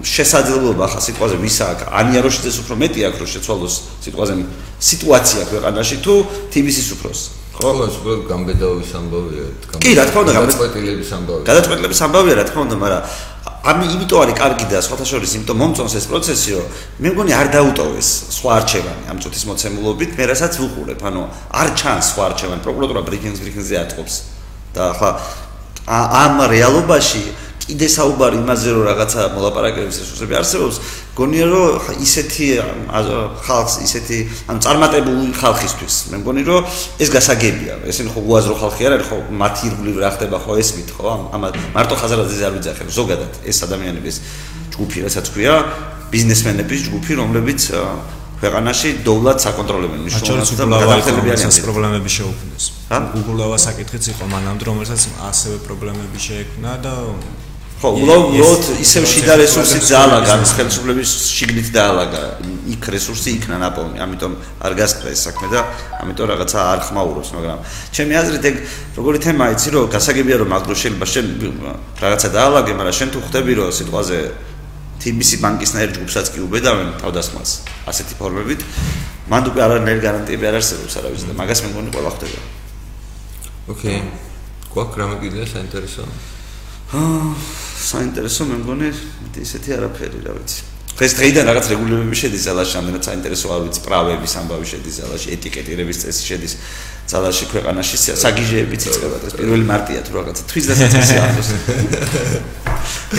შესაძლებლობა 0.00 0.84
ხა 0.88 1.00
სიტყვაზე 1.06 1.36
ვის 1.44 1.58
აქვს? 1.68 1.84
ანიაროშიძეს 2.00 2.56
უფრო 2.64 2.74
მეტი 2.82 3.00
აქვს 3.08 3.18
რომ 3.20 3.28
შეცვალოს 3.34 3.74
სიტყვაზე 4.04 4.34
სიტუაცია 4.80 5.42
ქვეყანაში 5.52 5.96
თუ 6.04 6.14
TBC-ის 6.52 6.88
უფროს. 6.96 7.20
ხო, 7.58 7.70
ეს 7.90 7.94
უბრალოდ 7.98 8.22
გამბედაობის 8.30 8.90
ამბავია, 8.94 9.44
კი, 9.82 9.90
რა 9.98 10.04
თქმა 10.06 10.20
უნდა, 10.22 10.32
გადაწყვეტილების 10.38 11.10
ამბავია. 11.18 11.44
გადაწყვეტილების 11.50 12.00
ამბავია, 12.06 12.34
რა 12.38 12.44
თქმა 12.48 12.60
უნდა, 12.68 12.76
მაგრამ 12.78 13.02
ამი 13.68 13.84
იმიტომ 13.98 14.18
არის 14.22 14.36
კარგი 14.38 14.66
და 14.70 14.78
სხვათა 14.86 15.06
შორის 15.10 15.30
იმიტომ 15.34 15.56
მომწონს 15.58 15.94
ეს 15.98 16.06
პროცესი, 16.06 16.50
რომ 16.54 16.66
მე 17.02 17.08
მგონი 17.18 17.32
არ 17.34 17.46
დაუტოვეს 17.58 18.08
სხვა 18.38 18.50
არჩევანი 18.62 19.04
ამ 19.10 19.18
წუთის 19.18 19.44
მოცემულობით, 19.50 20.10
მე 20.14 20.24
რასაც 20.30 20.52
ვუყურებ, 20.62 21.00
ანუ 21.02 21.22
არ 21.50 21.68
ჩანს 21.74 22.04
სხვა 22.14 22.22
არჩევანი, 22.30 22.60
პროკურატურა 22.62 23.02
ბრიფინგს 23.02 23.42
ბრიფინგზე 23.42 23.74
ატყობს. 23.82 24.37
და 24.74 24.82
ახლა 24.92 25.10
ამ 25.88 26.34
რეალობაში 26.52 27.24
კიდე 27.68 27.84
საუბარი 27.92 28.38
იმაზე 28.40 28.72
რომ 28.72 28.84
რაღაცა 28.88 29.22
მოლაპარაკების 29.36 29.96
რესურსები 30.00 30.34
არსებობს, 30.40 30.76
გონია 31.12 31.46
რომ 31.52 32.00
ისეთი 32.00 32.46
ხალხს, 33.44 33.74
ისეთი 33.84 34.18
ანუ 34.48 34.62
წარმატებული 34.64 35.32
ხალხისთვის, 35.36 35.94
მე 36.08 36.16
მგონი 36.24 36.42
რომ 36.48 36.64
ეს 36.96 37.08
გასაგებია. 37.12 37.74
ესენი 37.92 38.08
ხო 38.16 38.20
უაზრო 38.24 38.54
ხალხი 38.56 38.82
არ 38.88 38.92
არის, 38.96 39.06
ხო 39.12 39.18
მათი 39.36 39.62
ირგვლივ 39.68 39.96
რა 40.00 40.10
ხდება 40.16 40.36
ხო 40.40 40.52
ესმით, 40.64 40.88
ხო? 40.96 41.12
ამ 41.28 41.42
მარტო 41.76 41.94
ხაზარაძეზე 42.00 42.44
არ 42.48 42.54
ვიძახებ, 42.56 42.88
ზოგადად 42.88 43.32
ეს 43.44 43.58
ადამიანების 43.68 44.16
ჯგუფი, 44.72 44.98
რასაც 45.04 45.26
ქვია, 45.28 45.54
ბიზნესმენების 46.08 46.80
ჯგუფი, 46.88 47.12
რომლებიც 47.20 47.62
ქვეყანაში 48.38 48.88
დოვლად 49.06 49.42
საკონტროლებენ 49.42 49.98
მნიშვნელოვნად 50.04 50.48
და 50.58 50.78
გადახდებიან 50.84 51.42
ეს 51.48 51.58
პრობლემები 51.64 52.10
შეუქმნეს. 52.18 52.64
რა? 52.92 52.98
Google-ავა 53.14 53.58
საკითხიც 53.58 54.04
იყო 54.14 54.24
მანამდე, 54.30 54.62
რომელსაც 54.70 55.02
ასევე 55.30 55.56
პრობლემები 55.66 56.18
შეექმნა 56.22 56.72
და 56.84 56.94
ხო, 57.78 57.90
უბრალოდ 57.94 58.64
ისევ 58.82 59.04
შიდა 59.06 59.34
რესურსი 59.38 59.78
ძალაგა, 59.86 60.34
ხელისუფლების 60.58 61.10
შიგნით 61.30 61.68
დაალაგა. 61.74 62.22
იქ 62.74 62.82
რესურსი 62.94 63.30
იქნა 63.38 63.56
ნაპოვნი, 63.62 63.98
ამიტომ 64.02 64.32
არ 64.66 64.72
გასკრა 64.78 65.08
ეს 65.14 65.20
საქმე 65.26 65.46
და 65.54 65.60
ამიტომ 66.02 66.26
რაღაცა 66.30 66.58
არ 66.58 66.80
ხმაურობს, 66.90 67.30
მაგრამ 67.38 67.58
ჩემი 67.94 68.12
აზრით 68.18 68.44
ეგ 68.50 68.56
როგორი 68.98 69.18
თემაა, 69.22 69.50
იცი 69.54 69.68
რომ 69.78 69.84
გასაგებია 69.94 70.36
რომ 70.42 70.48
მაგრო 70.58 70.74
შეიძლება 70.74 71.06
შენ 71.06 71.26
რაღაცა 72.02 72.28
დაალაგე, 72.34 72.72
მაგრამ 72.82 72.94
შენ 72.98 73.08
თუ 73.14 73.18
ხვდები 73.22 73.52
რომ 73.62 73.68
სიტყვაზე 73.78 74.18
TBC 75.02 75.40
ბანკისნაირ 75.42 75.90
ჯგუფსაც 75.96 76.26
კი 76.34 76.44
უბედავენ 76.46 76.94
თავდასხმას 77.02 77.50
ასეთი 77.90 78.14
ფორმებით. 78.18 78.60
მანდ 79.28 79.44
უკვე 79.52 79.60
არანაირი 79.66 80.00
გარანტიები 80.04 80.44
არ 80.48 80.56
არსებობს 80.58 80.94
არავის 80.98 81.28
და 81.28 81.34
მაგას 81.36 81.60
მე 81.64 81.68
მგონი 81.72 81.90
ყველა 81.92 82.10
ხდება 82.16 82.40
ოკეი 83.68 84.00
გვაქვს 84.72 84.96
რამე 84.96 85.16
კიდე 85.20 85.44
საინტერესო? 85.44 86.02
აა 86.96 87.32
საინტერესო 87.84 88.42
მე 88.48 88.56
მგონი 88.64 88.88
ისეთი 89.44 89.76
არაფერი 89.76 90.18
რა 90.24 90.32
ვიცი. 90.40 90.60
დღეს 90.96 91.12
დღეიდან 91.18 91.44
რაღაც 91.52 91.66
რეგულირებები 91.72 92.16
შედის 92.16 92.42
ძალაში 92.48 92.74
ამდენად 92.80 93.02
საინტერესო 93.04 93.46
არ 93.54 93.60
ვიცი. 93.68 93.80
პრავების 93.84 94.32
ამბავი 94.40 94.66
შედის 94.72 94.94
ძალაში 94.98 95.28
ეტიკეტირების 95.36 95.96
წესი 96.02 96.22
შედის 96.32 96.52
ძალაში 97.08 97.44
ქვეყანაში 97.52 97.96
საგიჟეებიც 98.24 98.82
იწყება 98.88 99.16
ეს 99.28 99.34
პირველი 99.40 99.64
მარტია 99.72 100.00
თუ 100.06 100.12
რაღაცა 100.18 100.42
თვის 100.52 100.64
დასაწყისი 100.70 101.16
არის 101.24 101.48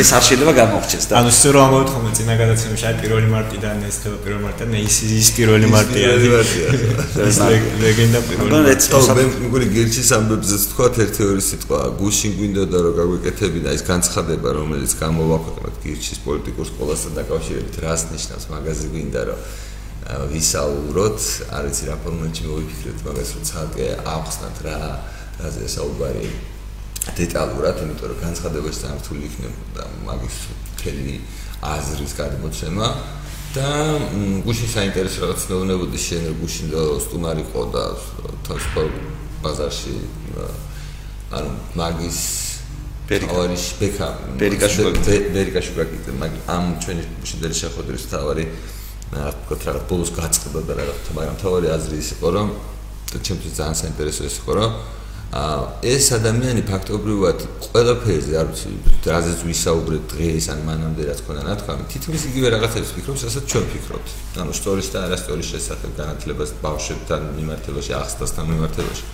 ეს 0.02 0.10
არ 0.14 0.24
შეიძლება 0.28 0.54
გამოხჩეს 0.60 1.06
და 1.10 1.14
ანუ 1.20 1.32
სწორ 1.34 1.56
ამბობთ 1.62 1.90
ხოლმე 1.94 2.12
წინა 2.18 2.34
გადაცემაში 2.42 2.86
აი 2.90 2.96
პირველი 3.02 3.30
მარტიდან 3.34 3.78
ეს 3.90 3.98
თემა 4.02 4.18
პირველი 4.26 4.44
მარტიდან 4.46 4.76
ის 4.80 4.98
ის 5.20 5.30
პირველი 5.38 5.68
მარტია. 5.74 6.08
ეს 7.30 7.38
ლეგენდა 7.84 8.20
პირველი 8.30 8.52
მარტია. 8.54 9.16
მე 9.20 9.24
მგონი 9.46 9.68
გერჩის 9.78 10.10
ამბებზე 10.18 10.56
თქვა 10.72 10.88
ერთი 11.06 11.22
ორი 11.30 11.44
სიტყვა. 11.50 11.80
გუშინ 12.02 12.32
გვინდა 12.38 12.64
და 12.72 12.78
რომ 12.86 12.94
გაგვეკეთებინა 13.00 13.70
ეს 13.78 13.84
განცხადება 13.92 14.50
რომელიც 14.60 14.92
გამოვაქვეყნოთ 15.04 15.76
გერჩის 15.86 16.20
პოლიტიკურ 16.26 16.66
სკოლასთან 16.72 17.12
დაკავშირებით 17.20 17.76
რას 17.84 18.02
ნიშნავს? 18.14 18.46
მაგაზე 18.54 18.86
გვინდა 18.94 19.22
რომ 19.30 19.40
ვისაუბროთ, 20.10 21.20
არ 21.54 21.64
ვიცი 21.70 21.84
რა 21.90 21.96
ფორმატში 22.04 22.44
მოვიფიქრეთ 22.50 23.00
მაგას, 23.06 23.30
რომ 23.36 23.44
ცალკე 23.50 23.88
ახსნათ 24.16 24.58
რა 24.66 24.78
რაზე 25.40 25.66
საუბარი 25.76 26.28
დეტალურად, 27.20 27.76
იმიტომ 27.86 28.08
რომ 28.10 28.20
განცხადებაში 28.26 28.80
სამართული 28.80 29.22
იქნებოდა 29.30 29.84
მაგის 30.10 30.38
თელი 30.82 31.16
აზრის 31.62 32.14
გადმოცემა. 32.18 32.88
და 33.50 33.66
გუშინ 34.46 34.70
საინტერესო 34.70 35.26
რაღაც 35.26 35.44
მეუბნებოდი 35.50 36.00
შენ 36.06 36.22
რომ 36.30 36.36
გუშინ 36.38 36.68
სტუმარი 37.02 37.44
ყო 37.50 37.62
და 37.74 37.84
ტრანსპორტ 38.46 38.94
ბაზარში 39.42 39.96
ანუ 41.34 41.52
მაგის 41.74 42.20
ბერიკაშ 43.10 43.64
ბეკა 43.82 44.10
ბერიკაშუგაკი 44.38 45.18
ბერიკაშუგაკი 45.34 46.14
მაგ 46.22 46.34
ამ 46.46 46.66
ჩვენი 46.84 47.04
შედერი 47.26 47.56
შეხვედრის 47.62 48.06
თავარი 48.14 48.46
რა 49.10 49.32
თქმა 49.34 49.56
უნდა 49.58 49.72
რა 49.74 49.82
ბოლოს 49.90 50.12
გაწყდა 50.14 50.60
და 50.70 50.74
რა 50.78 50.94
თქმა 51.02 51.18
მაგრამ 51.20 51.38
თავარი 51.42 51.68
აზრი 51.76 51.96
ის 52.04 52.10
იყო 52.16 52.28
რომ 52.36 52.48
ჩემთვის 53.26 53.54
ძალიან 53.60 53.78
საინტერესო 53.82 54.22
ის 54.30 54.36
იყო 54.42 54.52
რომ 54.60 54.72
აა 55.30 55.86
ეს 55.86 56.06
ადამიანი 56.18 56.62
ფაქტობრივად 56.66 57.44
ყველაფერზე 57.70 58.34
არ 58.42 58.48
ვიცი 58.50 58.70
რაზეც 59.14 59.42
ვისაუბრეთ 59.46 60.04
დღეს 60.10 60.46
ან 60.50 60.60
მანამდე 60.66 61.06
რაც 61.06 61.20
ქონდა 61.22 61.44
ნათქვამი 61.46 61.86
თითქმის 61.94 62.24
იგივე 62.34 62.48
რაღაცებს 62.56 62.94
ფიქრობს 62.98 63.22
რასაც 63.30 63.44
ჩვენ 63.46 63.66
ფიქრობთ. 63.74 64.08
ანუ 64.42 64.54
სტორის 64.58 64.88
და 64.90 64.98
არასტორის 65.06 65.48
შესახებ 65.54 65.92
განათლებას 66.02 66.50
ბავშვებთან 66.66 67.22
მიმართებაში 67.38 67.92
ახსნასთან 68.02 68.46
მიმართებაში. 68.50 69.06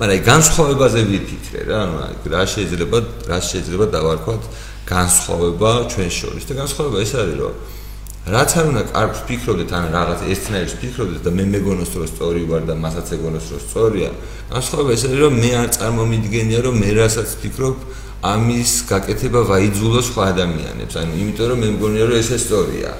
მაგრამ 0.00 0.14
აი 0.16 0.20
განსხვავებაზე 0.32 1.00
ვიფიქრე 1.12 1.60
რა 1.68 1.78
ანუ 1.84 1.96
რა 2.32 2.42
შეიძლება 2.48 2.98
რა 3.28 3.38
შეიძლება 3.44 3.86
დავარქვათ 3.92 4.42
განსხვავება 4.88 5.70
ჩვენ 5.92 6.10
შორის. 6.16 6.42
და 6.48 6.52
განსხვავება 6.64 6.96
ეს 7.04 7.12
არის 7.12 7.36
რომ 7.44 7.54
რაც 8.22 8.50
არ 8.54 8.66
უნდა 8.70 8.82
კარგს 8.94 9.20
ფიქრობდეთ 9.26 9.70
ან 9.74 9.84
რაღაც 9.90 10.20
ერთნაირს 10.30 10.74
ფიქრობდეთ 10.78 11.22
და 11.26 11.30
მე 11.34 11.44
მეგონოს 11.58 11.90
რომ 11.98 12.06
სწორი 12.06 12.42
ვარ 12.46 12.62
და 12.70 12.74
მასაც 12.78 13.06
ეგონოს 13.18 13.46
რომ 13.50 13.60
სწორია 13.66 14.10
განსხვავება 14.52 14.90
ეს 14.94 15.02
არის 15.10 15.20
რომ 15.26 15.34
მე 15.42 15.50
არ 15.58 15.68
წარმომიდგენია 15.74 16.60
რომ 16.62 16.74
მე 16.78 16.90
რასაც 17.02 17.30
ფიქრობ 17.42 17.76
ამის 18.22 18.72
გაკეთება 18.86 19.40
ვაიძულოს 19.50 20.06
სხვა 20.14 20.22
ადამიანებს. 20.32 20.94
ანუ 21.02 21.12
იმიტომ 21.18 21.46
რომ 21.50 21.58
მე 21.58 21.68
მგონია 21.74 22.04
რომ 22.06 22.16
ესე 22.22 22.38
სწორია. 22.38 22.92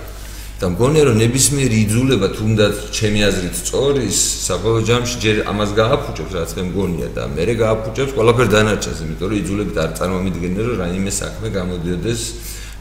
და 0.63 0.69
მგონია 0.71 1.03
რომ 1.11 1.17
ნებისმიერი 1.19 1.77
იძულება 1.87 2.29
თუნდაც 2.39 2.75
ჩემი 2.95 3.21
აზრით 3.27 3.55
სწორის 3.63 4.19
საბოლოო 4.47 4.83
ჯამში 4.87 5.17
ჯერ 5.23 5.37
ამას 5.51 5.71
გააფუჭებს 5.75 6.33
რაც 6.39 6.51
მე 6.55 6.63
მგონია 6.71 7.09
და 7.19 7.23
მე 7.35 7.45
გააფუჭებს 7.63 8.13
ყველაფერ 8.15 8.47
დანარჩენს 8.55 8.99
იმიტომ 9.03 9.27
რომ 9.31 9.39
იძულებით 9.43 9.77
არ 9.83 9.91
წარმომიდგენია 9.99 10.63
რომ 10.63 10.77
რაიმე 10.83 11.13
საქმე 11.23 11.49
გამოდიოდეს 11.59 12.21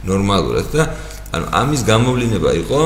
ნორმალურად. 0.06 0.68
და 0.78 0.84
ანუ 1.32 1.46
ამის 1.62 1.82
გამოვლინება 1.92 2.52
იყო 2.62 2.82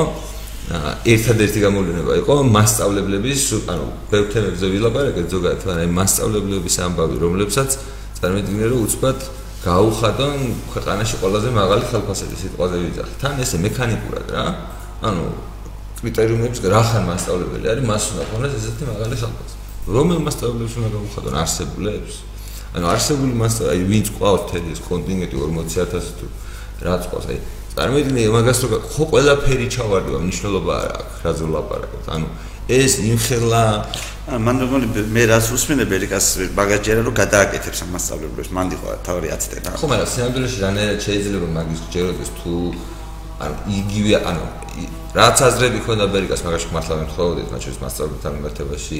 ერთადერთი 1.14 1.58
გამოვლინება 1.62 2.12
იყო 2.22 2.34
მასშტაბლებლების 2.56 3.42
ანუ 3.70 3.86
ბევრ 4.10 4.26
თემებზე 4.34 4.66
ვილაპარაკეთ 4.74 5.26
ზოგადად 5.34 5.66
მაგრამ 5.70 5.92
მასშტაბლებლების 5.98 6.76
ამბავი 6.86 7.16
რომლებსაც 7.22 7.70
წარმოიდგინე 8.18 8.66
რომ 8.72 8.80
უცბად 8.86 9.18
გაუხადონ 9.66 10.38
ქვეყანაში 10.72 11.14
ყველაზე 11.22 11.48
მაღალი 11.58 11.84
ხელფასების 11.90 12.38
სიტყვაზე 12.46 12.76
ვიძახ 12.82 13.08
თან 13.22 13.34
ესე 13.46 13.56
მექანიკურად 13.66 14.26
რა 14.34 14.46
ანუ 15.06 15.26
კრიტერიუმებს 15.96 16.60
რა 16.68 16.80
ხან 16.84 17.04
მასშტაბლებელი 17.08 17.66
არის 17.72 17.84
მას 17.88 18.04
უნდა 18.12 18.24
ქონდეს 18.30 18.54
ესეთი 18.58 18.84
მაღალი 18.90 19.16
ხელფასი. 19.16 19.54
რომელ 19.96 20.18
მასშტაბლებს 20.26 20.74
უნდა 20.76 20.88
გაუხადონ 20.96 21.34
არსებულებს. 21.42 22.14
ანუ 22.76 22.86
არსებული 22.92 23.34
მასშტაბი 23.40 23.68
აი 23.72 23.80
ვინც 23.90 24.06
ყავს 24.18 24.42
თელის 24.50 24.80
კონტინენტი 24.86 25.36
40000 25.40 26.12
თუ 26.20 26.26
რაც 26.84 27.02
ყავს 27.10 27.26
აი 27.32 27.38
წარმოიდგინე 27.76 28.22
მაგას 28.32 28.60
რო 28.64 28.78
ხო 28.88 29.04
ყველაფერი 29.12 29.66
ჩავარდება 29.74 30.18
მნიშვნელობა 30.24 30.76
არ 30.80 30.92
აქვს 30.96 31.16
რა 31.26 31.32
ზე 31.36 31.48
ლაპარაკობთ 31.52 32.06
ანუ 32.16 32.28
ეს 32.72 32.94
იმხელა 33.04 33.62
მან 34.46 34.56
მეგონი 34.62 34.86
მე 35.12 35.22
რას 35.28 35.50
უსმენებ 35.52 35.92
ერიკას 35.96 36.26
მაგას 36.56 36.80
ჯერა 36.88 37.04
რომ 37.04 37.14
გადააკეთებს 37.20 37.84
ამ 37.84 37.90
მასწავლებლებს 37.94 38.50
მან 38.56 38.72
იყო 38.76 38.96
თავი 39.04 39.28
10 39.28 39.44
წელი 39.44 39.76
ხო 39.76 39.86
მაგრამ 39.92 40.08
სინამდვილეში 40.14 40.58
რანაირად 40.64 41.00
შეიძლება 41.04 41.46
მაგის 41.52 41.80
ჯეროდეს 41.92 42.30
თუ 42.40 42.54
ანუ 43.36 43.56
იგივე 43.80 44.16
ანუ 44.30 44.44
რაც 45.16 45.40
აზრები 45.48 45.80
ქონდა 45.86 46.04
ამერიკას 46.10 46.42
მაგაში 46.44 46.68
მართლა 46.76 46.96
მეთხოვდით 47.00 47.48
მათ 47.52 47.60
შორის 47.64 47.78
მასწავლებელთან 47.80 48.32
მიმართებაში 48.36 48.98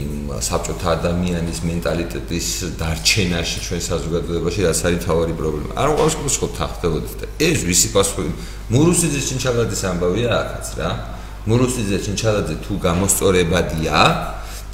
იმ 0.00 0.10
საბჭოთა 0.48 0.88
ადამიანის 0.98 1.58
მენტალიტეტის 1.70 2.48
დარჩენაში 2.80 3.58
ჩვენ 3.66 3.80
საზოგადოებაში 3.86 4.60
რაც 4.66 4.78
არის 4.82 5.00
თავარი 5.06 5.34
პრობლემა. 5.38 5.72
არ 5.78 5.88
მყავს 5.94 6.38
ხო 6.42 6.48
თანხმდებოდით 6.58 7.14
და 7.22 7.26
ეს 7.38 7.58
ვისი 7.70 7.88
პასუხი 7.94 8.30
მურუსიძის 8.74 9.24
ჩინჩალაძის 9.30 9.82
ამბავია 9.94 10.30
ახაც 10.42 10.66
რა. 10.78 10.90
მურუსიძე 11.46 11.98
ჩინჩალაძე 12.02 12.54
თუ 12.66 12.72
გამოსწორებადია 12.82 13.98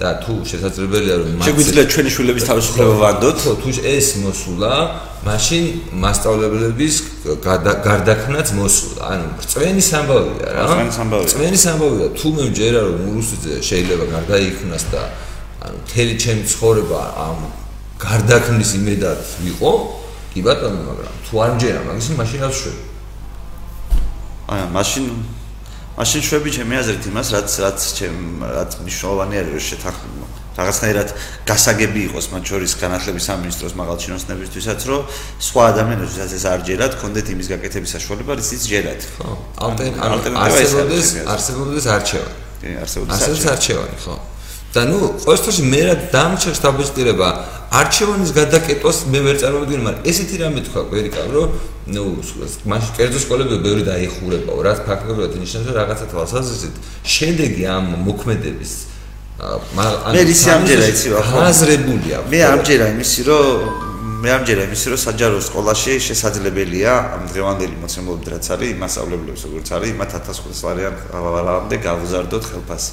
და 0.00 0.08
თუ 0.24 0.32
შესაძლებელია 0.50 1.14
რომ 1.20 1.44
შეგვიძლია 1.44 1.84
ჩვენი 1.92 2.10
შვილების 2.14 2.44
თავისუფლება 2.48 2.94
ვანდოთ 3.04 3.38
თუ 3.60 3.68
ეს 3.84 4.06
მოსულა 4.24 4.74
მაშინ 5.20 5.64
მასშტაბლებლების 6.00 6.94
გარდაქმნაც 7.84 8.48
მოსულა. 8.56 9.00
ანუ 9.12 9.26
წვენი 9.52 9.82
სამბავია 9.84 10.48
რა. 10.56 10.62
წვენი 10.72 10.92
სამბავია. 10.96 11.28
წვენი 11.32 11.58
სამბავია. 11.60 12.06
თუ 12.16 12.26
მე 12.36 12.42
მჯერა 12.48 12.80
რომ 12.88 13.00
ურუსიძე 13.12 13.54
შეიძლება 13.68 14.04
გარდაიქმნას 14.16 14.84
და 14.92 15.02
ანუ 15.60 15.78
თელი 15.92 16.14
ჩემი 16.16 16.42
ცხოვრება 16.48 17.00
ამ 17.20 17.38
გარდაქმნის 18.00 18.70
იმედად 18.80 19.20
ვიყო 19.44 19.72
კი 20.32 20.40
ბატონო 20.46 20.80
მაგრამ 20.88 21.14
თუ 21.28 21.34
არ 21.44 21.50
მჯერა 21.56 21.80
მაგის 21.84 22.06
მაშინ 22.16 22.38
რა 22.40 22.48
ვშვები 22.48 22.82
აი 24.50 24.62
მაშინ 24.72 25.04
მაშინ 26.00 26.22
შვები 26.24 26.50
ჩემი 26.56 26.74
აზრით 26.80 27.04
იმას 27.12 27.28
რაც 27.36 27.50
რაც 27.60 27.80
ჩემ 28.00 28.18
რაც 28.56 28.70
მნიშვნელოვანი 28.80 29.34
არის 29.40 29.64
შეთანხმო 29.70 30.26
რაღაცნაირად 30.60 31.08
გასაგები 31.48 32.00
იყოს 32.08 32.26
მათ 32.32 32.44
შორის 32.50 32.72
განათლების 32.80 33.24
სამინისტროს 33.30 33.74
მაღალჩინოსნებისთვისაც 33.80 34.80
რომ 34.90 35.02
სხვა 35.44 35.62
ადამიანებსაც 35.72 36.30
ეს 36.40 36.44
არ 36.52 36.60
ჯერათ 36.68 36.92
კონდეთ 37.00 37.26
იმის 37.36 37.46
გაკეთების 37.52 37.90
საშუალება 37.96 38.32
რის 38.40 38.50
ის 38.56 38.62
ჯერათ. 38.72 39.00
ხო 39.20 39.30
ალტერნატივა 39.60 40.40
არსებობს 40.40 41.08
არსებობს 41.36 41.84
არჩევანი 41.96 42.36
კი 42.60 42.68
არსებობს 42.80 43.46
არჩევანი 43.54 43.96
ხო 44.04 44.14
და 44.74 44.82
ნუ 44.86 44.98
ყოველთვის 45.24 45.58
მე 45.66 45.80
რა 45.86 45.94
დამჩერს 46.14 46.60
დაბეჭდილება 46.62 47.28
არჩევანის 47.80 48.30
გადაკეტვას 48.34 48.98
მე 49.10 49.20
ვერ 49.26 49.36
წარმოვიდგინე, 49.42 49.82
მაგრამ 49.86 50.06
ესეთი 50.10 50.36
რამე 50.42 50.60
თქვა 50.66 50.82
კვერიკა, 50.90 51.20
რომ 51.34 51.48
ნუ 51.90 52.04
მაშინ 52.70 52.92
კერძო 52.98 53.20
სკოლები 53.24 53.56
ბევრი 53.66 53.82
დაიხურებაო, 53.90 54.58
რაც 54.66 54.78
ფაქტობრივად 54.86 55.32
ნიშნავს, 55.42 55.66
რომ 55.70 55.76
რაღაცა 55.80 56.06
თვალსაზრისით 56.10 56.74
შედეგი 57.02 57.64
ამ 57.66 57.86
მოქმედების 58.06 58.72
მე 59.40 60.22
ისი 60.28 60.48
ამჯერა 60.52 60.86
იცი 60.92 61.08
რა 61.14 61.20
ხო? 61.24 61.38
აზრებულია. 61.48 62.18
მე 62.28 62.38
ამჯერა 62.44 62.86
იმისი, 62.92 63.20
რომ 63.24 63.89
მე 64.20 64.30
ამჯერა 64.36 64.64
იმის 64.68 64.82
რომ 64.92 64.98
საჯარო 65.00 65.38
სკოლაში 65.40 65.94
შესაძლებელია 66.04 66.92
დღევანდელი 67.30 67.76
მოცემულობით 67.80 68.26
რაც 68.34 68.48
არის 68.52 68.72
მასშტაბლებლებს 68.82 69.44
როგორც 69.48 69.68
არის 69.76 69.92
მათ 69.96 70.10
1500 70.16 70.60
ლარიან 70.66 70.94
ლარამდე 71.08 71.76
გავზარდოთ 71.86 72.44
ხელფასი. 72.50 72.90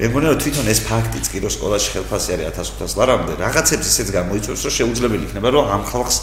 მე 0.00 0.06
მგონია 0.08 0.30
რომ 0.32 0.40
თვითონ 0.40 0.70
ეს 0.72 0.80
ფაქტიც 0.88 1.26
კი 1.32 1.38
რომ 1.44 1.52
სკოლაში 1.52 1.88
ხელფასი 1.94 2.28
არის 2.32 2.46
1500 2.56 2.96
ლარამდე 2.96 3.32
რაღაცებს 3.44 3.86
ისეც 3.92 4.08
გამოიწვევს 4.16 4.62
რომ 4.64 4.72
შეუძლებელი 4.80 5.24
იქნება 5.28 5.48
რომ 5.52 5.64
ამ 5.68 5.82
ხალხს 5.84 6.16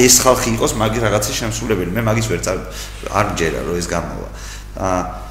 ეს 0.00 0.14
ხალხი 0.24 0.48
იყოს 0.56 0.72
მაგის 0.80 1.02
რაღაცის 1.04 1.36
შემსრულებელი. 1.44 1.90
მე 1.92 2.02
მაგის 2.08 2.26
ვერ 2.32 2.40
არ 3.12 3.26
მჯერა 3.36 3.60
რომ 3.68 3.76
ეს 3.76 3.86
გამოვა. 3.92 4.28
აა 4.80 5.23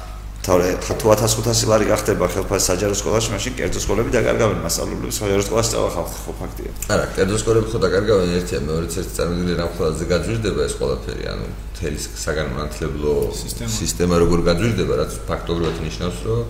თორე 0.44 0.76
თუ 0.76 0.92
1500 1.00 1.64
ლარი 1.72 1.86
გახდება 1.88 2.28
ხელფასი 2.28 2.64
საჯარო 2.68 2.96
სკოლაში, 3.00 3.28
მაშინ 3.32 3.52
კერძო 3.56 3.80
სკოლები 3.80 4.10
დაკარგავენ 4.12 4.58
მასშტაბლებს 4.60 5.16
საჯარო 5.16 5.44
სკოლაში 5.48 5.70
წავა 5.72 5.88
ხალხი 5.96 6.18
ხო 6.20 6.32
ფაქტია. 6.40 6.70
არა, 6.92 7.04
კერძო 7.16 7.38
სკოლები 7.40 7.66
ხო 7.72 7.78
დაკარგავენ 7.80 8.28
ერთია, 8.36 8.60
მეორეც 8.68 8.94
ერთი 9.00 9.12
წარმოიდგინე 9.16 9.54
რა 9.56 9.66
ხოლმე 9.72 10.04
გაძვირდება 10.12 10.60
ეს 10.68 10.74
ყველაფერი, 10.76 11.24
ანუ 11.32 11.46
მთელი 11.48 11.98
საგანმანათლებლო 12.24 13.12
სისტემა 13.80 14.14
როგორ 14.20 14.38
გაძვირდება, 14.52 14.92
რაც 15.00 15.12
ფაქტობრივად 15.32 15.76
ნიშნავს, 15.80 16.18
რომ 16.28 16.42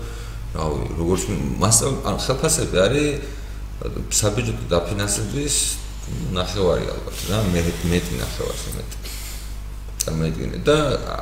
რავი, 0.59 0.83
როგორც 0.99 1.21
მასშტაბ 1.63 1.93
ან 2.11 2.15
ხელფასები 2.25 2.77
არის 2.83 3.07
საბიუჯეტო 4.19 4.65
დაფინანსების 4.75 5.55
ნახევარი 6.35 6.85
ალბათ, 6.91 7.17
რა, 7.31 7.39
მე 7.47 7.61
მეტი 7.95 8.13
ნახევარი 8.19 8.75
მეტი. 8.75 8.95
წარმოიდგინე. 10.05 10.57
და 10.65 10.75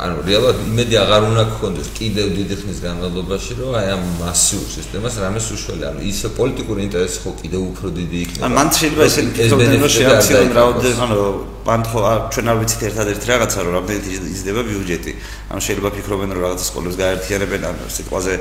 ანუ 0.04 0.18
რეალურად 0.28 0.58
იმედი 0.68 0.96
აღარ 1.04 1.22
უნდა 1.32 1.44
გქონდეს 1.54 1.88
კიდევ 1.98 2.28
დიდი 2.38 2.56
ხნის 2.60 2.80
განმავლობაში 2.84 3.52
რომ 3.60 3.72
აი 3.80 3.88
ამ 3.96 4.04
მასიურ 4.20 4.68
სისტემას 4.78 5.14
რამეს 5.24 5.48
უშველე. 5.56 5.84
ანუ 5.90 6.00
ის 6.12 6.20
პოლიტიკური 6.38 6.82
ინტერესი 6.88 7.18
ხო 7.24 7.32
კიდევ 7.42 7.62
უფრო 7.72 7.88
დიდი 8.00 8.18
იქნება. 8.24 8.44
ან 8.44 8.52
მან 8.58 8.68
შეიძლება 8.78 9.04
ესე 9.08 9.22
ფიქრობდნენ 9.38 9.80
რომ 9.84 9.92
შეაქციონ 9.98 10.48
რაოდენობა 10.60 11.04
ანუ 11.08 11.20
მან 11.64 11.82
ხო 11.88 12.00
ჩვენ 12.34 12.46
არ 12.52 12.58
ვიცით 12.60 12.82
ერთადერთი 12.90 13.26
რაღაცა 13.32 13.60
რომ 13.64 13.74
რამდენად 13.78 14.06
იზრდება 14.36 14.62
ბიუჯეტი. 14.68 15.12
ანუ 15.52 15.60
შეიძლება 15.64 15.90
ფიქრობენ 15.96 16.30
რომ 16.34 16.42
რაღაცა 16.44 16.66
სკოლებს 16.72 16.96
გაერთიანებენ 17.04 17.62
ან 17.70 17.76
სიტყვაზე 17.98 18.34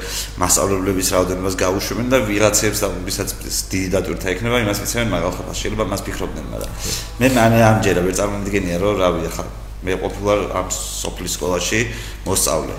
მასშტაბლების 0.43 1.09
რაოდენობას 1.15 1.55
გაუშვებენ 1.63 2.07
და 2.13 2.19
ვიღაცებს 2.27 2.79
და 2.83 2.87
ვისაც 3.07 3.29
დიდი 3.71 3.89
დატვირთა 3.95 4.27
ექნება 4.35 4.57
იმას 4.65 4.79
მიცემენ 4.83 5.09
მაგალ 5.15 5.33
ხალხს. 5.39 5.59
შეიძლება 5.63 5.85
მას 5.93 6.01
ფიქრობდნენ 6.03 6.47
მაგრამ 6.51 6.73
მე 7.21 7.27
მანე 7.39 7.59
ამჯერა 7.71 8.01
ვერ 8.03 8.15
წარმოვიდგენია 8.19 8.77
რომ 8.83 8.95
რავი 9.03 9.31
ხა 9.37 9.62
მე 9.85 9.99
ყოფილვარ 10.03 10.41
ამ 10.59 10.67
სოფლის 10.71 11.33
სკოლაში 11.39 11.81
მოსწავლე. 12.27 12.77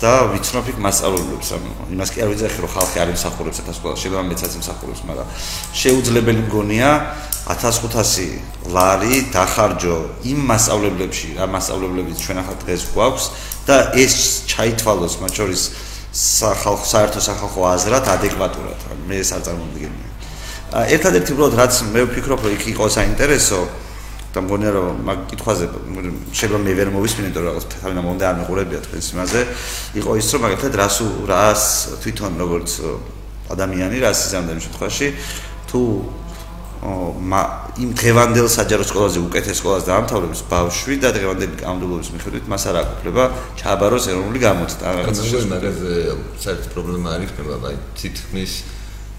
და 0.00 0.32
ვიცნობ 0.32 0.68
იქ 0.72 0.78
მასწავლებლებს 0.80 1.48
ამ 1.52 1.64
იმას 1.92 2.10
კი 2.14 2.22
არ 2.24 2.28
ვიცი 2.32 2.48
რომ 2.64 2.72
ხალხი 2.72 2.96
არ 3.04 3.08
იმსახურებს 3.12 3.58
ეს 3.60 3.76
სკოლა 3.76 3.94
შეიძლება 4.00 4.22
მეცაც 4.32 4.52
იმსახურებს 4.56 5.02
მაგრამ 5.04 5.28
შეუძლებელი 5.76 6.40
მგონია 6.48 6.90
1500 7.52 8.72
ლარი 8.72 9.14
დახარჯო 9.28 9.96
იმ 10.24 10.38
მასწავლებლებში 10.48 11.28
რა 11.36 11.44
მასწავლებლებიც 11.52 12.16
ჩვენ 12.24 12.38
ახლა 12.40 12.56
დღეს 12.64 12.82
გვაქვს 12.96 13.24
და 13.68 13.76
ეს 14.00 14.14
ჩაითვალოს 14.48 15.14
მათ 15.20 15.32
შორის 15.36 15.62
სახალხო 16.10 16.86
საერთო 16.90 17.20
სახალხო 17.20 17.60
აზრად 17.70 18.04
ადეკვატურად. 18.16 18.80
მე 19.04 19.16
ეს 19.20 19.30
არ 19.36 19.42
წარმოვიდგენია 19.46 20.08
ერთადერთი 20.70 21.30
უბრალოდ 21.34 21.54
რაც 21.60 21.74
მე 21.92 22.00
ვფიქრობ 22.08 22.40
რომ 22.46 22.52
იქ 22.56 22.64
იყო 22.72 22.84
საინტერესო 22.94 23.60
და 24.30 24.38
მგონია 24.46 24.70
რომ 24.70 24.96
მაგ 25.10 25.18
კითხვაზე 25.30 25.64
შეიძლება 26.38 26.60
მე 26.62 26.72
ვერ 26.78 26.88
მოვისმინე 26.94 27.30
თუ 27.34 27.40
რაღაც 27.50 27.64
თავიდან 27.82 28.04
მომდე 28.06 28.24
არ 28.30 28.36
მეყურებია 28.40 28.80
თქვენს 28.86 29.06
იმაზე. 29.14 29.40
იყო 30.00 30.10
ის 30.20 30.26
რომ 30.30 30.40
მაგალითად 30.46 30.72
რას 30.80 30.96
რას 31.30 31.62
თვითონ 32.02 32.32
როგორც 32.38 32.70
ადამიანი 33.50 33.96
რას 34.06 34.18
იზამდა 34.30 34.50
იმ 34.54 34.60
შემთხვევაში 34.66 35.06
თუ 35.70 35.80
იმ 36.80 37.90
დღევანდელ 37.92 38.48
საჯარო 38.48 38.84
სკოლაზე 38.88 39.18
უკეთეს 39.20 39.58
სკოლას 39.60 39.84
დაამთავრებს 39.84 40.40
ბავშვი 40.48 40.94
და 41.04 41.08
დღევანდელი 41.12 41.54
კანონმდებლობის 41.60 42.08
მიხედვით 42.16 42.44
მას 42.48 42.62
არ 42.72 42.76
აკეთება 42.80 43.24
ჩააბაროს 43.60 44.04
ეროვნული 44.08 44.40
გამოცდა. 44.40 44.86
რაღაცა 44.96 45.22
შეიძლება 45.28 45.52
მაგაზე 45.60 45.92
საერთოდ 46.40 46.70
პრობლემა 46.72 47.08
არ 47.12 47.20
იქნება 47.28 47.54
აი 47.68 47.76
თითქმის 48.00 48.52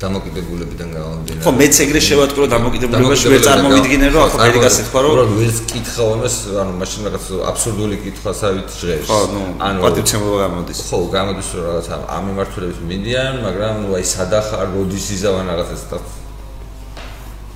დამოკიდებულებიდან 0.01 0.89
გამომდინარე. 0.97 1.43
ხო, 1.45 1.51
მეც 1.61 1.75
ეგრე 1.85 1.99
შევატყრო 2.07 2.43
დამოკიდებულებაში 2.55 3.25
ვერ 3.31 3.41
წარმოვიდგინე 3.47 4.07
რომ 4.13 4.21
ახლა 4.25 4.39
პედიკას 4.41 4.75
ეთქვა 4.81 4.99
რომ 5.01 5.11
უბრალოდ 5.11 5.31
ვერც 5.41 5.57
კითხავ 5.71 6.07
ამას, 6.15 6.35
ანუ 6.61 6.71
მაშინ 6.81 7.01
რაღაც 7.07 7.25
აბსურდული 7.51 7.95
კითხვასავით 8.05 8.69
ჟღერს. 8.81 9.07
ხო, 9.11 9.19
ნუ 9.33 9.41
ანუ 9.67 9.79
პატივცემულობა 9.85 10.39
გამოდის. 10.45 10.79
ხო, 10.89 10.97
გამოდის 11.17 11.49
რომ 11.55 11.63
რაღაც 11.69 11.87
ამ 12.15 12.23
მიმართულებით 12.29 12.79
მინდიან, 12.89 13.33
მაგრამ 13.45 13.73
ნუ 13.85 13.89
აი 13.97 14.05
სადახარ 14.15 14.67
როდის 14.73 15.05
იზავან 15.15 15.45
რაღაცას 15.51 15.83
და 15.91 15.97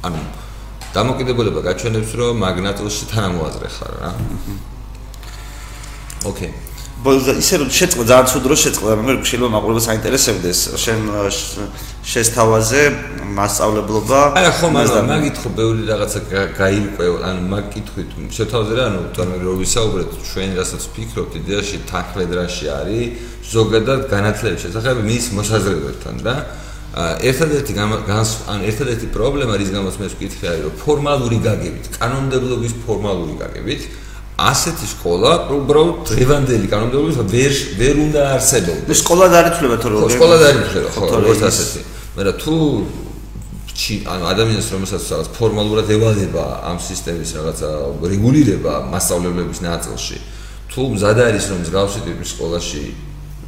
ანუ 0.05 0.21
დამოკიდებულება 0.95 1.59
გაჩვენებს 1.65 2.11
რომ 2.19 2.33
მაგნატილში 2.45 3.03
თანამოაზრე 3.11 3.69
ხარ 3.75 3.93
რა. 3.99 4.09
ოკეი. 6.29 6.51
ისე 7.03 7.55
რომ 7.59 7.69
შეწყდა 7.69 8.03
ძალიან 8.07 8.27
ცუდ 8.31 8.45
რო 8.49 8.55
შეწყდა 8.55 8.93
მე 9.05 9.13
შეიძლება 9.27 9.49
მაყურება 9.55 9.81
საინტერესებდეს 9.85 10.59
შენ 10.79 10.99
შესთავაზე 12.07 12.81
მასწავლებლობა 13.35 14.19
აი 14.39 14.45
ხო 14.57 14.67
მაგრამ 14.73 15.05
მაგით 15.11 15.35
ხო 15.43 15.49
ბევრი 15.59 15.83
რაღაცა 15.91 16.19
გაიყვე 16.55 17.05
ანუ 17.29 17.41
მაგ 17.51 17.65
კითხვით 17.75 18.09
შეთავაზე 18.37 18.73
რა 18.79 18.83
ანუ 18.89 19.01
თორემ 19.13 19.43
რო 19.43 19.53
ვისაუბრეთ 19.61 20.09
ჩვენ 20.31 20.49
რასაც 20.59 20.83
ფიქრობთ 20.95 21.33
იდეაში 21.41 21.77
თანხლედ 21.91 22.31
რაში 22.39 22.65
არის 22.79 23.05
ზოგადად 23.53 24.01
განათლების 24.09 24.59
შესახებ 24.65 24.95
მის 25.05 25.25
მოსაზრებებთან 25.37 26.15
და 26.25 26.35
ერთადერთი 26.95 27.73
განს 28.07 28.29
ან 28.47 28.63
ერთადერთი 28.71 29.07
პრობლემა 29.11 29.53
რის 29.59 29.69
გამოც 29.75 29.95
მე 29.99 30.07
ვკითხე 30.15 30.45
არის 30.47 30.63
რომ 30.63 30.75
ფორმალური 30.79 31.37
გაგებით 31.43 31.85
კანონმდებლობის 31.99 32.73
ფორმალური 32.87 33.35
გაგებით 33.43 33.81
ასეთი 34.35 34.87
სკოლა 34.91 35.31
უბრალოდ 35.55 35.97
დღევანდელი 36.11 36.67
კანონმდებლობის 36.67 37.17
ვერ 37.31 37.53
ვერ 37.79 37.95
უნდა 38.05 38.21
არსებობდეს. 38.35 38.91
ეს 38.91 38.99
სკოლა 38.99 39.25
დაარჩება 39.31 39.75
თორე 39.79 39.93
როგორ 39.95 40.09
სკოლა 40.11 40.35
დაარჩება 40.43 40.89
ხო 40.95 41.03
როგორც 41.15 41.41
ასეთი. 41.49 41.79
მაგრამ 42.15 42.35
თუ 42.43 42.55
ანუ 43.75 44.23
ადამიანს 44.31 44.67
რომელსაც 44.71 45.03
რაღაც 45.11 45.27
ფორმალურად 45.35 45.87
ევალება 45.91 46.45
ამ 46.63 46.77
სისტემის 46.79 47.31
რაღაცა 47.35 47.69
რეგულირება 48.07 48.73
მასშტაბლებლების 48.91 49.59
ნაწილში 49.67 50.17
თუ 50.71 50.81
მზად 50.95 51.17
არის 51.27 51.45
რომ 51.51 51.59
მსგავსი 51.63 51.99
ტიპის 52.07 52.29
სკოლაში 52.35 52.83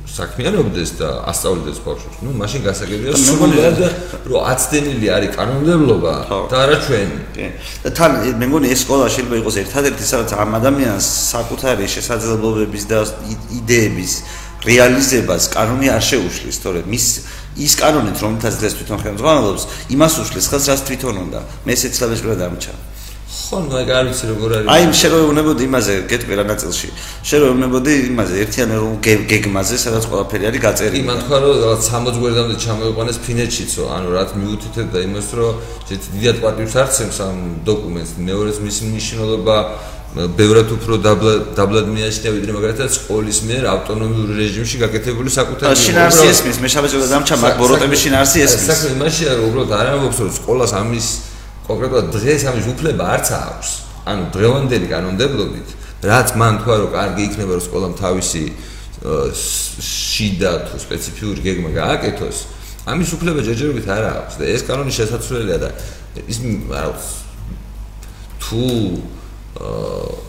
საქმიანობდეს 0.07 0.89
და 0.97 1.09
ასწავლიდეს 1.29 1.79
ბავშვებს. 1.83 2.17
ნუ 2.23 2.31
მაშინ 2.41 2.61
გასაგებია 2.67 3.13
სულად 3.19 3.79
რომ 4.27 4.41
აცდენილი 4.51 5.07
არის 5.17 5.31
კანონმდებლობა 5.37 6.13
და 6.51 6.55
არა 6.63 6.77
ჩვენი. 6.87 7.19
და 7.83 7.89
თან 7.97 8.11
მე 8.39 8.45
მგონი 8.47 8.67
ეს 8.71 8.79
სკოლა 8.87 9.05
შეიძლება 9.13 9.37
იყოს 9.41 9.55
ერთადერთი 9.63 10.03
სადაც 10.07 10.29
ამ 10.33 10.51
ადამიანს 10.59 11.05
საკუთარი 11.33 11.85
შესაძლებლობების 11.95 12.83
და 12.87 12.99
იდეების 13.59 14.11
რეალიზებას 14.67 15.43
კანონი 15.53 15.87
არ 15.93 16.03
შეუშლის, 16.03 16.57
თორე 16.63 16.81
მის 16.89 17.05
ის 17.61 17.73
კანონით 17.77 18.17
რომელთაც 18.23 18.57
დღეს 18.57 18.73
თვითონ 18.79 18.99
ხელმძღვანელობს, 19.05 19.63
იმას 19.93 20.13
უშლის 20.23 20.45
ხელს 20.49 20.65
რაც 20.71 20.81
თვითონ 20.89 21.15
უნდა. 21.29 21.39
მე 21.65 21.71
ესეც 21.77 21.93
ლაბეჭდა 22.01 22.35
დამჭა. 22.41 22.73
ხო, 23.47 23.57
ეგ 23.79 23.89
არ 23.95 24.05
ვიცი 24.11 24.25
როგორ 24.27 24.49
არის. 24.57 24.67
აი, 24.75 24.83
შეგვეუბნებოდი 25.01 25.63
იმაზე, 25.69 25.93
გეტყვი 26.11 26.33
რა 26.35 26.45
ნაწილში. 26.51 26.87
შეგვეუბნებოდი 27.29 27.93
იმაზე, 28.11 28.35
ერთიან 28.43 28.69
რომ 28.83 28.93
გეგმაზე, 29.31 29.75
სადაც 29.85 30.03
ყველაფერი 30.11 30.43
არის 30.49 30.61
გაწერილი. 30.67 31.03
იმან 31.07 31.17
თქვა 31.23 31.37
რომ 31.43 31.53
რაღაც 31.63 31.81
60 31.87 32.15
გვერდამდე 32.21 32.55
ჩამოიყვანეს 32.65 33.17
ფინეთშიცო, 33.23 33.83
ანუ 33.95 34.07
რაც 34.17 34.29
მიუთითებ 34.39 34.87
და 34.93 34.99
იმას 35.07 35.27
რომ 35.37 35.53
დიდად 35.87 36.37
პატივს 36.43 36.75
არცემს 36.83 37.17
ამ 37.27 37.37
დოკუმენტს, 37.63 38.11
მეორეც 38.27 38.57
მის 38.65 38.77
მნიშვნელობა 38.87 39.57
ბევრად 40.17 40.71
უფრო 40.71 40.97
დაბლად 41.03 41.87
მიაჩნია 41.93 42.31
ვიდრე 42.31 42.51
მაგალითად 42.55 42.89
სკოლის 42.95 43.39
მიერ 43.47 43.63
ავტონომიურ 43.69 44.29
რეჟიმში 44.39 44.77
გაკეთებული 44.81 45.29
საკუთარი 45.35 45.77
შინაარსი 45.83 46.25
ესმის 46.31 46.57
მე 46.63 46.69
შაბეჭდა 46.73 47.07
დამჩა 47.11 47.35
მაგ 47.43 47.59
ბოროტების 47.61 47.99
შინაარსი 48.07 48.37
ესმის 48.47 48.65
საქმე 48.71 48.89
იმაშია 48.97 49.31
რომ 49.37 49.45
უბრალოდ 49.51 49.71
არ 49.77 49.87
ამბობს 49.93 50.17
რომ 50.23 50.31
სკოლას 50.39 50.73
ამის 50.79 51.07
კონკრეტულად 51.67 52.07
დღეს 52.15 52.41
ამის 52.51 52.67
უფლება 52.73 53.03
არც 53.17 53.27
აქვს. 53.37 53.69
ანუ 54.07 54.23
დღევანდელი 54.31 54.87
კანონმდებლობით, 54.87 55.69
რაც 56.07 56.27
მან 56.39 56.53
თქვა 56.63 56.75
რომ 56.79 56.91
კარგი 56.95 57.23
იქნება 57.27 57.51
რომ 57.57 57.63
სკოლამ 57.67 57.93
თავისი 57.99 58.43
შიდა 59.83 60.51
თუ 60.67 60.75
სპეციფიური 60.81 61.43
გეგმა 61.43 61.71
გააკეთოს, 61.75 62.37
ამის 62.87 63.09
უფლება 63.19 63.43
ჯერჯერობით 63.43 63.87
არ 63.91 64.03
აქვს 64.15 64.35
და 64.39 64.43
ეს 64.47 64.61
კანონი 64.63 64.91
შესაძლებელია 64.95 65.57
და 65.59 65.69
ის 66.23 66.37
რა 66.71 66.85
თუ 68.41 68.63
აა 69.59 70.27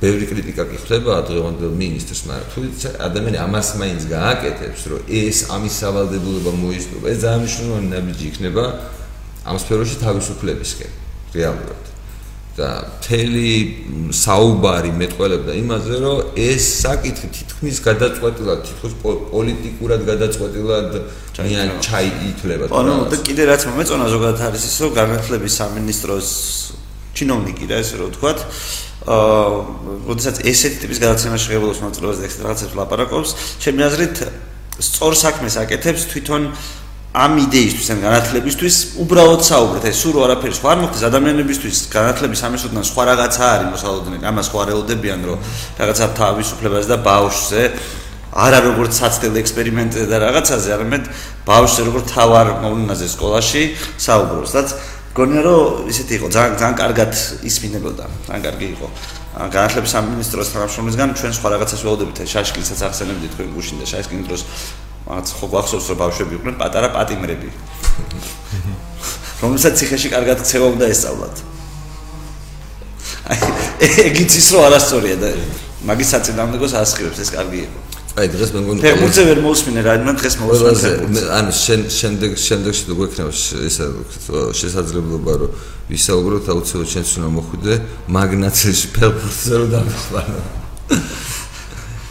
ბევრი 0.00 0.26
კრიტიკა 0.28 0.64
კი 0.68 0.78
ხდება 0.84 1.14
დღევანდელ 1.26 1.72
მინისტრს, 1.80 2.20
მაგრამ 2.28 2.48
თუ 2.52 2.60
ადამიანი 3.02 3.38
ამას 3.40 3.68
მაინც 3.80 4.02
გააკეთებს, 4.12 4.82
რომ 4.92 5.00
ეს 5.08 5.38
ამის 5.56 5.74
სავალდებულება 5.80 6.52
მოისწრება, 6.60 7.06
ეს 7.10 7.18
ძალიან 7.24 7.40
მნიშვნელოვანი 7.42 7.88
ნაბიჯი 7.96 8.24
იქნება 8.30 8.64
ამ 9.46 9.56
სფეროში 9.62 9.96
თავისუფლებისკენ 10.02 10.90
რეალურად. 11.36 11.86
და 12.56 12.68
თელი 13.04 13.52
საუბარი 14.16 14.90
მეტყველებდა 14.96 15.52
იმაზე, 15.60 15.96
რომ 16.00 16.38
ეს 16.40 16.64
საკითხი 16.80 17.28
თითქმის 17.36 17.80
გადაწყვეტილად, 17.84 18.62
თითქოს 18.64 18.94
პოლიტიკურად 19.04 20.00
გადაწყვეტილად 20.08 20.88
ძალიან 21.36 21.68
ჩაითვლება. 21.84 22.72
ანუ 22.72 22.94
და 23.12 23.16
კიდე 23.28 23.42
რაც 23.52 23.62
მომეწონა 23.68 24.06
ზოგადად 24.08 24.40
არის 24.48 24.62
ის, 24.72 24.76
რომ 24.80 24.90
განათლების 24.96 25.52
სამინისტროს 25.60 26.28
ჩინოვნიკი 27.12 27.64
რა 27.68 27.76
ესე 27.84 27.94
რომ 28.00 28.08
ვთქვათ, 28.16 28.38
აა, 29.04 29.48
როდესაც 30.08 30.36
ესეთი 30.48 30.78
ტიპის 30.80 30.98
გადაცემა 31.04 31.36
შეღებულობს 31.36 31.80
მოწრებას 31.84 32.16
და 32.20 32.24
ეს 32.24 32.36
რაღაცებს 32.40 32.74
ლაპარაკობს, 32.80 33.30
ჩემი 33.60 33.80
აზრით 33.84 34.16
სწორ 34.80 35.12
საქმეს 35.16 35.54
აკეთებს 35.60 36.08
თვითონ 36.08 36.42
ამ 37.16 37.38
იდეისთვის, 37.40 37.86
ან 37.94 38.00
განათლებისთვის 38.04 38.76
უბრალოდ 39.00 39.42
საუბრობთ, 39.48 39.84
აი 39.88 39.94
სულ 39.96 40.16
არაფერი 40.26 40.56
სხვა 40.58 40.68
არ 40.74 40.80
მოხდეს 40.84 41.04
ადამიანებისთვის, 41.08 41.76
განათლების 41.88 42.40
ამისოდან 42.44 42.84
სხვა 42.84 43.02
რაღაცა 43.08 43.44
არის 43.56 43.68
მოსალოდნელი, 43.72 44.24
ამას 44.28 44.46
სხვა 44.52 44.62
რეალდებიან, 44.68 45.20
რომ 45.24 45.38
რაღაცა 45.80 46.06
თავისუფლებაზე 46.20 46.88
და 46.92 46.98
ბაუშზე 47.08 47.62
არა 48.36 48.58
როგორც 48.68 48.92
საცდელ 49.00 49.34
ექსპერიმენტზე 49.40 50.02
და 50.12 50.16
რაღაცაზე, 50.28 50.68
არამედ 50.76 51.04
ბაუშზე 51.48 51.80
როგორც 51.88 52.06
თავარ 52.12 52.46
მოვლენაზე 52.60 53.06
სკოლაში 53.16 53.62
საუბრობს. 53.96 54.50
რაც 54.52 54.68
გონია 55.16 55.40
რომ 55.48 55.88
ისეთი 55.88 56.12
იყო, 56.20 56.26
ძალიან 56.36 56.54
ძალიან 56.60 56.76
კარგად 56.76 57.12
ისმინებოდა, 57.48 58.04
ძალიან 58.28 58.42
კარგი 58.44 58.66
იყო. 58.76 58.86
განათლების 59.36 59.90
სამინისტროს 59.96 60.48
თანამშრომლისგან 60.52 61.08
ჩვენ 61.16 61.32
სხვა 61.32 61.48
რაღაცას 61.56 61.80
ველოდებით, 61.80 62.16
შაშკილსაც 62.28 62.80
ახსენებდით 62.88 63.30
თქვენ 63.36 63.48
გუშინ 63.56 63.76
და 63.80 63.86
შაშკილის 63.88 64.26
დროს 64.28 64.42
რაღაც 65.06 65.28
ხო 65.38 65.46
გვახსოვს 65.54 65.86
რომ 65.90 65.98
ბავშვები 66.02 66.32
იყვნენ 66.36 66.56
პატარა 66.60 66.88
პატიმრები. 66.96 67.48
რომელსაც 69.42 69.72
ციხეში 69.78 70.08
კარგად 70.10 70.38
ქცევა 70.42 70.66
უნდა 70.74 70.86
ესწავლათ. 70.90 71.36
აი 73.30 73.38
ეგიც 74.10 74.32
ის 74.40 74.48
რომ 74.52 74.62
არასწორია 74.66 75.16
და 75.22 75.28
მაგის 75.86 76.08
საწინააღმდეგოს 76.10 76.72
ასხივებს 76.82 77.18
ეს 77.22 77.30
კარგი 77.30 77.60
იყო. 77.66 77.78
აი 78.16 78.28
დღეს 78.32 78.50
მე 78.56 78.60
მგონი 78.64 78.80
ფეხბურთზე 78.80 79.22
ვერ 79.28 79.38
მოусმინე 79.44 79.80
რა 79.84 79.94
მე 80.08 80.12
დღეს 80.16 80.34
მოусმინე 80.40 81.22
ანუ 81.36 81.50
შენ 81.52 81.80
შემდეგ 81.92 82.30
შემდეგში 82.40 82.82
თუ 82.88 82.94
გვექნება 82.96 83.32
ესა 83.68 83.86
შესაძლებლობა 84.56 85.32
რომ 85.42 85.50
ვისაუბროთ 85.92 86.48
აუცილებლად 86.54 86.90
შენც 86.96 87.08
უნდა 87.20 87.28
მოხვიდე 87.36 87.74
მაგ 88.16 88.30
ნაწილში 88.40 88.86
ფეხბურთზე 88.96 89.54
რომ 89.60 89.68
დავიხვანო 89.76 90.40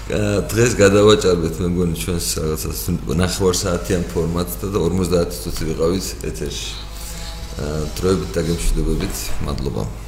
დღეს 0.05 0.75
გადავაჭარბეთ 0.77 1.55
მე 1.65 1.67
მგონი 1.73 1.95
ჩვენს 1.97 2.27
რაღაცას 2.37 2.81
ნახევარ 3.17 3.55
საათიან 3.57 4.03
ფორმატს 4.13 4.61
და 4.61 4.69
50 4.77 5.33
წუთი 5.33 5.63
ვიყავით 5.73 6.07
ეთერში. 6.29 6.69
აა 7.57 7.79
დროებით 7.97 8.29
და 8.37 8.41
გემშვიდობებით. 8.45 9.15
მადლობა. 9.49 10.04